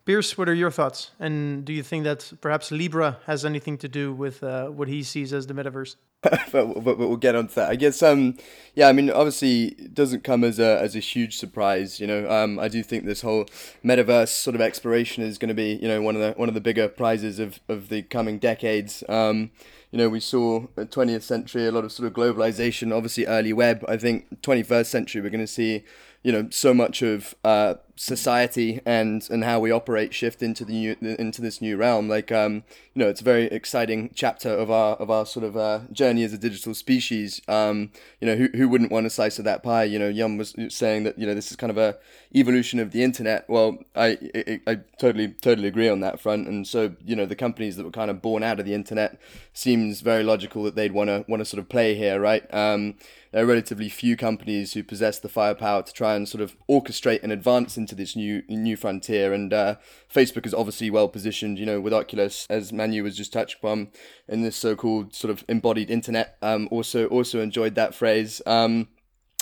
Piers, 0.05 0.37
what 0.37 0.49
are 0.49 0.53
your 0.53 0.69
thoughts? 0.69 1.11
And 1.17 1.63
do 1.63 1.71
you 1.71 1.81
think 1.81 2.03
that 2.03 2.33
perhaps 2.41 2.71
Libra 2.71 3.19
has 3.25 3.45
anything 3.45 3.77
to 3.77 3.87
do 3.87 4.11
with 4.13 4.43
uh, 4.43 4.67
what 4.67 4.89
he 4.89 5.01
sees 5.01 5.31
as 5.31 5.47
the 5.47 5.53
metaverse? 5.53 5.95
but, 6.21 6.41
but, 6.51 6.83
but 6.83 6.97
we'll 6.97 7.15
get 7.15 7.35
on 7.35 7.47
to 7.47 7.55
that. 7.55 7.69
I 7.69 7.77
guess, 7.77 8.03
um, 8.03 8.37
yeah, 8.75 8.89
I 8.89 8.91
mean, 8.91 9.09
obviously, 9.09 9.67
it 9.67 9.93
doesn't 9.93 10.25
come 10.25 10.43
as 10.43 10.59
a 10.59 10.77
as 10.81 10.97
a 10.97 10.99
huge 10.99 11.37
surprise. 11.37 12.01
You 12.01 12.07
know, 12.07 12.29
um, 12.29 12.59
I 12.59 12.67
do 12.67 12.83
think 12.83 13.05
this 13.05 13.21
whole 13.21 13.45
metaverse 13.81 14.27
sort 14.27 14.55
of 14.55 14.61
exploration 14.61 15.23
is 15.23 15.37
going 15.37 15.47
to 15.47 15.55
be, 15.55 15.75
you 15.81 15.87
know, 15.87 16.01
one 16.01 16.15
of 16.17 16.21
the 16.21 16.33
one 16.33 16.49
of 16.49 16.53
the 16.53 16.59
bigger 16.61 16.89
prizes 16.89 17.39
of 17.39 17.61
of 17.69 17.87
the 17.87 18.01
coming 18.01 18.39
decades. 18.39 19.05
Um, 19.07 19.51
you 19.93 19.99
know, 19.99 20.09
we 20.09 20.19
saw 20.19 20.65
the 20.73 20.87
20th 20.87 21.21
century 21.21 21.67
a 21.67 21.71
lot 21.71 21.83
of 21.83 21.91
sort 21.91 22.07
of 22.07 22.13
globalization, 22.13 22.91
obviously 22.91 23.27
early 23.27 23.53
web. 23.53 23.85
I 23.87 23.95
think 23.95 24.41
21st 24.41 24.87
century 24.87 25.21
we're 25.21 25.29
going 25.29 25.39
to 25.39 25.45
see, 25.45 25.83
you 26.23 26.31
know, 26.31 26.47
so 26.49 26.73
much 26.73 27.03
of 27.03 27.35
uh, 27.43 27.75
society 27.95 28.81
and 28.85 29.27
and 29.29 29.43
how 29.43 29.59
we 29.59 29.69
operate 29.69 30.13
shift 30.13 30.41
into 30.41 30.65
the 30.65 30.73
new 30.73 30.95
into 31.01 31.41
this 31.41 31.61
new 31.61 31.77
realm. 31.77 32.09
Like, 32.09 32.31
um, 32.31 32.63
you 32.93 33.03
know, 33.03 33.07
it's 33.07 33.21
a 33.21 33.23
very 33.23 33.45
exciting 33.45 34.11
chapter 34.15 34.49
of 34.49 34.71
our 34.71 34.95
of 34.95 35.11
our 35.11 35.25
sort 35.25 35.45
of 35.45 35.55
uh, 35.55 35.81
journey 35.91 36.23
as 36.23 36.33
a 36.33 36.37
digital 36.37 36.73
species. 36.73 37.41
Um, 37.47 37.91
you 38.19 38.27
know, 38.27 38.35
who 38.35 38.49
who 38.55 38.67
wouldn't 38.67 38.91
want 38.91 39.05
a 39.05 39.09
slice 39.09 39.37
of 39.37 39.45
that 39.45 39.63
pie? 39.63 39.83
You 39.83 39.99
know, 39.99 40.09
Yum 40.09 40.37
was 40.37 40.55
saying 40.69 41.03
that 41.03 41.19
you 41.19 41.27
know 41.27 41.35
this 41.35 41.51
is 41.51 41.57
kind 41.57 41.71
of 41.71 41.77
a 41.77 41.97
evolution 42.35 42.79
of 42.79 42.91
the 42.91 43.03
internet. 43.03 43.47
Well, 43.47 43.77
I 43.95 44.17
I, 44.35 44.61
I 44.65 44.75
totally 44.97 45.29
totally 45.29 45.67
agree 45.67 45.89
on 45.89 45.99
that 45.99 46.19
front. 46.19 46.47
And 46.47 46.67
so 46.67 46.95
you 47.05 47.15
know, 47.15 47.25
the 47.25 47.35
companies 47.35 47.77
that 47.77 47.83
were 47.83 47.91
kind 47.91 48.09
of 48.09 48.21
born 48.21 48.43
out 48.43 48.59
of 48.59 48.65
the 48.65 48.73
internet 48.73 49.19
seems 49.53 50.01
very 50.01 50.23
logical 50.23 50.63
that 50.63 50.75
they'd 50.75 50.93
want 50.93 51.09
to 51.09 51.25
want 51.27 51.41
to 51.41 51.45
sort 51.45 51.59
of 51.59 51.69
play 51.69 51.95
here, 51.95 52.19
right? 52.19 52.51
Um, 52.53 52.95
there 53.33 53.43
are 53.43 53.47
relatively 53.47 53.89
few 53.89 54.15
companies 54.15 54.73
who 54.73 54.83
possess 54.83 55.17
the 55.17 55.27
firepower 55.27 55.81
to 55.81 55.91
try 55.91 56.13
and 56.13 56.29
sort 56.29 56.43
of 56.43 56.55
orchestrate 56.69 57.23
and 57.23 57.31
advance 57.31 57.77
into 57.83 57.95
this 57.95 58.15
new 58.15 58.41
new 58.47 58.77
frontier. 58.77 59.33
And 59.33 59.53
uh, 59.53 59.75
Facebook 60.13 60.45
is 60.45 60.53
obviously 60.53 60.89
well 60.89 61.09
positioned, 61.09 61.59
you 61.59 61.65
know, 61.65 61.81
with 61.81 61.93
Oculus, 61.93 62.47
as 62.49 62.71
Manu 62.71 63.03
was 63.03 63.17
just 63.17 63.33
touched 63.33 63.57
upon, 63.57 63.89
in 64.27 64.41
this 64.41 64.55
so-called 64.55 65.13
sort 65.13 65.31
of 65.31 65.43
embodied 65.49 65.91
internet. 65.91 66.37
Um, 66.41 66.67
also 66.71 67.07
also 67.07 67.41
enjoyed 67.41 67.75
that 67.75 67.93
phrase. 67.93 68.41
Um, 68.45 68.87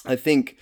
I 0.06 0.16
think, 0.16 0.58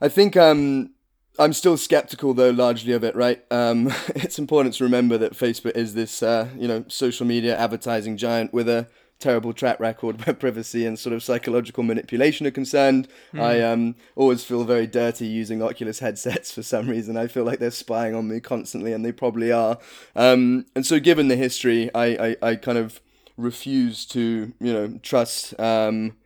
I 0.00 0.08
think. 0.08 0.36
Um, 0.36 0.90
I'm 1.38 1.54
still 1.54 1.78
skeptical 1.78 2.34
though, 2.34 2.50
largely 2.50 2.92
of 2.92 3.02
it. 3.04 3.16
Right, 3.16 3.42
um, 3.50 3.90
it's 4.08 4.38
important 4.38 4.74
to 4.74 4.84
remember 4.84 5.16
that 5.16 5.32
Facebook 5.32 5.74
is 5.74 5.94
this, 5.94 6.22
uh, 6.22 6.48
you 6.58 6.68
know, 6.68 6.84
social 6.88 7.26
media 7.26 7.56
advertising 7.56 8.18
giant 8.18 8.52
with 8.52 8.68
a 8.68 8.86
terrible 9.22 9.52
track 9.52 9.78
record 9.80 10.20
where 10.26 10.34
privacy 10.34 10.84
and 10.84 10.98
sort 10.98 11.14
of 11.14 11.22
psychological 11.22 11.82
manipulation 11.82 12.46
are 12.46 12.50
concerned. 12.50 13.08
I 13.34 13.60
um, 13.60 13.94
always 14.16 14.44
feel 14.44 14.64
very 14.64 14.86
dirty 14.86 15.26
using 15.26 15.62
Oculus 15.62 16.00
headsets 16.00 16.52
for 16.52 16.62
some 16.62 16.88
reason. 16.88 17.16
I 17.16 17.28
feel 17.28 17.44
like 17.44 17.58
they're 17.58 17.70
spying 17.70 18.14
on 18.14 18.28
me 18.28 18.40
constantly, 18.40 18.92
and 18.92 19.04
they 19.04 19.12
probably 19.12 19.52
are. 19.52 19.78
Um, 20.16 20.66
and 20.74 20.84
so, 20.84 20.98
given 20.98 21.28
the 21.28 21.36
history, 21.36 21.90
I, 21.94 22.36
I, 22.42 22.50
I 22.50 22.56
kind 22.56 22.78
of 22.78 23.00
refuse 23.36 24.04
to, 24.06 24.52
you 24.60 24.72
know, 24.72 24.98
trust. 25.02 25.58
Um, 25.58 26.16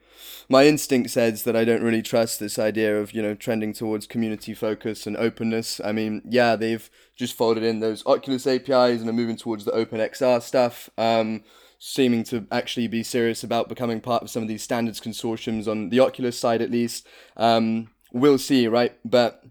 my 0.48 0.66
instinct 0.66 1.10
says 1.10 1.42
that 1.42 1.56
I 1.56 1.64
don't 1.64 1.82
really 1.82 2.02
trust 2.02 2.38
this 2.38 2.58
idea 2.58 3.00
of 3.00 3.12
you 3.12 3.20
know 3.20 3.34
trending 3.34 3.72
towards 3.72 4.06
community 4.06 4.54
focus 4.54 5.06
and 5.06 5.16
openness. 5.16 5.80
I 5.84 5.92
mean, 5.92 6.22
yeah, 6.24 6.56
they've 6.56 6.88
just 7.16 7.34
folded 7.34 7.64
in 7.64 7.80
those 7.80 8.06
Oculus 8.06 8.46
APIs 8.46 9.00
and 9.00 9.08
are 9.08 9.12
moving 9.12 9.36
towards 9.36 9.64
the 9.64 9.72
OpenXR 9.72 10.42
stuff, 10.42 10.88
um, 10.96 11.42
seeming 11.78 12.24
to 12.24 12.46
actually 12.50 12.88
be 12.88 13.02
serious 13.02 13.44
about 13.44 13.68
becoming 13.68 14.00
part 14.00 14.22
of 14.22 14.30
some 14.30 14.42
of 14.42 14.48
these 14.48 14.62
standards 14.62 15.00
consortiums 15.00 15.68
on 15.68 15.90
the 15.90 16.00
Oculus 16.00 16.38
side 16.38 16.62
at 16.62 16.70
least. 16.70 17.06
Um, 17.36 17.88
we'll 18.12 18.38
see, 18.38 18.66
right? 18.66 18.96
But 19.04 19.42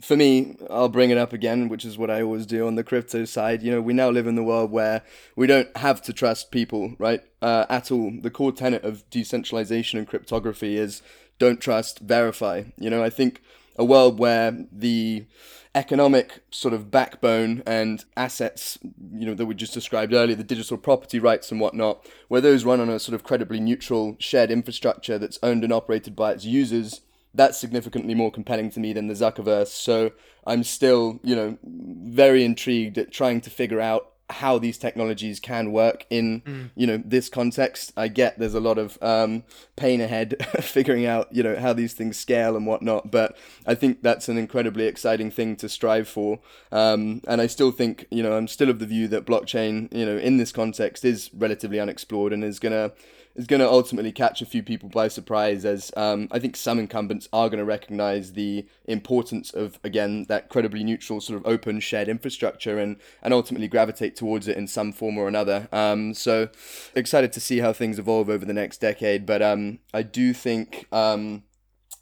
for 0.00 0.16
me, 0.16 0.56
I'll 0.70 0.88
bring 0.88 1.10
it 1.10 1.18
up 1.18 1.32
again, 1.32 1.68
which 1.68 1.84
is 1.84 1.98
what 1.98 2.10
I 2.10 2.22
always 2.22 2.46
do 2.46 2.66
on 2.66 2.74
the 2.74 2.84
crypto 2.84 3.24
side. 3.24 3.62
You 3.62 3.70
know, 3.70 3.80
we 3.80 3.92
now 3.92 4.10
live 4.10 4.26
in 4.26 4.34
the 4.34 4.42
world 4.42 4.70
where 4.70 5.02
we 5.36 5.46
don't 5.46 5.74
have 5.76 6.00
to 6.02 6.12
trust 6.12 6.50
people, 6.50 6.94
right? 6.98 7.20
Uh, 7.42 7.66
at 7.68 7.90
all. 7.90 8.12
The 8.20 8.30
core 8.30 8.52
tenet 8.52 8.84
of 8.84 9.08
decentralization 9.10 9.98
and 9.98 10.08
cryptography 10.08 10.76
is 10.76 11.02
don't 11.38 11.60
trust, 11.60 12.00
verify. 12.00 12.64
You 12.78 12.90
know, 12.90 13.02
I 13.02 13.10
think 13.10 13.42
a 13.76 13.84
world 13.84 14.18
where 14.18 14.66
the 14.72 15.26
economic 15.74 16.42
sort 16.50 16.74
of 16.74 16.90
backbone 16.90 17.62
and 17.64 18.04
assets, 18.16 18.78
you 19.12 19.26
know, 19.26 19.34
that 19.34 19.46
we 19.46 19.54
just 19.54 19.74
described 19.74 20.12
earlier, 20.12 20.34
the 20.34 20.42
digital 20.42 20.76
property 20.76 21.18
rights 21.18 21.52
and 21.52 21.60
whatnot, 21.60 22.04
where 22.28 22.40
those 22.40 22.64
run 22.64 22.80
on 22.80 22.88
a 22.88 22.98
sort 22.98 23.14
of 23.14 23.22
credibly 23.22 23.60
neutral 23.60 24.16
shared 24.18 24.50
infrastructure 24.50 25.18
that's 25.18 25.38
owned 25.42 25.62
and 25.62 25.72
operated 25.72 26.16
by 26.16 26.32
its 26.32 26.44
users, 26.44 27.02
that's 27.32 27.58
significantly 27.58 28.14
more 28.14 28.32
compelling 28.32 28.70
to 28.70 28.80
me 28.80 28.92
than 28.92 29.06
the 29.06 29.14
Zuckerverse. 29.14 29.68
So 29.68 30.10
I'm 30.44 30.64
still, 30.64 31.20
you 31.22 31.36
know, 31.36 31.58
very 31.62 32.44
intrigued 32.44 32.98
at 32.98 33.12
trying 33.12 33.40
to 33.42 33.50
figure 33.50 33.80
out 33.80 34.12
how 34.30 34.58
these 34.58 34.78
technologies 34.78 35.40
can 35.40 35.72
work 35.72 36.06
in 36.10 36.40
mm. 36.42 36.70
you 36.74 36.86
know 36.86 37.02
this 37.04 37.28
context 37.28 37.92
i 37.96 38.08
get 38.08 38.38
there's 38.38 38.54
a 38.54 38.60
lot 38.60 38.78
of 38.78 38.98
um, 39.02 39.42
pain 39.76 40.00
ahead 40.00 40.36
figuring 40.60 41.06
out 41.06 41.28
you 41.34 41.42
know 41.42 41.56
how 41.56 41.72
these 41.72 41.94
things 41.94 42.18
scale 42.18 42.56
and 42.56 42.66
whatnot 42.66 43.10
but 43.10 43.36
i 43.66 43.74
think 43.74 44.02
that's 44.02 44.28
an 44.28 44.38
incredibly 44.38 44.84
exciting 44.84 45.30
thing 45.30 45.56
to 45.56 45.68
strive 45.68 46.08
for 46.08 46.38
um, 46.72 47.20
and 47.26 47.40
i 47.40 47.46
still 47.46 47.70
think 47.70 48.06
you 48.10 48.22
know 48.22 48.36
i'm 48.36 48.48
still 48.48 48.70
of 48.70 48.78
the 48.78 48.86
view 48.86 49.08
that 49.08 49.26
blockchain 49.26 49.92
you 49.92 50.06
know 50.06 50.16
in 50.16 50.36
this 50.36 50.52
context 50.52 51.04
is 51.04 51.30
relatively 51.34 51.80
unexplored 51.80 52.32
and 52.32 52.44
is 52.44 52.58
going 52.58 52.72
to 52.72 52.92
is 53.34 53.46
going 53.46 53.60
to 53.60 53.68
ultimately 53.68 54.12
catch 54.12 54.42
a 54.42 54.46
few 54.46 54.62
people 54.62 54.88
by 54.88 55.08
surprise 55.08 55.64
as 55.64 55.92
um, 55.96 56.28
I 56.30 56.38
think 56.38 56.56
some 56.56 56.78
incumbents 56.78 57.28
are 57.32 57.48
going 57.48 57.58
to 57.58 57.64
recognize 57.64 58.32
the 58.32 58.66
importance 58.86 59.50
of, 59.52 59.78
again, 59.84 60.24
that 60.28 60.48
credibly 60.48 60.82
neutral 60.82 61.20
sort 61.20 61.38
of 61.38 61.46
open 61.46 61.80
shared 61.80 62.08
infrastructure 62.08 62.78
and, 62.78 62.96
and 63.22 63.32
ultimately 63.32 63.68
gravitate 63.68 64.16
towards 64.16 64.48
it 64.48 64.56
in 64.56 64.66
some 64.66 64.92
form 64.92 65.16
or 65.16 65.28
another. 65.28 65.68
Um, 65.72 66.12
so 66.14 66.48
excited 66.94 67.32
to 67.32 67.40
see 67.40 67.58
how 67.58 67.72
things 67.72 67.98
evolve 67.98 68.28
over 68.28 68.44
the 68.44 68.52
next 68.52 68.78
decade. 68.78 69.26
But 69.26 69.42
um, 69.42 69.78
I 69.94 70.02
do 70.02 70.32
think, 70.32 70.86
um, 70.92 71.44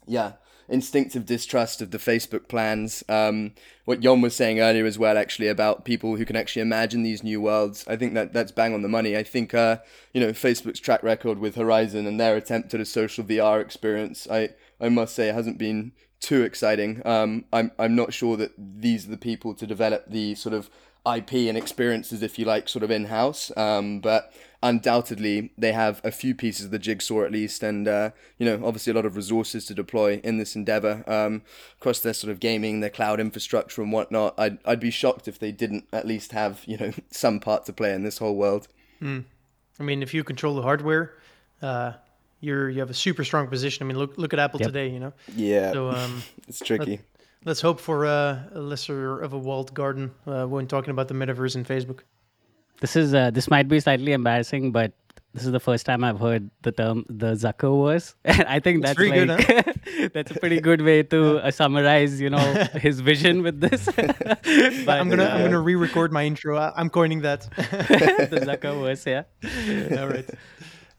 yeah, 0.07 0.33
instinctive 0.69 1.25
distrust 1.25 1.81
of 1.81 1.91
the 1.91 1.97
Facebook 1.97 2.47
plans. 2.47 3.03
Um, 3.09 3.53
what 3.85 3.99
Jon 3.99 4.21
was 4.21 4.35
saying 4.35 4.59
earlier 4.59 4.85
as 4.85 4.99
well, 4.99 5.17
actually, 5.17 5.47
about 5.47 5.85
people 5.85 6.15
who 6.15 6.25
can 6.25 6.35
actually 6.35 6.61
imagine 6.61 7.03
these 7.03 7.23
new 7.23 7.41
worlds. 7.41 7.85
I 7.87 7.95
think 7.95 8.13
that 8.13 8.33
that's 8.33 8.51
bang 8.51 8.73
on 8.73 8.81
the 8.81 8.87
money. 8.87 9.17
I 9.17 9.23
think, 9.23 9.53
uh, 9.53 9.77
you 10.13 10.21
know, 10.21 10.31
Facebook's 10.31 10.79
track 10.79 11.03
record 11.03 11.39
with 11.39 11.55
Horizon 11.55 12.05
and 12.05 12.19
their 12.19 12.35
attempt 12.35 12.73
at 12.73 12.79
a 12.79 12.85
social 12.85 13.23
VR 13.23 13.61
experience, 13.61 14.27
I, 14.29 14.49
I 14.79 14.89
must 14.89 15.15
say, 15.15 15.27
hasn't 15.27 15.57
been 15.57 15.91
too 16.19 16.43
exciting. 16.43 17.01
Um, 17.05 17.45
I'm, 17.51 17.71
I'm 17.79 17.95
not 17.95 18.13
sure 18.13 18.37
that 18.37 18.51
these 18.57 19.07
are 19.07 19.11
the 19.11 19.17
people 19.17 19.53
to 19.55 19.65
develop 19.65 20.05
the 20.07 20.35
sort 20.35 20.53
of 20.53 20.69
IP 21.05 21.33
and 21.33 21.57
experiences, 21.57 22.21
if 22.21 22.37
you 22.37 22.45
like, 22.45 22.69
sort 22.69 22.83
of 22.83 22.91
in 22.91 23.05
house. 23.05 23.51
Um, 23.57 23.99
but 23.99 24.33
undoubtedly, 24.61 25.51
they 25.57 25.71
have 25.71 26.01
a 26.03 26.11
few 26.11 26.35
pieces 26.35 26.65
of 26.65 26.71
the 26.71 26.79
jigsaw 26.79 27.23
at 27.23 27.31
least, 27.31 27.63
and 27.63 27.87
uh, 27.87 28.11
you 28.37 28.45
know, 28.45 28.65
obviously 28.65 28.91
a 28.91 28.95
lot 28.95 29.05
of 29.05 29.15
resources 29.15 29.65
to 29.65 29.73
deploy 29.73 30.19
in 30.23 30.37
this 30.37 30.55
endeavor 30.55 31.03
um, 31.07 31.41
across 31.79 31.99
their 31.99 32.13
sort 32.13 32.31
of 32.31 32.39
gaming, 32.39 32.79
their 32.79 32.89
cloud 32.89 33.19
infrastructure, 33.19 33.81
and 33.81 33.91
whatnot. 33.91 34.33
I'd 34.37 34.57
I'd 34.65 34.79
be 34.79 34.91
shocked 34.91 35.27
if 35.27 35.39
they 35.39 35.51
didn't 35.51 35.85
at 35.93 36.05
least 36.05 36.31
have 36.31 36.63
you 36.65 36.77
know 36.77 36.91
some 37.11 37.39
part 37.39 37.65
to 37.65 37.73
play 37.73 37.93
in 37.93 38.03
this 38.03 38.17
whole 38.17 38.35
world. 38.35 38.67
Mm. 39.01 39.25
I 39.79 39.83
mean, 39.83 40.03
if 40.03 40.13
you 40.13 40.23
control 40.23 40.55
the 40.55 40.63
hardware. 40.63 41.15
Uh 41.61 41.93
you're 42.41 42.69
you 42.69 42.79
have 42.79 42.89
a 42.89 42.93
super 42.93 43.23
strong 43.23 43.47
position. 43.47 43.85
I 43.85 43.87
mean, 43.87 43.97
look 43.97 44.17
look 44.17 44.33
at 44.33 44.39
Apple 44.39 44.59
yep. 44.59 44.69
today, 44.69 44.89
you 44.89 44.99
know. 44.99 45.13
Yeah. 45.35 45.73
So 45.73 45.89
um, 45.95 46.23
it's 46.47 46.59
tricky. 46.59 47.01
Let's 47.45 47.61
hope 47.61 47.79
for 47.79 48.05
uh, 48.05 48.43
a 48.53 48.59
lesser 48.59 49.21
of 49.21 49.31
a 49.33 49.37
walled 49.37 49.73
garden 49.73 50.11
uh, 50.27 50.45
when 50.45 50.67
talking 50.67 50.91
about 50.91 51.07
the 51.07 51.13
metaverse 51.13 51.55
and 51.55 51.65
Facebook. 51.65 51.99
This 52.81 52.95
is 52.95 53.13
uh, 53.13 53.31
this 53.31 53.49
might 53.49 53.67
be 53.67 53.79
slightly 53.79 54.13
embarrassing, 54.13 54.71
but 54.71 54.93
this 55.33 55.45
is 55.45 55.51
the 55.51 55.59
first 55.59 55.85
time 55.85 56.03
I've 56.03 56.19
heard 56.19 56.49
the 56.63 56.71
term 56.71 57.05
the 57.09 57.33
Zuckerverse, 57.33 58.15
and 58.25 58.43
I 58.43 58.59
think 58.59 58.83
that's, 58.83 58.97
that's 58.97 59.09
like 59.09 59.27
good, 59.27 59.73
huh? 59.85 60.09
that's 60.13 60.31
a 60.31 60.39
pretty 60.39 60.59
good 60.59 60.81
way 60.81 61.03
to 61.03 61.39
uh, 61.39 61.51
summarize, 61.51 62.19
you 62.19 62.29
know, 62.29 62.37
his 62.73 62.99
vision 63.01 63.43
with 63.43 63.59
this. 63.59 63.85
but, 63.85 64.89
I'm 64.89 65.09
gonna 65.09 65.25
uh, 65.25 65.35
I'm 65.35 65.43
gonna 65.43 65.61
re-record 65.61 66.11
my 66.11 66.23
intro. 66.23 66.57
I'm 66.57 66.89
coining 66.89 67.21
that. 67.21 67.41
the 67.55 68.41
Zuckerverse, 68.47 69.05
yeah. 69.05 69.99
All 69.99 70.07
right, 70.07 70.29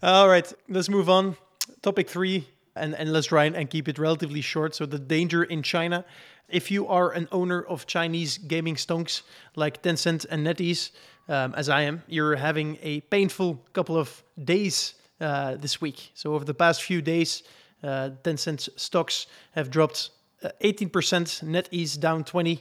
all 0.02 0.28
right. 0.28 0.52
Let's 0.68 0.88
move 0.88 1.08
on. 1.08 1.36
Topic 1.82 2.10
three 2.10 2.46
and, 2.76 2.94
and 2.94 3.12
let's 3.12 3.26
try 3.26 3.44
and 3.44 3.70
keep 3.70 3.88
it 3.88 3.98
relatively 3.98 4.40
short. 4.40 4.74
So 4.74 4.86
the 4.86 4.98
danger 4.98 5.42
in 5.42 5.62
China, 5.62 6.04
if 6.48 6.70
you 6.70 6.86
are 6.86 7.10
an 7.10 7.28
owner 7.32 7.62
of 7.62 7.86
Chinese 7.86 8.38
gaming 8.38 8.74
stonks 8.74 9.22
like 9.56 9.82
Tencent 9.82 10.26
and 10.30 10.46
NetEase, 10.46 10.90
um, 11.30 11.54
as 11.56 11.68
I 11.68 11.82
am, 11.82 12.02
you're 12.08 12.34
having 12.34 12.76
a 12.82 13.00
painful 13.02 13.60
couple 13.72 13.96
of 13.96 14.22
days 14.42 14.94
uh, 15.20 15.54
this 15.56 15.80
week. 15.80 16.10
So 16.14 16.34
over 16.34 16.44
the 16.44 16.54
past 16.54 16.82
few 16.82 17.00
days, 17.00 17.44
uh, 17.82 18.10
Tencent 18.24 18.68
stocks 18.76 19.26
have 19.52 19.70
dropped 19.70 20.10
uh, 20.42 20.50
18%, 20.62 20.90
NetEase 20.90 21.98
down 22.00 22.24
20, 22.24 22.60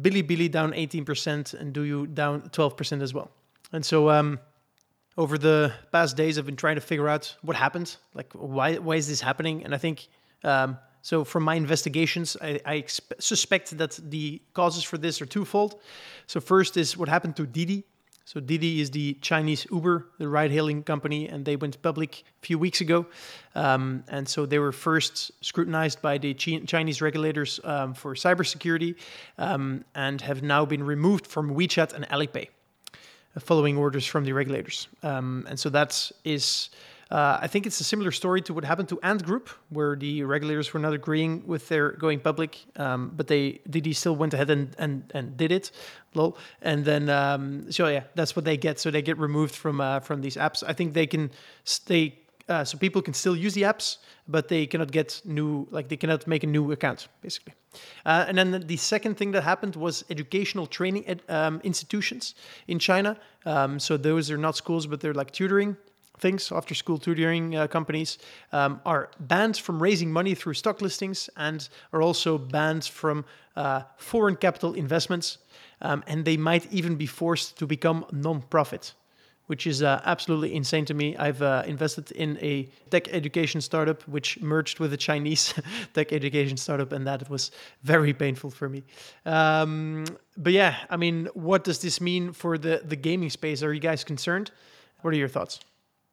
Bilibili 0.00 0.50
down 0.50 0.72
18%, 0.72 1.54
and 1.54 1.74
DouYu 1.74 2.14
down 2.14 2.42
12% 2.50 3.02
as 3.02 3.12
well. 3.12 3.30
And 3.72 3.84
so 3.84 4.08
um, 4.08 4.40
over 5.18 5.36
the 5.36 5.72
past 5.92 6.16
days, 6.16 6.38
I've 6.38 6.46
been 6.46 6.56
trying 6.56 6.76
to 6.76 6.80
figure 6.80 7.08
out 7.08 7.36
what 7.42 7.56
happened. 7.56 7.96
Like, 8.14 8.32
why 8.32 8.76
why 8.76 8.96
is 8.96 9.06
this 9.06 9.20
happening? 9.20 9.64
And 9.64 9.74
I 9.74 9.78
think 9.78 10.08
um, 10.44 10.78
so. 11.02 11.24
From 11.24 11.42
my 11.42 11.56
investigations, 11.56 12.36
I, 12.40 12.60
I 12.64 12.76
expe- 12.80 13.20
suspect 13.20 13.76
that 13.76 13.98
the 14.10 14.40
causes 14.54 14.84
for 14.84 14.96
this 14.96 15.20
are 15.20 15.26
twofold. 15.26 15.80
So 16.26 16.40
first 16.40 16.76
is 16.76 16.96
what 16.96 17.08
happened 17.08 17.36
to 17.36 17.46
Didi. 17.46 17.84
So 18.28 18.40
Didi 18.40 18.82
is 18.82 18.90
the 18.90 19.14
Chinese 19.22 19.66
Uber, 19.72 20.04
the 20.18 20.28
ride-hailing 20.28 20.82
company, 20.82 21.30
and 21.30 21.46
they 21.46 21.56
went 21.56 21.80
public 21.80 22.24
a 22.42 22.46
few 22.46 22.58
weeks 22.58 22.82
ago. 22.82 23.06
Um, 23.54 24.04
and 24.06 24.28
so 24.28 24.44
they 24.44 24.58
were 24.58 24.70
first 24.70 25.32
scrutinized 25.42 26.02
by 26.02 26.18
the 26.18 26.34
Chinese 26.34 27.00
regulators 27.00 27.58
um, 27.64 27.94
for 27.94 28.14
cybersecurity, 28.14 28.96
um, 29.38 29.82
and 29.94 30.20
have 30.20 30.42
now 30.42 30.66
been 30.66 30.82
removed 30.82 31.26
from 31.26 31.54
WeChat 31.54 31.94
and 31.94 32.06
Alipay 32.10 32.48
following 33.38 33.78
orders 33.78 34.04
from 34.04 34.24
the 34.24 34.32
regulators. 34.32 34.88
Um, 35.02 35.46
and 35.48 35.58
so 35.58 35.70
that 35.70 36.12
is, 36.24 36.68
uh, 37.10 37.38
I 37.40 37.46
think 37.46 37.66
it's 37.66 37.80
a 37.80 37.84
similar 37.84 38.10
story 38.10 38.42
to 38.42 38.52
what 38.52 38.64
happened 38.64 38.88
to 38.90 39.00
Ant 39.02 39.24
Group, 39.24 39.48
where 39.70 39.96
the 39.96 40.24
regulators 40.24 40.72
were 40.74 40.80
not 40.80 40.92
agreeing 40.92 41.46
with 41.46 41.68
their 41.68 41.92
going 41.92 42.20
public, 42.20 42.58
um, 42.76 43.12
but 43.16 43.28
they 43.28 43.60
Didi 43.68 43.94
still 43.94 44.14
went 44.14 44.34
ahead 44.34 44.50
and, 44.50 44.74
and, 44.78 45.10
and 45.14 45.36
did 45.36 45.50
it. 45.50 45.70
Lol. 46.14 46.36
And 46.60 46.84
then, 46.84 47.08
um, 47.08 47.70
so 47.72 47.86
yeah, 47.88 48.04
that's 48.14 48.36
what 48.36 48.44
they 48.44 48.56
get. 48.56 48.78
So 48.78 48.90
they 48.90 49.02
get 49.02 49.18
removed 49.18 49.54
from 49.54 49.80
uh, 49.80 50.00
from 50.00 50.20
these 50.20 50.36
apps. 50.36 50.62
I 50.66 50.74
think 50.74 50.92
they 50.92 51.06
can 51.06 51.30
stay 51.64 52.18
uh, 52.48 52.64
so 52.64 52.78
people 52.78 53.02
can 53.02 53.14
still 53.14 53.36
use 53.36 53.54
the 53.54 53.62
apps, 53.62 53.98
but 54.26 54.48
they 54.48 54.66
cannot 54.66 54.90
get 54.90 55.20
new, 55.24 55.66
like 55.70 55.88
they 55.88 55.96
cannot 55.96 56.26
make 56.26 56.44
a 56.44 56.46
new 56.46 56.72
account, 56.72 57.08
basically. 57.20 57.52
Uh, 58.06 58.24
and 58.26 58.38
then 58.38 58.66
the 58.66 58.76
second 58.76 59.16
thing 59.16 59.32
that 59.32 59.42
happened 59.42 59.76
was 59.76 60.04
educational 60.08 60.66
training 60.66 61.06
ed, 61.06 61.22
um, 61.28 61.60
institutions 61.62 62.34
in 62.66 62.78
China. 62.78 63.16
Um, 63.44 63.78
so 63.78 63.96
those 63.96 64.30
are 64.30 64.38
not 64.38 64.56
schools, 64.56 64.86
but 64.86 65.00
they're 65.00 65.14
like 65.14 65.30
tutoring 65.30 65.76
things, 66.18 66.52
after 66.52 66.74
school 66.74 66.98
tutoring 66.98 67.56
uh, 67.56 67.66
companies, 67.66 68.18
um, 68.52 68.80
are 68.84 69.10
banned 69.20 69.56
from 69.56 69.82
raising 69.82 70.12
money 70.12 70.34
through 70.34 70.54
stock 70.54 70.82
listings 70.82 71.30
and 71.36 71.68
are 71.92 72.02
also 72.02 72.38
banned 72.38 72.84
from 72.84 73.24
uh, 73.56 73.82
foreign 73.96 74.36
capital 74.36 74.74
investments. 74.74 75.38
Um, 75.80 76.02
and 76.06 76.24
they 76.24 76.36
might 76.36 76.70
even 76.72 76.96
be 76.96 77.06
forced 77.06 77.58
to 77.58 77.66
become 77.66 78.04
non-profit 78.12 78.94
which 79.48 79.66
is 79.66 79.82
uh, 79.82 80.00
absolutely 80.04 80.54
insane 80.54 80.84
to 80.84 80.94
me. 80.94 81.16
I've 81.16 81.40
uh, 81.40 81.62
invested 81.66 82.12
in 82.12 82.38
a 82.40 82.68
tech 82.90 83.08
education 83.08 83.60
startup 83.62 84.02
which 84.02 84.40
merged 84.40 84.78
with 84.78 84.92
a 84.92 84.96
Chinese 84.96 85.54
tech 85.94 86.12
education 86.12 86.56
startup, 86.56 86.92
and 86.92 87.06
that 87.06 87.28
was 87.30 87.50
very 87.82 88.12
painful 88.12 88.50
for 88.50 88.68
me. 88.68 88.84
Um, 89.24 90.04
but 90.36 90.52
yeah, 90.52 90.76
I 90.90 90.96
mean, 90.98 91.28
what 91.32 91.64
does 91.64 91.78
this 91.80 92.00
mean 92.00 92.32
for 92.32 92.58
the 92.58 92.82
the 92.84 92.96
gaming 92.96 93.30
space? 93.30 93.62
Are 93.62 93.72
you 93.72 93.80
guys 93.80 94.04
concerned? 94.04 94.50
What 95.00 95.14
are 95.14 95.16
your 95.16 95.28
thoughts? 95.28 95.60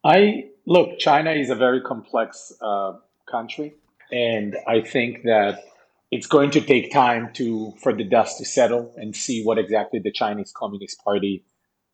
I 0.06 0.50
look, 0.68 1.00
China 1.00 1.32
is 1.32 1.50
a 1.50 1.56
very 1.56 1.82
complex 1.82 2.54
uh, 2.62 2.94
country, 3.26 3.74
and 4.12 4.56
I 4.68 4.82
think 4.82 5.24
that 5.24 5.64
it's 6.12 6.28
going 6.28 6.52
to 6.52 6.62
take 6.62 6.92
time 6.94 7.34
to 7.34 7.74
for 7.82 7.92
the 7.92 8.04
dust 8.04 8.38
to 8.38 8.46
settle 8.46 8.94
and 8.98 9.16
see 9.16 9.44
what 9.44 9.58
exactly 9.58 10.00
the 10.00 10.12
Chinese 10.12 10.54
Communist 10.56 11.04
Party 11.04 11.44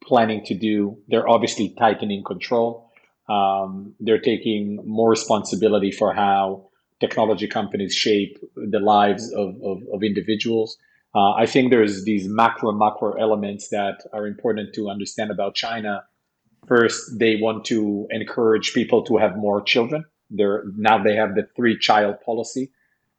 planning 0.03 0.43
to 0.45 0.53
do. 0.53 0.97
They're 1.07 1.29
obviously 1.29 1.69
tightening 1.79 2.25
control. 2.25 2.91
Um, 3.29 3.95
they're 4.01 4.19
taking 4.19 4.83
more 4.85 5.09
responsibility 5.09 5.91
for 5.91 6.13
how 6.13 6.69
technology 6.99 7.47
companies 7.47 7.95
shape 7.95 8.37
the 8.57 8.79
lives 8.79 9.31
of, 9.31 9.55
of, 9.63 9.83
of 9.93 10.03
individuals. 10.03 10.77
Uh, 11.15 11.31
I 11.31 11.45
think 11.45 11.71
there's 11.71 12.03
these 12.03 12.27
macro 12.27 12.73
macro 12.73 13.13
elements 13.13 13.69
that 13.69 14.01
are 14.11 14.27
important 14.27 14.73
to 14.75 14.89
understand 14.89 15.31
about 15.31 15.55
China. 15.55 16.03
First, 16.67 17.19
they 17.19 17.37
want 17.37 17.65
to 17.65 18.07
encourage 18.11 18.73
people 18.73 19.03
to 19.05 19.17
have 19.17 19.35
more 19.35 19.61
children. 19.61 20.05
They're, 20.29 20.63
now 20.75 21.03
they 21.03 21.15
have 21.15 21.35
the 21.35 21.47
three 21.55 21.77
child 21.77 22.21
policy, 22.25 22.71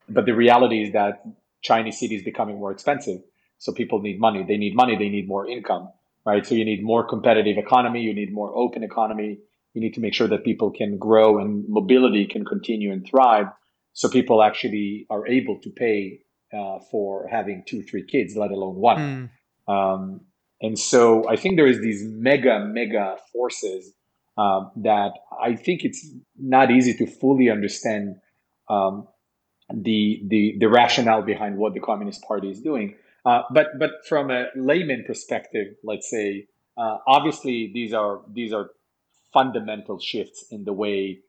but 0.09 0.27
the 0.27 0.35
reality 0.35 0.83
is 0.85 0.93
that 0.93 1.25
Chinese 1.61 1.99
city 1.99 2.17
is 2.17 2.23
becoming 2.23 2.59
more 2.59 2.73
expensive. 2.73 3.21
So 3.59 3.73
people 3.73 4.01
need 4.01 4.19
money. 4.19 4.45
They 4.47 4.57
need 4.57 4.75
money. 4.75 4.97
They 4.97 5.09
need 5.09 5.29
more 5.29 5.47
income 5.47 5.91
right? 6.25 6.47
So 6.47 6.55
you 6.55 6.65
need 6.65 6.83
more 6.83 7.05
competitive 7.05 7.59
economy, 7.59 8.01
you 8.01 8.15
need 8.15 8.33
more 8.33 8.57
open 8.57 8.83
economy, 8.83 9.39
you 9.75 9.81
need 9.81 9.95
to 9.95 10.01
make 10.01 10.15
sure 10.15 10.29
that 10.29 10.45
people 10.45 10.71
can 10.71 10.99
grow 10.99 11.39
and 11.39 11.69
mobility 11.69 12.27
can 12.27 12.45
continue 12.45 12.93
and 12.93 13.07
thrive 13.07 13.47
so 13.95 14.09
people 14.09 14.43
actually 14.43 15.07
are 15.11 15.27
able 15.27 15.59
to 15.61 15.71
pay 15.71 16.21
uh, 16.53 16.79
for 16.91 17.27
having 17.29 17.63
two, 17.67 17.83
three 17.83 18.05
kids, 18.05 18.37
let 18.37 18.51
alone 18.51 18.77
one. 18.77 19.31
Mm. 19.69 19.73
Um, 19.73 20.21
and 20.63 20.79
so 20.79 21.29
I 21.29 21.37
think 21.37 21.57
there 21.57 21.67
is 21.67 21.81
these 21.81 22.05
mega, 22.05 22.65
mega 22.65 23.17
forces 23.33 23.93
um, 24.39 24.71
that 24.77 25.13
I 25.41 25.57
think 25.57 25.85
it's 25.85 26.09
not 26.39 26.71
easy 26.71 26.95
to 26.95 27.07
fully 27.07 27.51
understand 27.51 28.17
um, 28.71 29.09
the, 29.73 30.23
the 30.27 30.57
the 30.59 30.69
rationale 30.69 31.23
behind 31.23 31.59
what 31.59 31.75
the 31.75 31.81
Communist 31.81 32.23
Party 32.23 32.51
is 32.51 32.61
doing. 32.61 32.95
Uh, 33.27 33.43
but 33.51 33.79
but 33.79 33.91
from 34.09 34.31
a 34.31 34.47
layman 34.55 35.05
perspective, 35.05 35.75
let's 35.83 36.09
say, 36.09 36.47
uh, 36.77 36.99
obviously 37.07 37.71
these 37.75 37.93
are 37.93 38.21
these 38.33 38.53
are 38.53 38.71
fundamental 39.33 39.99
shifts 39.99 40.45
in 40.51 40.65
the 40.65 40.73
way 40.73 41.21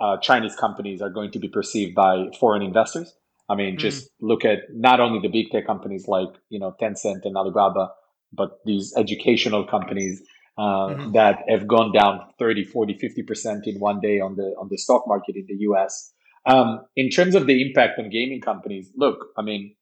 uh, 0.00 0.16
Chinese 0.18 0.56
companies 0.56 1.00
are 1.00 1.10
going 1.10 1.30
to 1.30 1.38
be 1.38 1.48
perceived 1.48 1.94
by 1.94 2.26
foreign 2.38 2.62
investors. 2.62 3.14
I 3.48 3.54
mean, 3.54 3.76
mm. 3.76 3.78
just 3.78 4.10
look 4.20 4.44
at 4.44 4.60
not 4.72 5.00
only 5.00 5.20
the 5.20 5.28
big 5.28 5.50
tech 5.50 5.66
companies 5.66 6.08
like 6.08 6.30
you 6.48 6.58
know 6.58 6.74
Tencent 6.80 7.24
and 7.24 7.36
Alibaba, 7.36 7.92
but 8.32 8.58
these 8.64 8.94
educational 8.96 9.64
companies 9.64 10.22
uh, 10.58 10.62
mm-hmm. 10.62 11.12
that 11.12 11.38
have 11.48 11.66
gone 11.66 11.92
down 11.92 12.20
30, 12.38 12.64
40, 12.64 12.94
50% 12.94 13.66
in 13.66 13.80
one 13.80 14.00
day 14.00 14.20
on 14.20 14.36
the 14.36 14.54
on 14.58 14.68
the 14.70 14.78
stock 14.78 15.04
market 15.06 15.36
in 15.36 15.46
the 15.48 15.56
US. 15.68 16.12
Um, 16.44 16.84
in 16.96 17.08
terms 17.08 17.34
of 17.34 17.46
the 17.46 17.62
impact 17.62 17.98
on 17.98 18.10
gaming 18.10 18.40
companies, 18.40 18.90
look, 18.96 19.28
I 19.38 19.42
mean, 19.42 19.74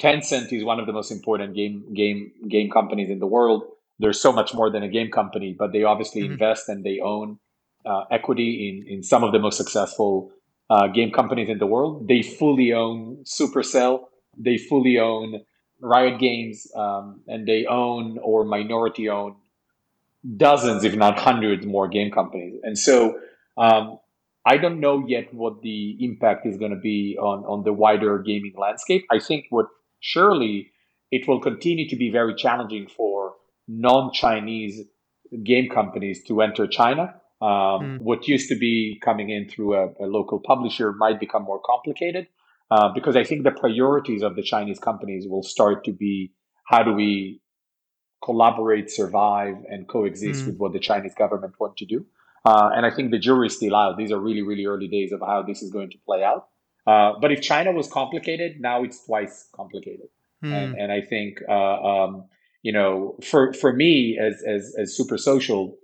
Tencent 0.00 0.52
is 0.52 0.64
one 0.64 0.80
of 0.80 0.86
the 0.86 0.92
most 0.92 1.10
important 1.10 1.54
game 1.54 1.92
game 1.94 2.32
game 2.48 2.70
companies 2.70 3.10
in 3.10 3.18
the 3.18 3.26
world. 3.26 3.64
They're 3.98 4.12
so 4.12 4.32
much 4.32 4.54
more 4.54 4.70
than 4.70 4.82
a 4.82 4.88
game 4.88 5.10
company, 5.10 5.56
but 5.58 5.72
they 5.72 5.82
obviously 5.82 6.22
mm-hmm. 6.22 6.32
invest 6.32 6.68
and 6.68 6.84
they 6.84 7.00
own 7.00 7.38
uh, 7.84 8.04
equity 8.10 8.68
in 8.68 8.92
in 8.92 9.02
some 9.02 9.24
of 9.24 9.32
the 9.32 9.38
most 9.38 9.56
successful 9.56 10.30
uh, 10.70 10.86
game 10.88 11.10
companies 11.10 11.48
in 11.48 11.58
the 11.58 11.66
world. 11.66 12.06
They 12.06 12.22
fully 12.22 12.72
own 12.72 13.24
Supercell. 13.24 14.04
They 14.36 14.58
fully 14.58 14.98
own 14.98 15.40
Riot 15.80 16.18
Games, 16.18 16.66
um, 16.74 17.20
and 17.28 17.46
they 17.46 17.66
own 17.66 18.18
or 18.18 18.44
minority 18.44 19.08
own 19.08 19.36
dozens, 20.36 20.84
if 20.84 20.94
not 20.96 21.18
hundreds, 21.18 21.64
more 21.64 21.88
game 21.88 22.10
companies. 22.10 22.60
And 22.62 22.78
so 22.78 23.18
um, 23.56 23.98
I 24.44 24.56
don't 24.56 24.80
know 24.80 25.04
yet 25.06 25.32
what 25.32 25.62
the 25.62 25.96
impact 26.00 26.46
is 26.46 26.56
going 26.56 26.72
to 26.72 26.80
be 26.80 27.16
on, 27.20 27.44
on 27.44 27.64
the 27.64 27.72
wider 27.72 28.18
gaming 28.18 28.54
landscape. 28.56 29.06
I 29.10 29.18
think 29.18 29.46
what 29.50 29.66
surely 30.00 30.72
it 31.10 31.26
will 31.28 31.40
continue 31.40 31.88
to 31.88 31.96
be 31.96 32.10
very 32.10 32.34
challenging 32.34 32.88
for 32.88 33.34
non-Chinese 33.66 34.82
game 35.44 35.68
companies 35.68 36.24
to 36.24 36.40
enter 36.40 36.66
China. 36.66 37.14
Um, 37.40 37.48
mm. 37.48 38.00
What 38.00 38.26
used 38.26 38.48
to 38.48 38.56
be 38.56 39.00
coming 39.04 39.30
in 39.30 39.48
through 39.48 39.74
a, 39.74 39.86
a 40.00 40.06
local 40.06 40.40
publisher 40.40 40.92
might 40.92 41.20
become 41.20 41.44
more 41.44 41.60
complicated 41.64 42.26
uh, 42.70 42.88
because 42.94 43.16
I 43.16 43.24
think 43.24 43.44
the 43.44 43.50
priorities 43.50 44.22
of 44.22 44.36
the 44.36 44.42
Chinese 44.42 44.78
companies 44.78 45.26
will 45.28 45.42
start 45.42 45.84
to 45.84 45.92
be 45.92 46.32
how 46.64 46.82
do 46.82 46.92
we 46.92 47.40
collaborate, 48.22 48.90
survive, 48.90 49.54
and 49.68 49.88
coexist 49.88 50.42
mm. 50.42 50.46
with 50.48 50.56
what 50.58 50.72
the 50.72 50.80
Chinese 50.80 51.14
government 51.14 51.54
want 51.58 51.76
to 51.78 51.86
do. 51.86 52.04
Uh, 52.44 52.70
and 52.74 52.84
I 52.84 52.90
think 52.90 53.10
the 53.10 53.18
jury 53.18 53.46
is 53.46 53.56
still 53.56 53.74
out. 53.74 53.96
These 53.96 54.12
are 54.12 54.18
really, 54.18 54.42
really 54.42 54.66
early 54.66 54.88
days 54.88 55.12
of 55.12 55.20
how 55.20 55.42
this 55.42 55.62
is 55.62 55.70
going 55.70 55.90
to 55.90 55.98
play 56.04 56.22
out. 56.22 56.48
Uh, 56.86 57.12
but 57.20 57.30
if 57.32 57.40
China 57.42 57.72
was 57.72 57.88
complicated, 57.88 58.60
now 58.60 58.82
it's 58.82 59.04
twice 59.04 59.48
complicated. 59.54 60.08
Mm. 60.44 60.52
And, 60.52 60.78
and 60.78 60.92
I 60.92 61.00
think, 61.00 61.38
uh, 61.48 61.52
um, 61.52 62.24
you 62.62 62.72
know, 62.72 63.18
for, 63.22 63.52
for 63.52 63.72
me 63.72 64.18
as, 64.20 64.42
as, 64.46 64.74
as 64.78 64.96
super 64.96 65.18
social, 65.18 65.76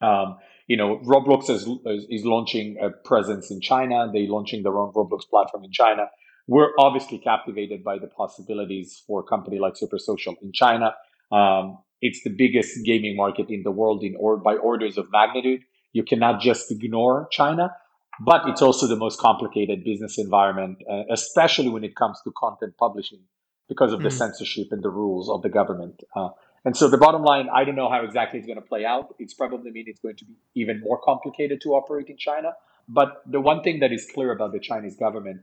um, 0.00 0.36
you 0.66 0.76
know, 0.76 0.98
Roblox 1.04 1.50
is, 1.50 1.68
is 2.08 2.24
launching 2.24 2.76
a 2.80 2.90
presence 2.90 3.50
in 3.50 3.60
China. 3.60 4.08
They're 4.12 4.28
launching 4.28 4.62
their 4.62 4.78
own 4.78 4.92
Roblox 4.92 5.28
platform 5.28 5.64
in 5.64 5.72
China. 5.72 6.06
We're 6.50 6.72
obviously 6.80 7.18
captivated 7.18 7.84
by 7.84 7.98
the 7.98 8.08
possibilities 8.08 9.04
for 9.06 9.20
a 9.20 9.22
company 9.22 9.60
like 9.60 9.76
Super 9.76 9.98
Social 9.98 10.34
in 10.42 10.50
China. 10.50 10.96
Um, 11.30 11.78
it's 12.02 12.24
the 12.24 12.30
biggest 12.30 12.84
gaming 12.84 13.14
market 13.14 13.50
in 13.50 13.62
the 13.62 13.70
world 13.70 14.02
in 14.02 14.16
or 14.16 14.36
by 14.36 14.56
orders 14.56 14.98
of 14.98 15.06
magnitude. 15.12 15.60
You 15.92 16.02
cannot 16.02 16.40
just 16.40 16.72
ignore 16.72 17.28
China, 17.30 17.72
but 18.18 18.48
it's 18.48 18.62
also 18.62 18.88
the 18.88 18.96
most 18.96 19.20
complicated 19.20 19.84
business 19.84 20.18
environment, 20.18 20.78
uh, 20.90 21.04
especially 21.08 21.68
when 21.68 21.84
it 21.84 21.94
comes 21.94 22.18
to 22.24 22.32
content 22.36 22.74
publishing 22.78 23.20
because 23.68 23.92
of 23.92 24.00
mm. 24.00 24.02
the 24.02 24.10
censorship 24.10 24.72
and 24.72 24.82
the 24.82 24.90
rules 24.90 25.30
of 25.30 25.42
the 25.42 25.48
government. 25.48 26.02
Uh, 26.16 26.30
and 26.64 26.76
so 26.76 26.88
the 26.88 26.98
bottom 26.98 27.22
line, 27.22 27.48
I 27.54 27.62
don't 27.62 27.76
know 27.76 27.88
how 27.88 28.02
exactly 28.02 28.40
it's 28.40 28.48
going 28.48 28.60
to 28.60 28.66
play 28.66 28.84
out. 28.84 29.14
It's 29.20 29.34
probably 29.34 29.70
mean 29.70 29.84
it's 29.86 30.00
going 30.00 30.16
to 30.16 30.24
be 30.24 30.34
even 30.56 30.80
more 30.80 31.00
complicated 31.00 31.60
to 31.60 31.74
operate 31.74 32.08
in 32.08 32.16
China. 32.16 32.54
But 32.88 33.22
the 33.24 33.40
one 33.40 33.62
thing 33.62 33.78
that 33.80 33.92
is 33.92 34.08
clear 34.12 34.32
about 34.32 34.50
the 34.50 34.58
Chinese 34.58 34.96
government, 34.96 35.42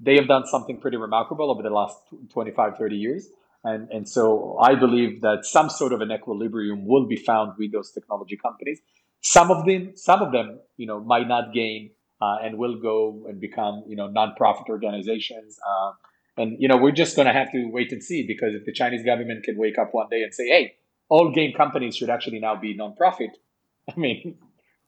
they 0.00 0.16
have 0.16 0.28
done 0.28 0.46
something 0.46 0.80
pretty 0.80 0.96
remarkable 0.96 1.50
over 1.50 1.62
the 1.62 1.70
last 1.70 1.96
25, 2.32 2.76
30 2.76 2.96
years. 2.96 3.28
And, 3.64 3.88
and 3.90 4.08
so 4.08 4.58
I 4.60 4.74
believe 4.74 5.20
that 5.22 5.44
some 5.44 5.70
sort 5.70 5.92
of 5.92 6.00
an 6.00 6.10
equilibrium 6.10 6.86
will 6.86 7.06
be 7.06 7.16
found 7.16 7.52
with 7.58 7.72
those 7.72 7.92
technology 7.92 8.36
companies. 8.36 8.80
Some 9.20 9.50
of 9.52 9.64
them, 9.66 9.92
some 9.94 10.20
of 10.20 10.32
them, 10.32 10.58
you 10.76 10.86
know, 10.86 11.00
might 11.00 11.28
not 11.28 11.54
gain 11.54 11.90
uh, 12.20 12.38
and 12.42 12.58
will 12.58 12.80
go 12.80 13.26
and 13.28 13.40
become, 13.40 13.84
you 13.86 13.94
know, 13.94 14.08
nonprofit 14.08 14.68
organizations. 14.68 15.58
Uh, 15.68 15.92
and 16.36 16.56
you 16.58 16.68
know, 16.68 16.76
we're 16.76 16.92
just 16.92 17.14
going 17.16 17.26
to 17.26 17.32
have 17.32 17.52
to 17.52 17.68
wait 17.70 17.92
and 17.92 18.02
see 18.02 18.26
because 18.26 18.54
if 18.54 18.64
the 18.64 18.72
Chinese 18.72 19.04
government 19.04 19.44
can 19.44 19.56
wake 19.56 19.78
up 19.78 19.88
one 19.92 20.06
day 20.10 20.22
and 20.22 20.32
say, 20.32 20.46
"Hey, 20.46 20.74
all 21.08 21.30
game 21.30 21.52
companies 21.54 21.96
should 21.96 22.10
actually 22.10 22.40
now 22.40 22.56
be 22.56 22.76
nonprofit," 22.76 23.30
I 23.90 23.98
mean, 23.98 24.38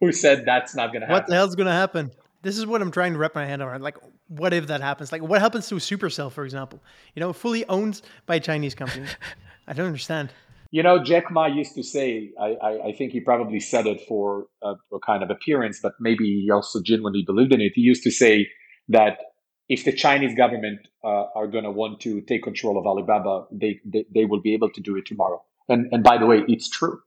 who 0.01 0.13
said 0.13 0.45
that's 0.47 0.75
not 0.75 0.89
going 0.89 1.03
to 1.03 1.07
happen? 1.07 1.23
What 1.23 1.27
the 1.27 1.35
hell's 1.35 1.55
going 1.55 1.67
to 1.67 1.73
happen? 1.73 2.13
This 2.45 2.59
is 2.59 2.67
what 2.67 2.83
I'm 2.83 2.91
trying 2.91 3.15
to 3.15 3.19
wrap 3.19 3.35
my 3.35 3.47
head 3.47 3.63
around. 3.63 3.83
Like, 3.83 3.97
what 4.29 4.53
if 4.53 4.67
that 4.67 4.83
happens? 4.83 5.11
Like, 5.11 5.23
what 5.23 5.41
happens 5.41 5.67
to 5.69 5.77
Supercell, 5.77 6.31
for 6.31 6.45
example? 6.45 6.79
You 7.15 7.21
know, 7.21 7.33
fully 7.33 7.67
owned 7.69 8.03
by 8.27 8.35
a 8.35 8.41
Chinese 8.41 8.75
company. 8.75 9.07
I 9.67 9.73
don't 9.73 9.87
understand. 9.87 10.31
You 10.71 10.83
know, 10.83 11.03
Jack 11.03 11.31
Ma 11.31 11.47
used 11.47 11.75
to 11.75 11.83
say, 11.83 12.33
I, 12.39 12.49
I, 12.69 12.87
I 12.89 12.93
think 12.93 13.13
he 13.13 13.21
probably 13.21 13.61
said 13.61 13.87
it 13.87 14.03
for 14.07 14.47
a, 14.63 14.75
a, 14.93 15.01
kind 15.07 15.23
of 15.23 15.31
appearance, 15.31 15.81
but 15.83 15.95
maybe 16.01 16.43
he 16.43 16.51
also 16.51 16.83
genuinely 16.83 17.23
believed 17.23 17.55
in 17.55 17.63
it. 17.63 17.73
He 17.75 17.81
used 17.81 18.03
to 18.03 18.11
say 18.11 18.49
that 18.89 19.19
if 19.71 19.87
the 19.87 19.93
Chinese 19.93 20.37
government 20.37 20.81
uh, 21.03 21.27
are 21.35 21.47
going 21.47 21.65
to 21.65 21.71
want 21.71 22.01
to 22.01 22.21
take 22.23 22.43
control 22.43 22.77
of 22.77 22.87
Alibaba, 22.87 23.47
they, 23.51 23.81
they, 23.87 24.05
they, 24.15 24.27
will 24.27 24.43
be 24.43 24.53
able 24.53 24.69
to 24.71 24.83
do 24.83 24.97
it 24.97 25.07
tomorrow. 25.07 25.43
And, 25.71 25.89
and 25.93 26.03
by 26.03 26.19
the 26.19 26.27
way, 26.27 26.43
it's 26.47 26.69
true. 26.69 27.01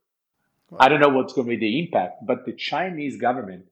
Wow. 0.70 0.78
I 0.80 0.88
don't 0.88 0.98
know 0.98 1.10
what's 1.10 1.32
going 1.32 1.46
to 1.46 1.56
be 1.56 1.60
the 1.60 1.78
impact, 1.78 2.26
but 2.26 2.44
the 2.44 2.52
Chinese 2.54 3.16
government 3.20 3.66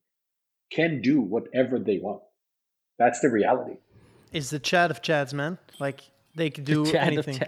can 0.71 1.01
do 1.01 1.21
whatever 1.21 1.79
they 1.79 1.99
want. 1.99 2.23
That's 2.99 3.21
the 3.21 3.29
reality. 3.29 3.77
It's 4.33 4.51
the 4.51 4.59
chat 4.59 4.91
of 4.91 5.03
Chads, 5.03 5.33
man. 5.33 5.59
Like 5.79 6.03
they 6.35 6.51
could 6.51 6.64
do 6.64 6.85
the 6.85 7.01
anything. 7.01 7.41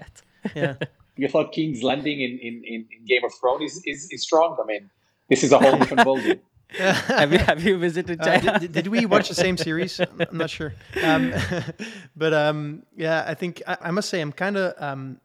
Yeah. 0.55 0.75
you 1.17 1.29
thought 1.29 1.53
King's 1.53 1.83
Landing 1.83 2.21
in, 2.21 2.39
in, 2.41 2.63
in, 2.65 2.87
Game 3.07 3.25
of 3.25 3.33
Thrones 3.41 3.73
is, 3.73 3.83
is, 3.85 4.09
is 4.11 4.23
strong. 4.23 4.57
I 4.63 4.67
mean, 4.67 4.91
this 5.29 5.43
is 5.43 5.53
a 5.53 5.59
whole 5.59 5.77
different 5.77 6.01
ballgame. 6.07 6.41
have 6.71 7.33
you 7.33 7.39
have 7.39 7.63
you 7.63 7.79
visited 7.79 8.23
China? 8.23 8.53
Uh, 8.53 8.59
did, 8.59 8.73
did, 8.73 8.87
we 8.89 9.07
watch 9.07 9.29
the 9.29 9.35
same 9.35 9.57
series? 9.57 10.01
I'm 10.31 10.37
not 10.37 10.51
sure. 10.51 10.75
Um, 11.03 11.33
but 12.15 12.35
um, 12.35 12.83
yeah, 12.95 13.25
I 13.27 13.35
think 13.35 13.63
I, 13.67 13.79
I 13.83 13.91
must 13.91 14.11
say 14.11 14.21
I'm 14.21 14.33
kind 14.33 14.57
of 14.59 14.75
um, 14.83 15.19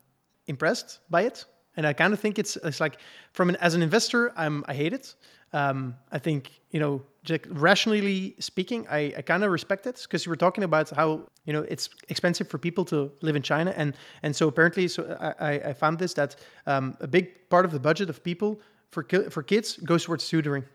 impressed 0.47 0.99
by 1.09 1.23
it, 1.23 1.43
and 1.75 1.85
I 1.85 1.91
kind 1.91 2.13
of 2.13 2.19
think 2.21 2.39
it's 2.39 2.55
it's 2.63 2.79
like 2.79 2.97
from 3.33 3.49
an 3.49 3.57
as 3.57 3.75
an 3.75 3.83
investor, 3.83 4.31
I'm 4.37 4.63
I 4.69 4.73
hate 4.73 4.93
it. 4.93 5.15
Um, 5.51 5.95
I 6.13 6.19
think 6.19 6.49
you 6.71 6.79
know, 6.79 7.01
just 7.01 7.12
rationally 7.49 8.35
speaking, 8.39 8.85
I, 8.89 9.13
I 9.17 9.21
kind 9.21 9.43
of 9.43 9.51
respect 9.51 9.87
it 9.87 10.01
because 10.03 10.25
you 10.25 10.29
were 10.29 10.35
talking 10.35 10.63
about 10.63 10.89
how 10.89 11.21
you 11.45 11.53
know 11.53 11.65
it's 11.69 11.89
expensive 12.09 12.47
for 12.49 12.57
people 12.57 12.85
to 12.85 13.11
live 13.21 13.35
in 13.35 13.41
China, 13.41 13.73
and 13.77 13.95
and 14.23 14.35
so 14.35 14.47
apparently, 14.47 14.87
so 14.87 15.17
I, 15.39 15.69
I 15.69 15.73
found 15.73 15.99
this 15.99 16.13
that 16.13 16.35
um, 16.65 16.97
a 16.99 17.07
big 17.07 17.49
part 17.49 17.65
of 17.65 17.71
the 17.71 17.79
budget 17.79 18.09
of 18.09 18.23
people 18.23 18.59
for 18.91 19.05
for 19.29 19.43
kids 19.43 19.77
goes 19.77 20.03
towards 20.03 20.27
tutoring. 20.27 20.65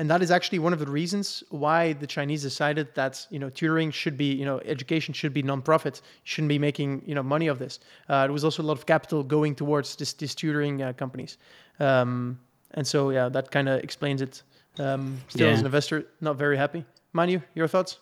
And 0.00 0.08
that 0.10 0.22
is 0.22 0.30
actually 0.30 0.60
one 0.60 0.72
of 0.72 0.78
the 0.78 0.86
reasons 0.86 1.42
why 1.50 1.92
the 1.94 2.06
Chinese 2.06 2.42
decided 2.42 2.94
that 2.94 3.26
you 3.30 3.38
know 3.38 3.50
tutoring 3.50 3.90
should 3.90 4.16
be 4.16 4.32
you 4.32 4.44
know 4.44 4.60
education 4.64 5.12
should 5.12 5.34
be 5.34 5.42
non-profit, 5.42 6.02
shouldn't 6.22 6.48
be 6.48 6.58
making 6.58 7.02
you 7.04 7.14
know 7.14 7.22
money 7.22 7.48
of 7.48 7.58
this. 7.58 7.80
Uh, 8.08 8.22
there 8.22 8.32
was 8.32 8.44
also 8.44 8.62
a 8.62 8.64
lot 8.64 8.78
of 8.78 8.86
capital 8.86 9.24
going 9.24 9.54
towards 9.54 9.96
this 9.96 10.12
these 10.12 10.34
tutoring 10.34 10.82
uh, 10.82 10.92
companies, 10.92 11.38
um, 11.80 12.38
and 12.74 12.86
so 12.86 13.10
yeah, 13.10 13.28
that 13.28 13.50
kind 13.50 13.68
of 13.68 13.82
explains 13.82 14.22
it. 14.22 14.42
Um, 14.78 15.20
still, 15.28 15.46
yeah. 15.46 15.52
as 15.52 15.60
an 15.60 15.66
investor, 15.66 16.06
not 16.20 16.36
very 16.36 16.56
happy. 16.56 16.84
Mind 17.12 17.30
you, 17.30 17.42
your 17.54 17.68
thoughts? 17.68 17.98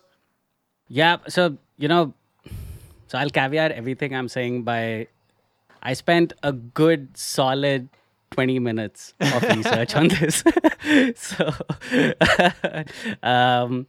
Yeah, 0.88 1.18
so 1.28 1.56
you 1.76 1.88
know, 1.88 2.14
so 3.08 3.18
I'll 3.18 3.30
caveat 3.30 3.72
everything 3.72 4.14
I'm 4.14 4.28
saying 4.28 4.62
by 4.62 5.08
I 5.82 5.94
spent 5.94 6.32
a 6.42 6.52
good 6.52 7.16
solid 7.16 7.88
20 8.32 8.58
minutes 8.58 9.14
of 9.20 9.42
research 9.56 9.94
on 9.94 10.08
this. 10.08 10.42
so, 11.16 11.52
um, 13.22 13.86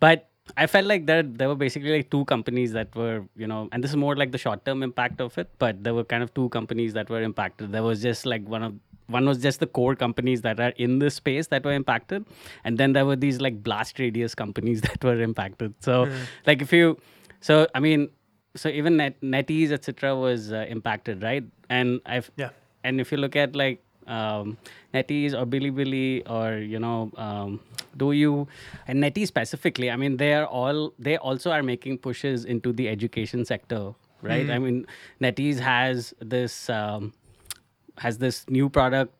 but 0.00 0.28
I 0.56 0.66
felt 0.66 0.86
like 0.86 1.06
there 1.06 1.22
there 1.22 1.48
were 1.48 1.56
basically 1.56 1.92
like 1.96 2.10
two 2.10 2.24
companies 2.24 2.72
that 2.72 2.94
were, 2.94 3.24
you 3.36 3.46
know, 3.46 3.68
and 3.72 3.82
this 3.82 3.90
is 3.90 3.96
more 3.96 4.14
like 4.16 4.32
the 4.32 4.38
short 4.38 4.64
term 4.64 4.82
impact 4.82 5.20
of 5.20 5.36
it, 5.38 5.50
but 5.58 5.82
there 5.82 5.94
were 5.94 6.04
kind 6.04 6.22
of 6.22 6.32
two 6.34 6.48
companies 6.50 6.92
that 6.94 7.10
were 7.10 7.22
impacted. 7.22 7.72
There 7.72 7.82
was 7.82 8.02
just 8.02 8.26
like 8.26 8.46
one 8.48 8.62
of 8.62 8.74
one 9.08 9.26
was 9.26 9.38
just 9.38 9.60
the 9.60 9.66
core 9.66 9.94
companies 9.94 10.42
that 10.42 10.58
are 10.58 10.72
in 10.76 10.98
this 10.98 11.14
space 11.14 11.48
that 11.48 11.64
were 11.64 11.72
impacted, 11.72 12.24
and 12.64 12.78
then 12.78 12.92
there 12.92 13.06
were 13.06 13.16
these 13.16 13.40
like 13.40 13.62
blast 13.62 13.98
radius 13.98 14.34
companies 14.34 14.80
that 14.88 15.02
were 15.02 15.20
impacted. 15.20 15.74
So, 15.80 16.06
mm. 16.06 16.16
like 16.46 16.62
if 16.62 16.72
you, 16.72 16.98
so 17.40 17.66
I 17.74 17.80
mean, 17.80 18.08
so 18.56 18.68
even 18.68 18.96
Net, 18.96 19.20
NetEase, 19.20 19.70
etc., 19.70 20.16
was 20.16 20.52
uh, 20.52 20.66
impacted, 20.68 21.22
right? 21.22 21.44
And 21.68 22.00
I've 22.06 22.30
Yeah. 22.36 22.50
and 22.84 23.00
if 23.00 23.12
you 23.12 23.18
look 23.18 23.36
at 23.36 23.54
like 23.54 23.82
um, 24.06 24.56
NetEase 24.94 25.34
or 25.34 25.44
Bilibili 25.46 26.28
or 26.28 26.58
you 26.58 26.78
know 26.78 27.10
um, 27.16 27.60
DouYu 27.96 28.46
and 28.86 29.02
NetEase 29.02 29.26
specifically, 29.28 29.90
I 29.90 29.96
mean 29.96 30.16
they 30.16 30.34
are 30.34 30.46
all 30.46 30.94
they 30.98 31.16
also 31.16 31.50
are 31.50 31.62
making 31.62 31.98
pushes 31.98 32.44
into 32.44 32.72
the 32.72 32.88
education 32.88 33.44
sector, 33.44 33.94
right? 34.22 34.48
I 34.50 34.58
mean 34.58 34.86
NetEase 35.20 35.58
has 35.58 36.14
this 36.20 36.68
um, 36.70 37.12
has 37.98 38.18
this 38.18 38.48
new 38.48 38.68
product 38.68 39.14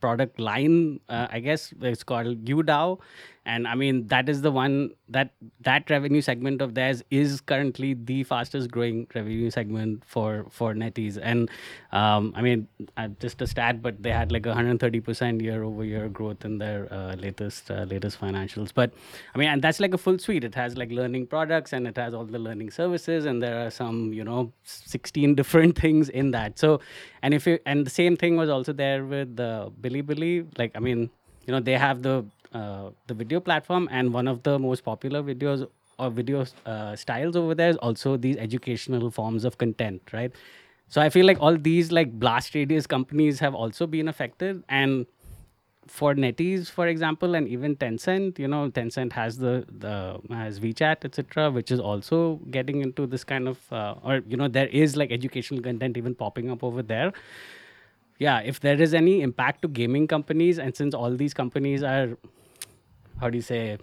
product 0.00 0.38
line 0.38 1.00
uh, 1.08 1.26
i 1.30 1.40
guess 1.40 1.72
it's 1.80 2.04
called 2.04 2.44
Youdao 2.44 3.00
and 3.46 3.66
i 3.68 3.74
mean 3.74 4.06
that 4.08 4.28
is 4.28 4.42
the 4.42 4.50
one 4.50 4.90
that 5.08 5.30
that 5.60 5.88
revenue 5.88 6.20
segment 6.20 6.60
of 6.60 6.74
theirs 6.74 7.02
is 7.10 7.40
currently 7.40 7.94
the 7.94 8.22
fastest 8.24 8.70
growing 8.70 9.06
revenue 9.14 9.50
segment 9.50 10.02
for 10.04 10.46
for 10.50 10.74
netease 10.74 11.18
and 11.22 11.50
um, 11.92 12.32
i 12.36 12.42
mean 12.42 12.66
uh, 12.96 13.08
just 13.20 13.40
a 13.40 13.46
stat 13.46 13.80
but 13.82 14.02
they 14.02 14.10
had 14.10 14.32
like 14.32 14.42
130% 14.42 15.40
year 15.40 15.62
over 15.62 15.84
year 15.84 16.08
growth 16.08 16.44
in 16.44 16.58
their 16.58 16.92
uh, 16.92 17.14
latest 17.14 17.70
uh, 17.70 17.84
latest 17.84 18.20
financials. 18.20 18.72
But 18.74 18.92
i 19.34 19.38
mean 19.38 19.48
and 19.48 19.62
that's 19.62 19.80
like 19.80 19.94
a 19.94 19.98
full 19.98 20.18
suite. 20.18 20.44
It 20.44 20.54
has 20.54 20.76
like 20.76 20.90
learning 20.90 21.26
products 21.28 21.72
and 21.72 21.86
it 21.86 21.96
has 21.96 22.14
all 22.14 22.24
the 22.24 22.38
learning 22.38 22.70
services 22.70 23.24
and 23.24 23.42
there 23.42 23.66
are 23.66 23.70
some 23.70 24.12
you 24.12 24.24
know 24.24 24.52
16 24.64 25.34
different 25.34 25.78
things 25.84 26.08
in 26.08 26.32
that. 26.32 26.58
So 26.58 26.80
and 27.22 27.34
if 27.34 27.46
you 27.46 27.58
and 27.66 27.86
the 27.86 27.90
same 27.90 28.16
thing 28.16 28.36
was 28.36 28.48
also 28.48 28.72
there 28.72 29.04
with 29.04 29.36
the 29.36 29.72
Bilibili. 29.80 30.46
like 30.58 30.72
i 30.74 30.80
mean 30.80 31.10
you 31.46 31.52
know 31.52 31.60
they 31.60 31.76
have 31.78 32.02
the 32.02 32.24
uh, 32.56 32.90
the 33.06 33.14
video 33.14 33.40
platform 33.40 33.88
and 33.90 34.12
one 34.12 34.28
of 34.34 34.42
the 34.42 34.58
most 34.58 34.84
popular 34.84 35.22
videos 35.22 35.66
or 35.98 36.10
video 36.10 36.44
uh, 36.66 36.94
styles 36.94 37.36
over 37.36 37.54
there 37.54 37.70
is 37.70 37.76
also 37.88 38.16
these 38.16 38.36
educational 38.36 39.10
forms 39.10 39.44
of 39.44 39.58
content 39.58 40.02
right 40.12 40.32
so 40.88 41.00
i 41.00 41.08
feel 41.08 41.26
like 41.26 41.40
all 41.40 41.56
these 41.68 41.92
like 41.98 42.12
blast 42.24 42.54
radius 42.54 42.86
companies 42.86 43.40
have 43.46 43.54
also 43.54 43.86
been 43.86 44.08
affected 44.14 44.62
and 44.68 45.06
for 45.86 46.14
NetEase, 46.14 46.70
for 46.70 46.88
example, 46.88 47.34
and 47.34 47.48
even 47.48 47.76
Tencent, 47.76 48.38
you 48.38 48.48
know, 48.48 48.70
Tencent 48.70 49.12
has 49.12 49.38
the 49.38 49.64
the 49.78 50.18
has 50.30 50.60
WeChat, 50.60 51.04
etc., 51.04 51.50
which 51.50 51.70
is 51.70 51.80
also 51.80 52.40
getting 52.50 52.82
into 52.82 53.06
this 53.06 53.24
kind 53.24 53.48
of, 53.48 53.72
uh, 53.72 53.94
or 54.02 54.22
you 54.26 54.36
know, 54.36 54.48
there 54.48 54.66
is 54.68 54.96
like 54.96 55.12
educational 55.12 55.62
content 55.62 55.96
even 55.96 56.14
popping 56.14 56.50
up 56.50 56.64
over 56.64 56.82
there. 56.82 57.12
Yeah, 58.18 58.40
if 58.40 58.60
there 58.60 58.80
is 58.80 58.94
any 58.94 59.20
impact 59.22 59.62
to 59.62 59.68
gaming 59.68 60.08
companies, 60.08 60.58
and 60.58 60.74
since 60.74 60.94
all 60.94 61.14
these 61.14 61.34
companies 61.34 61.82
are, 61.82 62.16
how 63.20 63.30
do 63.30 63.36
you 63.36 63.42
say, 63.42 63.78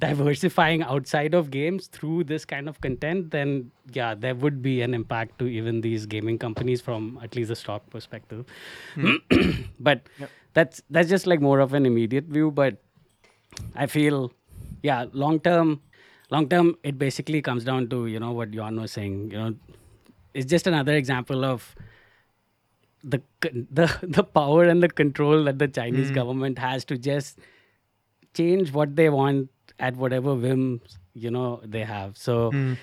diversifying 0.00 0.82
outside 0.82 1.34
of 1.34 1.50
games 1.50 1.86
through 1.86 2.24
this 2.24 2.44
kind 2.44 2.68
of 2.68 2.80
content, 2.80 3.30
then 3.30 3.70
yeah, 3.92 4.14
there 4.14 4.34
would 4.34 4.62
be 4.62 4.80
an 4.82 4.94
impact 4.94 5.38
to 5.38 5.46
even 5.46 5.82
these 5.82 6.06
gaming 6.06 6.38
companies 6.38 6.80
from 6.80 7.20
at 7.22 7.36
least 7.36 7.50
a 7.50 7.56
stock 7.56 7.88
perspective. 7.90 8.46
Hmm. 8.94 9.16
but 9.80 10.02
that's 10.54 10.82
that's 10.90 11.08
just 11.08 11.26
like 11.26 11.40
more 11.40 11.60
of 11.60 11.74
an 11.74 11.86
immediate 11.86 12.24
view. 12.24 12.50
But 12.50 12.78
I 13.74 13.86
feel, 13.86 14.32
yeah, 14.82 15.04
long 15.12 15.38
term, 15.40 15.80
long 16.30 16.48
term, 16.48 16.76
it 16.82 16.98
basically 16.98 17.42
comes 17.42 17.64
down 17.64 17.88
to 17.90 18.06
you 18.06 18.18
know 18.18 18.32
what 18.32 18.50
Jan 18.50 18.80
was 18.80 18.92
saying. 18.92 19.30
You 19.30 19.38
know, 19.38 19.54
it's 20.34 20.46
just 20.46 20.66
another 20.66 20.94
example 20.94 21.44
of 21.44 21.74
the 23.04 23.22
the 23.42 23.94
the 24.02 24.24
power 24.24 24.64
and 24.64 24.82
the 24.82 24.88
control 24.88 25.44
that 25.44 25.58
the 25.58 25.68
Chinese 25.68 26.08
hmm. 26.08 26.14
government 26.14 26.58
has 26.58 26.84
to 26.86 26.96
just 26.96 27.38
change 28.34 28.72
what 28.72 28.94
they 28.96 29.08
want 29.10 29.48
at 29.78 29.96
whatever 29.96 30.34
whims 30.34 30.98
you 31.14 31.30
know 31.30 31.60
they 31.64 31.84
have. 31.84 32.16
So 32.16 32.52
uh, 32.54 32.74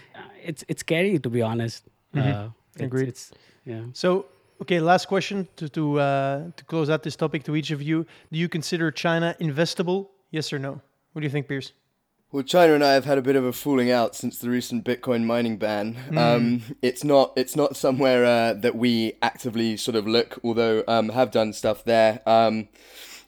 it's 0.43 0.64
it's 0.68 0.82
scary 0.82 1.20
to 1.20 1.30
be 1.30 1.41
honest. 1.41 1.84
Uh, 2.16 2.20
it's- 2.20 2.50
Agreed. 2.80 3.08
It's, 3.10 3.32
yeah. 3.66 3.82
So, 3.93 4.28
okay, 4.62 4.80
last 4.80 5.08
question 5.08 5.48
to 5.56 5.68
to 5.70 6.00
uh, 6.00 6.52
to 6.56 6.64
close 6.66 6.89
out 6.91 7.02
this 7.04 7.16
topic 7.16 7.43
to 7.45 7.56
each 7.56 7.72
of 7.72 7.82
you. 7.82 8.06
Do 8.32 8.38
you 8.39 8.48
consider 8.48 8.91
China 8.91 9.36
investable? 9.41 10.08
Yes 10.32 10.54
or 10.54 10.60
no? 10.60 10.80
What 11.14 11.22
do 11.22 11.26
you 11.26 11.32
think, 11.32 11.48
Piers? 11.48 11.74
Well, 12.32 12.43
China 12.43 12.74
and 12.74 12.84
I 12.84 12.93
have 12.93 13.06
had 13.06 13.18
a 13.18 13.22
bit 13.22 13.36
of 13.36 13.45
a 13.45 13.52
falling 13.54 13.89
out 13.89 14.14
since 14.16 14.38
the 14.38 14.50
recent 14.50 14.84
Bitcoin 14.86 15.24
mining 15.26 15.58
ban. 15.58 15.95
Um, 16.16 16.62
it's 16.82 17.04
not 17.04 17.34
it's 17.36 17.56
not 17.56 17.76
somewhere 17.76 18.24
uh, 18.26 18.54
that 18.54 18.76
we 18.76 19.14
actively 19.22 19.76
sort 19.78 19.95
of 19.95 20.06
look, 20.08 20.38
although 20.43 20.84
um, 20.88 21.10
have 21.10 21.32
done 21.32 21.52
stuff 21.54 21.84
there. 21.84 22.22
Um, 22.28 22.68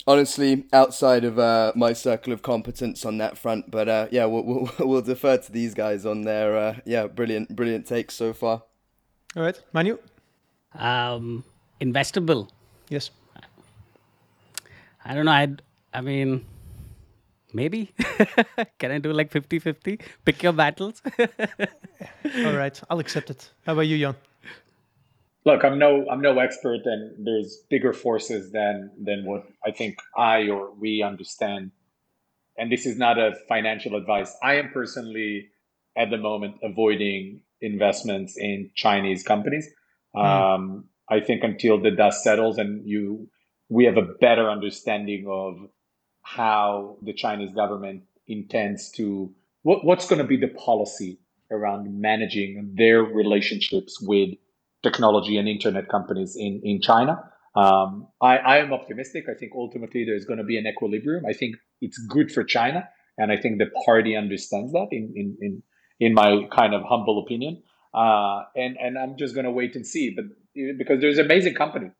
honestly, 0.09 0.65
outside 0.73 1.23
of 1.23 1.37
uh, 1.37 1.71
my 1.75 1.93
circle 1.93 2.33
of 2.33 2.41
competence 2.41 3.05
on 3.05 3.19
that 3.19 3.37
front, 3.37 3.69
but 3.69 3.87
uh, 3.87 4.07
yeah, 4.11 4.25
we'll, 4.25 4.43
we'll 4.43 4.71
we'll 4.79 5.01
defer 5.01 5.37
to 5.37 5.51
these 5.51 5.73
guys 5.73 6.05
on 6.05 6.23
their 6.23 6.57
uh, 6.57 6.75
yeah 6.85 7.07
brilliant 7.07 7.55
brilliant 7.55 7.85
takes 7.85 8.15
so 8.15 8.33
far. 8.33 8.63
All 9.35 9.43
right, 9.43 9.61
Manu. 9.71 9.97
Um, 10.73 11.43
investable. 11.79 12.49
Yes. 12.89 13.11
I 15.05 15.13
don't 15.13 15.25
know. 15.25 15.31
I 15.31 15.47
I 15.93 16.01
mean, 16.01 16.45
maybe. 17.53 17.93
Can 18.79 18.91
I 18.91 18.97
do 18.97 19.13
like 19.13 19.31
50 19.31 19.59
50? 19.59 19.99
Pick 20.25 20.43
your 20.43 20.53
battles. 20.53 21.01
All 22.45 22.53
right, 22.53 22.81
I'll 22.89 22.99
accept 22.99 23.29
it. 23.29 23.51
How 23.65 23.73
about 23.73 23.87
you, 23.87 23.97
Jan? 23.99 24.15
Look, 25.45 25.63
I'm 25.63 25.79
no 25.79 26.05
I'm 26.09 26.21
no 26.21 26.37
expert, 26.39 26.81
and 26.85 27.25
there's 27.25 27.63
bigger 27.69 27.93
forces 27.93 28.51
than 28.51 28.91
than 29.01 29.25
what 29.25 29.47
I 29.65 29.71
think 29.71 29.97
I 30.17 30.49
or 30.49 30.73
we 30.73 31.01
understand. 31.01 31.71
And 32.57 32.71
this 32.71 32.85
is 32.85 32.97
not 32.97 33.17
a 33.17 33.35
financial 33.47 33.95
advice. 33.95 34.35
I 34.43 34.55
am 34.55 34.69
personally 34.73 35.47
at 35.97 36.09
the 36.09 36.17
moment 36.17 36.55
avoiding 36.61 37.41
investments 37.61 38.37
in 38.37 38.69
Chinese 38.75 39.23
companies. 39.23 39.69
Um, 40.13 40.85
I 41.09 41.19
think 41.21 41.43
until 41.43 41.81
the 41.81 41.91
dust 41.91 42.23
settles 42.23 42.57
and 42.57 42.85
you 42.85 43.29
we 43.69 43.85
have 43.85 43.97
a 43.97 44.01
better 44.01 44.49
understanding 44.49 45.25
of 45.29 45.69
how 46.21 46.97
the 47.01 47.13
Chinese 47.13 47.53
government 47.53 48.03
intends 48.27 48.91
to 48.91 49.33
what, 49.63 49.85
what's 49.85 50.07
going 50.07 50.21
to 50.21 50.27
be 50.27 50.37
the 50.37 50.47
policy 50.47 51.19
around 51.51 51.99
managing 51.99 52.73
their 52.75 53.03
relationships 53.03 53.99
with 54.01 54.29
technology 54.83 55.37
and 55.37 55.47
internet 55.47 55.89
companies 55.89 56.35
in, 56.37 56.61
in 56.63 56.81
China. 56.81 57.23
Um, 57.55 58.07
I, 58.21 58.37
I 58.37 58.57
am 58.57 58.71
optimistic. 58.73 59.25
I 59.29 59.33
think 59.37 59.51
ultimately 59.55 60.05
there's 60.05 60.25
going 60.25 60.37
to 60.37 60.43
be 60.45 60.57
an 60.57 60.67
equilibrium. 60.67 61.25
I 61.25 61.33
think 61.33 61.55
it's 61.81 61.97
good 61.97 62.31
for 62.31 62.43
China, 62.43 62.87
and 63.17 63.31
I 63.31 63.37
think 63.37 63.57
the 63.57 63.67
party 63.85 64.15
understands 64.15 64.71
that. 64.73 64.87
In 64.91 65.13
in 65.15 65.37
in, 65.41 65.63
in 65.99 66.13
my 66.13 66.47
kind 66.55 66.73
of 66.73 66.83
humble 66.83 67.21
opinion, 67.25 67.63
uh, 67.93 68.43
and 68.55 68.77
and 68.77 68.97
I'm 68.97 69.17
just 69.17 69.33
going 69.33 69.45
to 69.45 69.51
wait 69.51 69.75
and 69.75 69.85
see. 69.85 70.15
But 70.15 70.25
because 70.77 71.01
there's 71.01 71.17
amazing 71.17 71.55
company, 71.55 71.91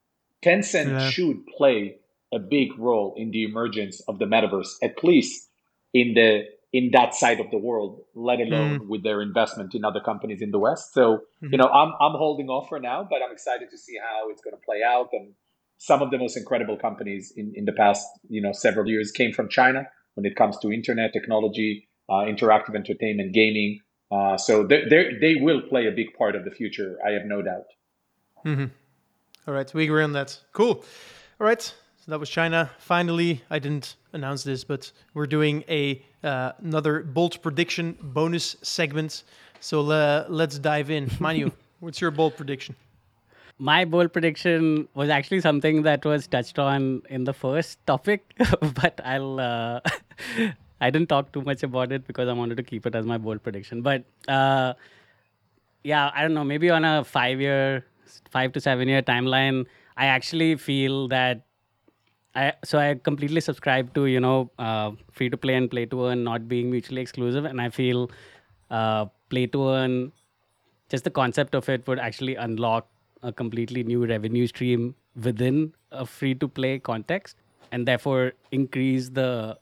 Tencent 0.44 0.92
Yeah. 0.92 1.10
should 1.10 1.46
play 1.58 1.98
a 2.32 2.40
big 2.40 2.78
role 2.78 3.16
in 3.18 3.32
the 3.32 3.44
emergence 3.44 4.02
of 4.08 4.20
the 4.20 4.26
metaverse, 4.26 4.74
at 4.84 5.04
least 5.04 5.50
in 5.94 6.14
the 6.14 6.44
in 6.72 6.92
that 6.94 7.16
side 7.16 7.40
of 7.40 7.50
the 7.50 7.58
world, 7.58 8.02
let 8.14 8.40
alone 8.40 8.88
with 8.88 9.04
their 9.04 9.22
investment 9.22 9.74
in 9.74 9.84
other 9.84 10.00
companies 10.00 10.42
in 10.42 10.52
the 10.52 10.60
West. 10.60 10.94
So, 10.94 11.22
you 11.42 11.58
know, 11.58 11.66
I'm 11.66 11.94
I'm 12.00 12.16
holding 12.18 12.50
off 12.50 12.70
for 12.70 12.80
now, 12.80 13.08
but 13.10 13.22
I'm 13.24 13.32
excited 13.32 13.70
to 13.72 13.78
see 13.78 13.98
how 13.98 14.30
it's 14.30 14.42
going 14.42 14.56
to 14.56 14.62
play 14.64 14.82
out. 14.86 15.10
And 15.14 15.34
some 15.78 16.02
of 16.02 16.12
the 16.12 16.18
most 16.18 16.38
incredible 16.38 16.78
companies 16.78 17.34
in, 17.36 17.54
in 17.56 17.66
the 17.66 17.72
past, 17.72 18.06
you 18.30 18.42
know, 18.42 18.52
several 18.52 18.88
years 18.88 19.12
came 19.12 19.32
from 19.34 19.50
China 19.50 19.88
when 20.14 20.26
it 20.26 20.36
comes 20.36 20.58
to 20.60 20.72
internet 20.72 21.14
technology, 21.14 21.88
uh, 22.10 22.26
interactive 22.26 22.76
entertainment, 22.76 23.34
gaming. 23.34 23.80
Uh, 24.12 24.38
so 24.38 24.66
they 24.66 24.84
they 24.90 25.12
they 25.20 25.36
will 25.36 25.62
play 25.62 25.88
a 25.88 25.92
big 25.92 26.14
part 26.18 26.36
of 26.36 26.44
the 26.44 26.52
future. 26.52 26.98
I 27.06 27.12
have 27.12 27.26
no 27.26 27.42
doubt. 27.42 27.66
All 29.48 29.54
right, 29.54 29.74
we 29.74 29.86
agree 29.86 30.04
on 30.04 30.14
that. 30.14 30.40
Cool. 30.54 30.84
All 31.40 31.48
right, 31.48 31.74
so 32.10 32.14
that 32.14 32.20
was 32.20 32.30
China. 32.32 32.72
Finally, 32.80 33.44
I 33.52 33.60
didn't 33.60 33.96
announce 34.14 34.42
this, 34.44 34.64
but 34.64 34.92
we're 35.14 35.28
doing 35.28 35.64
a 35.70 36.04
uh, 36.24 36.54
another 36.58 37.04
bold 37.04 37.40
prediction 37.44 37.96
bonus 38.02 38.56
segment. 38.64 39.22
So 39.60 39.88
uh, 39.92 40.26
let's 40.28 40.58
dive 40.58 40.90
in. 40.90 41.12
Manu, 41.20 41.52
what's 41.82 42.02
your 42.02 42.10
bold 42.10 42.36
prediction? 42.36 42.76
My 43.60 43.86
bold 43.86 44.12
prediction 44.12 44.88
was 44.96 45.10
actually 45.10 45.42
something 45.42 45.84
that 45.84 46.04
was 46.04 46.26
touched 46.26 46.58
on 46.58 47.04
in 47.12 47.26
the 47.26 47.34
first 47.34 47.86
topic, 47.86 48.26
but 48.82 49.00
I'll. 49.06 49.40
Uh, 49.40 49.80
I 50.82 50.90
didn't 50.90 51.10
talk 51.10 51.32
too 51.32 51.44
much 51.44 51.62
about 51.62 51.92
it 51.92 52.08
because 52.08 52.28
I 52.28 52.34
wanted 52.34 52.58
to 52.58 52.64
keep 52.64 52.88
it 52.88 52.96
as 52.96 53.06
my 53.06 53.20
bold 53.20 53.44
prediction. 53.44 53.84
But 53.84 54.04
uh, 54.28 54.74
yeah, 55.84 56.10
I 56.16 56.24
don't 56.24 56.34
know. 56.34 56.44
Maybe 56.44 56.72
on 56.72 56.86
a 56.86 57.04
five-year, 57.04 57.86
five 58.32 58.54
to 58.54 58.62
seven-year 58.62 59.04
timeline, 59.04 59.68
I 59.96 60.08
actually 60.08 60.56
feel 60.56 61.08
that 61.10 61.44
I 62.36 62.54
so 62.64 62.78
I 62.78 62.96
completely 62.96 63.42
subscribe 63.42 63.94
to 63.96 64.06
you 64.06 64.20
know 64.20 64.52
uh, 64.60 64.92
free 65.12 65.30
to 65.30 65.38
play 65.38 65.56
and 65.56 65.70
play 65.70 65.86
to 65.88 66.06
earn 66.08 66.24
not 66.24 66.48
being 66.48 66.70
mutually 66.70 67.02
exclusive, 67.02 67.46
and 67.46 67.60
I 67.60 67.70
feel 67.70 68.12
uh, 68.70 69.06
play 69.30 69.48
to 69.48 69.70
earn 69.70 70.12
just 70.90 71.04
the 71.04 71.10
concept 71.12 71.56
of 71.56 71.70
it 71.70 71.88
would 71.88 72.00
actually 72.00 72.36
unlock 72.36 72.88
a 73.24 73.32
completely 73.32 73.84
new 73.84 74.06
revenue 74.06 74.48
stream 74.48 74.96
within 75.24 75.74
a 75.92 76.06
free 76.06 76.36
to 76.36 76.48
play 76.48 76.80
context, 76.80 77.38
and 77.72 77.88
therefore 77.88 78.34
increase 78.52 79.10
the 79.10 79.58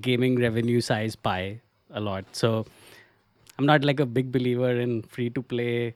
gaming 0.00 0.36
revenue 0.36 0.80
size 0.80 1.14
pie 1.16 1.60
a 1.90 2.00
lot. 2.00 2.24
So 2.32 2.66
I'm 3.58 3.66
not 3.66 3.84
like 3.84 4.00
a 4.00 4.06
big 4.06 4.32
believer 4.32 4.72
in 4.80 5.02
free 5.02 5.30
to 5.30 5.42
play 5.42 5.94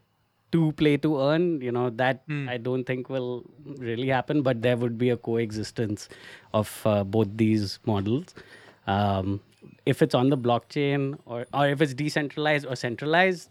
to 0.53 0.73
play 0.73 0.97
to 0.97 1.21
earn 1.21 1.61
you 1.61 1.73
know 1.73 1.91
that 1.91 2.23
i 2.49 2.57
don't 2.57 2.85
think 2.85 3.09
will 3.09 3.45
really 3.79 4.09
happen 4.09 4.43
but 4.43 4.63
there 4.63 4.77
would 4.77 4.99
be 4.99 5.11
a 5.11 5.17
coexistence 5.17 6.09
of 6.53 6.81
uh, 6.85 7.05
both 7.05 7.29
these 7.37 7.79
models 7.85 8.35
um, 8.87 9.41
if 9.87 10.03
it's 10.03 10.15
on 10.15 10.31
the 10.31 10.39
blockchain 10.39 11.19
or, 11.27 11.47
or 11.55 11.69
if 11.69 11.81
it's 11.81 11.95
decentralized 11.95 12.67
or 12.67 12.75
centralized 12.75 13.51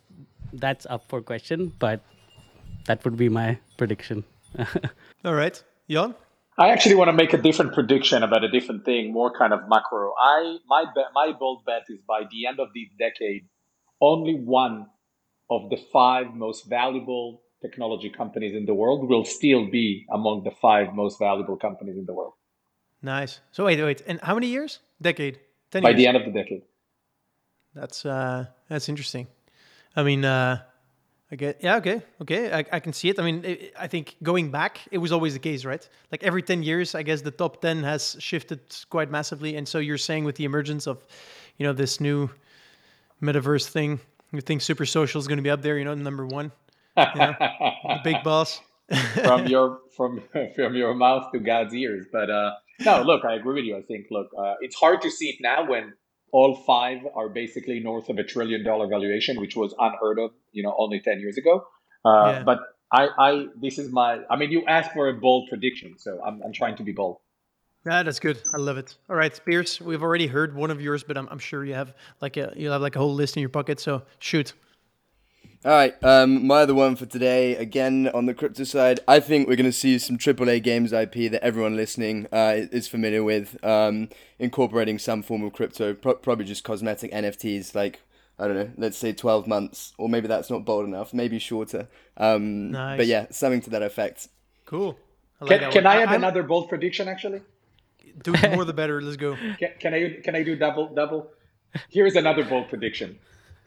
that's 0.53 0.85
up 0.87 1.07
for 1.07 1.21
question 1.21 1.71
but 1.79 2.01
that 2.85 3.03
would 3.05 3.15
be 3.15 3.29
my 3.29 3.57
prediction 3.77 4.23
All 5.25 5.33
right, 5.33 5.61
Jan. 5.89 6.15
I 6.57 6.69
actually 6.69 6.95
want 6.95 7.07
to 7.07 7.13
make 7.13 7.33
a 7.33 7.37
different 7.37 7.73
prediction 7.73 8.21
about 8.21 8.43
a 8.43 8.49
different 8.49 8.83
thing, 8.83 9.13
more 9.13 9.31
kind 9.37 9.53
of 9.53 9.61
macro. 9.69 10.13
I 10.19 10.57
my 10.67 10.85
bet, 10.93 11.05
my 11.13 11.31
bold 11.31 11.63
bet 11.65 11.83
is 11.87 11.99
by 12.07 12.23
the 12.29 12.47
end 12.47 12.59
of 12.59 12.69
this 12.73 12.89
decade, 12.99 13.47
only 14.01 14.33
one 14.35 14.87
of 15.49 15.69
the 15.69 15.77
five 15.91 16.33
most 16.33 16.67
valuable 16.67 17.41
technology 17.61 18.09
companies 18.09 18.55
in 18.55 18.65
the 18.65 18.73
world 18.73 19.09
will 19.09 19.25
still 19.25 19.69
be 19.69 20.05
among 20.11 20.43
the 20.43 20.51
five 20.51 20.93
most 20.93 21.19
valuable 21.19 21.57
companies 21.57 21.97
in 21.97 22.05
the 22.05 22.13
world 22.13 22.33
Nice. 23.01 23.39
So 23.51 23.65
wait, 23.65 23.81
wait, 23.81 24.01
and 24.07 24.19
how 24.21 24.33
many 24.33 24.47
years? 24.47 24.79
Decade. 25.01 25.39
Ten 25.71 25.83
by 25.83 25.89
years. 25.89 25.97
the 25.97 26.07
end 26.07 26.17
of 26.17 26.25
the 26.25 26.31
decade. 26.31 26.63
That's 27.73 28.05
uh, 28.05 28.45
that's 28.67 28.89
interesting. 28.89 29.27
I 29.95 30.03
mean, 30.03 30.25
uh, 30.25 30.61
I 31.31 31.35
get 31.35 31.63
yeah, 31.63 31.77
okay, 31.77 32.01
okay, 32.21 32.51
I, 32.51 32.65
I 32.73 32.79
can 32.79 32.91
see 32.91 33.09
it. 33.09 33.19
I 33.19 33.23
mean, 33.23 33.45
i 33.45 33.83
I 33.85 33.87
think 33.87 34.17
going 34.21 34.51
back, 34.51 34.79
it 34.91 34.97
was 34.97 35.11
always 35.11 35.33
the 35.33 35.39
case, 35.39 35.63
right? 35.63 35.87
Like 36.11 36.23
every 36.23 36.41
ten 36.41 36.61
years, 36.61 36.93
I 36.93 37.03
guess 37.03 37.21
the 37.21 37.31
top 37.31 37.61
ten 37.61 37.83
has 37.83 38.17
shifted 38.19 38.59
quite 38.89 39.09
massively. 39.09 39.55
And 39.55 39.67
so 39.67 39.79
you're 39.79 39.97
saying 39.97 40.25
with 40.25 40.35
the 40.35 40.43
emergence 40.43 40.85
of, 40.87 41.05
you 41.57 41.65
know, 41.65 41.73
this 41.73 42.01
new 42.01 42.29
metaverse 43.21 43.69
thing, 43.69 43.99
you 44.31 44.41
think 44.41 44.61
Super 44.61 44.85
Social 44.85 45.19
is 45.19 45.27
going 45.27 45.37
to 45.37 45.43
be 45.43 45.49
up 45.49 45.61
there, 45.61 45.77
you 45.77 45.85
know, 45.85 45.93
number 45.95 46.25
one, 46.25 46.51
you 46.97 47.03
know, 47.15 47.35
the 47.39 47.99
big 48.03 48.23
boss. 48.23 48.61
from 49.23 49.47
your 49.47 49.79
from 49.97 50.21
from 50.55 50.75
your 50.75 50.93
mouth 50.93 51.31
to 51.31 51.39
God's 51.39 51.73
ears. 51.73 52.05
But 52.11 52.29
uh, 52.29 52.51
no, 52.81 53.01
look, 53.03 53.25
I 53.25 53.35
agree 53.35 53.55
with 53.55 53.65
you. 53.65 53.77
I 53.77 53.81
think 53.81 54.07
look, 54.11 54.29
uh, 54.37 54.55
it's 54.61 54.75
hard 54.75 55.01
to 55.01 55.11
see 55.11 55.29
it 55.29 55.35
now 55.39 55.67
when 55.69 55.93
all 56.31 56.55
five 56.55 56.99
are 57.15 57.29
basically 57.29 57.79
north 57.79 58.09
of 58.09 58.17
a 58.17 58.23
trillion 58.23 58.63
dollar 58.63 58.87
valuation, 58.87 59.39
which 59.39 59.55
was 59.55 59.73
unheard 59.79 60.19
of, 60.19 60.31
you 60.51 60.63
know, 60.63 60.75
only 60.77 60.99
ten 60.99 61.19
years 61.19 61.37
ago. 61.37 61.65
Uh, 62.05 62.09
Yeah. 62.09 62.43
But 62.43 62.59
I, 62.91 63.07
I, 63.19 63.45
this 63.61 63.77
is 63.77 63.91
my. 63.91 64.19
I 64.29 64.35
mean, 64.35 64.51
you 64.51 64.65
asked 64.65 64.93
for 64.93 65.09
a 65.09 65.13
bold 65.13 65.49
prediction, 65.49 65.95
so 65.99 66.21
I'm, 66.25 66.41
I'm 66.43 66.53
trying 66.53 66.75
to 66.77 66.83
be 66.83 66.91
bold. 66.91 67.17
Yeah, 67.85 68.03
that's 68.03 68.19
good. 68.19 68.41
I 68.53 68.57
love 68.57 68.77
it. 68.77 68.97
All 69.09 69.15
right, 69.15 69.39
Piers, 69.45 69.79
we've 69.79 70.03
already 70.03 70.27
heard 70.27 70.53
one 70.55 70.69
of 70.69 70.81
yours, 70.81 71.03
but 71.03 71.17
I'm, 71.17 71.27
I'm 71.31 71.39
sure 71.39 71.63
you 71.63 71.73
have 71.73 71.93
like 72.21 72.35
a 72.37 72.53
you 72.55 72.69
have 72.71 72.81
like 72.81 72.95
a 72.95 72.99
whole 72.99 73.13
list 73.13 73.37
in 73.37 73.41
your 73.41 73.49
pocket. 73.49 73.79
So 73.79 74.03
shoot. 74.19 74.53
All 75.65 75.71
right, 75.71 75.93
um, 76.05 76.47
my 76.47 76.61
other 76.61 76.73
one 76.73 76.95
for 76.95 77.05
today, 77.05 77.57
again 77.57 78.09
on 78.13 78.25
the 78.27 78.33
crypto 78.33 78.63
side, 78.63 79.01
I 79.09 79.19
think 79.19 79.49
we're 79.49 79.57
going 79.57 79.65
to 79.65 79.73
see 79.73 79.97
some 79.99 80.17
AAA 80.17 80.63
games 80.63 80.93
IP 80.93 81.29
that 81.31 81.43
everyone 81.43 81.75
listening 81.75 82.27
uh, 82.31 82.53
is 82.71 82.87
familiar 82.87 83.25
with, 83.25 83.61
um, 83.61 84.07
incorporating 84.39 84.97
some 84.99 85.21
form 85.21 85.43
of 85.43 85.51
crypto, 85.51 85.93
pro- 85.93 86.15
probably 86.15 86.45
just 86.45 86.63
cosmetic 86.63 87.11
NFTs, 87.11 87.75
like, 87.75 87.99
I 88.37 88.47
don't 88.47 88.55
know, 88.55 88.71
let's 88.77 88.97
say 88.97 89.11
12 89.11 89.47
months, 89.47 89.91
or 89.97 90.07
maybe 90.07 90.29
that's 90.29 90.49
not 90.49 90.63
bold 90.63 90.85
enough, 90.85 91.13
maybe 91.13 91.39
shorter. 91.39 91.89
Um, 92.15 92.71
Nice. 92.71 92.95
But 92.97 93.07
yeah, 93.07 93.25
something 93.29 93.59
to 93.63 93.69
that 93.71 93.81
effect. 93.83 94.29
Cool. 94.65 94.97
I 95.41 95.43
like 95.43 95.49
Can, 95.49 95.59
that 95.61 95.73
can. 95.73 95.85
I 95.87 95.95
have 95.97 96.09
I'm- 96.09 96.21
another 96.21 96.43
bold 96.43 96.69
prediction? 96.69 97.09
Actually, 97.09 97.41
Do 98.23 98.33
more 98.51 98.65
the 98.65 98.73
better. 98.73 99.01
Let's 99.01 99.17
go. 99.17 99.35
can, 99.59 99.71
can 99.79 99.93
I 99.93 100.19
can 100.23 100.35
I 100.35 100.43
do 100.43 100.55
double 100.55 100.93
double? 100.93 101.31
Here's 101.89 102.15
another 102.15 102.43
bold 102.43 102.69
prediction. 102.69 103.17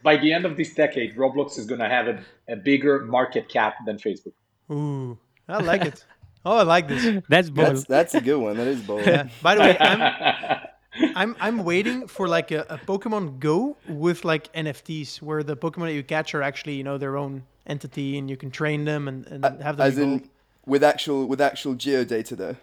By 0.03 0.17
the 0.17 0.33
end 0.33 0.45
of 0.45 0.57
this 0.57 0.75
decade, 0.75 1.17
Roblox 1.17 1.59
is 1.59 1.67
going 1.67 1.81
to 1.81 1.89
have 1.89 2.09
a, 2.09 2.25
a 2.49 2.57
bigger 2.57 3.05
market 3.05 3.49
cap 3.49 3.77
than 3.87 3.99
Facebook. 3.99 4.33
Ooh, 4.71 5.17
I 5.49 5.59
like 5.59 5.85
it. 5.85 6.05
Oh, 6.45 6.59
I 6.59 6.63
like 6.63 6.89
this. 6.89 7.23
that's 7.29 7.51
bold 7.51 7.69
That's, 7.69 7.85
that's 7.85 8.15
a 8.15 8.21
good 8.21 8.39
one. 8.39 8.57
That 8.57 8.67
is 8.67 8.83
bold. 8.83 9.07
Yeah. 9.07 9.29
By 9.43 9.55
the 9.55 9.61
way, 9.61 9.77
I'm 9.79 10.59
I'm 11.17 11.37
I'm 11.41 11.65
waiting 11.65 12.07
for 12.07 12.29
like 12.29 12.51
a, 12.51 12.67
a 12.69 12.79
Pokemon 12.79 13.39
Go 13.39 13.77
with 13.89 14.25
like 14.25 14.53
NFTs, 14.53 15.23
where 15.23 15.43
the 15.43 15.57
Pokemon 15.57 15.87
that 15.87 15.95
you 15.95 16.03
catch 16.03 16.35
are 16.35 16.43
actually 16.43 16.75
you 16.75 16.85
know 16.85 16.99
their 16.99 17.17
own 17.17 17.45
entity, 17.67 18.19
and 18.19 18.29
you 18.29 18.37
can 18.37 18.51
train 18.51 18.85
them 18.85 19.09
and, 19.09 19.27
and 19.29 19.45
uh, 19.45 19.57
have 19.59 19.77
them 19.77 19.87
As 19.87 19.99
evolve. 19.99 20.23
in, 20.23 20.31
with 20.67 20.83
actual 20.85 21.27
with 21.27 21.41
actual 21.41 21.75
geodata 21.75 22.37
though. 22.37 22.57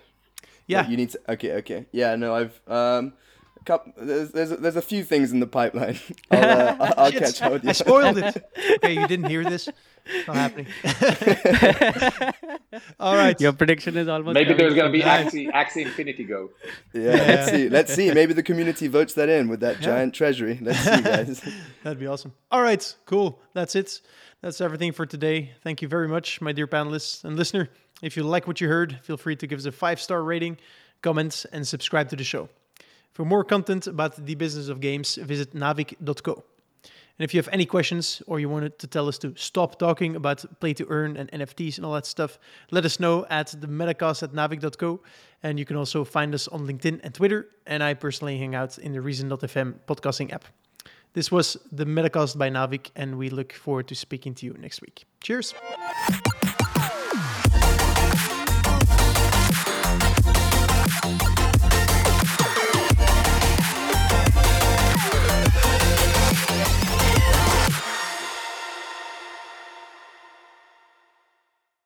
Yeah. 0.70 0.82
Like, 0.82 0.90
you 0.90 0.98
need 0.98 1.10
to. 1.10 1.20
Okay, 1.30 1.54
okay. 1.56 1.86
Yeah, 1.92 2.16
no, 2.16 2.36
I've 2.36 2.62
um, 2.68 3.14
a 3.60 3.64
couple. 3.66 3.94
There's 3.98 4.32
there's 4.32 4.52
a, 4.52 4.58
there's 4.58 4.76
a 4.76 4.82
few 4.82 5.04
things 5.04 5.32
in 5.32 5.40
the 5.40 5.48
pipeline. 5.48 6.00
I'll, 6.32 6.44
uh, 6.44 6.76
I'll, 6.80 6.94
I'll 7.06 7.12
catch 7.12 7.42
up 7.42 7.54
with 7.54 7.64
you. 7.64 7.70
I 7.70 7.74
spoiled 7.74 8.18
it. 8.18 8.46
Okay, 8.76 8.94
you 8.94 9.08
didn't 9.08 9.26
hear 9.28 9.44
this. 9.44 9.68
It's 10.06 10.28
not 10.28 10.36
happening. 10.38 10.68
All 13.00 13.16
right. 13.16 13.40
your 13.42 13.52
prediction 13.52 13.98
is 13.98 14.08
almost 14.08 14.34
Maybe 14.34 14.54
there's 14.54 14.74
going 14.74 14.92
to 14.92 14.98
be 14.98 15.04
Nice. 15.04 15.34
Axie, 15.34 15.52
Axie 15.52 15.82
Infinity 15.86 16.24
Go. 16.24 16.52
Yeah, 16.94 17.12
let's 17.12 17.52
see. 17.52 17.70
Let's 17.70 17.94
see. 17.94 18.12
Maybe 18.12 18.34
the 18.34 18.44
community 18.44 18.88
votes 18.88 19.14
that 19.16 19.28
in 19.28 19.50
with 19.50 19.60
that 19.62 19.82
giant 19.82 20.14
treasury. 20.14 20.60
Let's 20.62 20.80
see, 20.80 21.02
guys. 21.02 21.42
That'd 21.84 22.00
be 22.00 22.08
awesome. 22.08 22.34
All 22.52 22.62
right, 22.62 22.96
cool. 23.06 23.42
That's 23.54 23.76
it. 23.76 24.02
That's 24.42 24.62
everything 24.62 24.94
for 24.94 25.06
today. 25.06 25.52
Thank 25.64 25.82
you 25.82 25.88
very 25.90 26.08
much, 26.08 26.40
my 26.42 26.54
dear 26.54 26.68
panelists 26.68 27.24
and 27.26 27.36
listener. 27.36 27.70
If 28.02 28.16
you 28.16 28.24
like 28.24 28.48
what 28.48 28.62
you 28.62 28.68
heard, 28.68 29.00
feel 29.04 29.18
free 29.18 29.36
to 29.36 29.48
give 29.48 29.60
us 29.60 29.66
a 29.66 29.72
five 29.72 30.00
star 30.00 30.24
rating, 30.24 30.58
comment, 31.02 31.46
and 31.52 31.68
subscribe 31.68 32.10
to 32.10 32.16
the 32.16 32.24
show. 32.24 32.50
For 33.12 33.26
more 33.26 33.44
content 33.44 33.88
about 33.88 34.26
the 34.26 34.36
business 34.36 34.70
of 34.70 34.80
games, 34.80 35.16
visit 35.16 35.54
naavik.co. 35.54 36.44
And 37.20 37.26
if 37.26 37.34
you 37.34 37.40
have 37.40 37.50
any 37.52 37.66
questions 37.66 38.22
or 38.28 38.40
you 38.40 38.48
wanted 38.48 38.80
to 38.80 38.88
tell 38.88 39.10
us 39.10 39.18
to 39.20 39.34
stop 39.36 39.78
talking 39.78 40.16
about 40.16 40.46
play 40.62 40.74
to 40.76 40.86
earn 40.88 41.18
and 41.18 41.30
NFTs 41.32 41.76
and 41.76 41.86
all 41.86 41.94
that 41.94 42.06
stuff, 42.06 42.40
let 42.72 42.86
us 42.86 42.98
know 42.98 43.26
at 43.30 43.48
the 43.60 43.68
metacast 43.68 44.24
at 44.24 44.32
naavik.co. 44.32 45.02
And 45.44 45.60
you 45.60 45.66
can 45.66 45.76
also 45.76 46.06
find 46.06 46.34
us 46.34 46.48
on 46.48 46.66
LinkedIn 46.66 47.02
and 47.04 47.14
Twitter. 47.14 47.50
And 47.68 47.84
I 47.84 47.94
personally 47.94 48.38
hang 48.38 48.56
out 48.56 48.78
in 48.78 48.94
the 48.94 49.02
Reason.fm 49.02 49.80
podcasting 49.86 50.32
app. 50.32 50.46
This 51.14 51.30
was 51.32 51.58
the 51.72 51.86
Metacast 51.86 52.38
by 52.38 52.50
Naavik, 52.50 52.92
and 52.96 53.18
we 53.18 53.30
look 53.32 53.52
forward 53.52 53.88
to 53.88 53.96
speaking 53.96 54.36
to 54.36 54.46
you 54.46 54.54
next 54.60 54.80
week. 54.80 55.06
Cheers. 55.22 55.56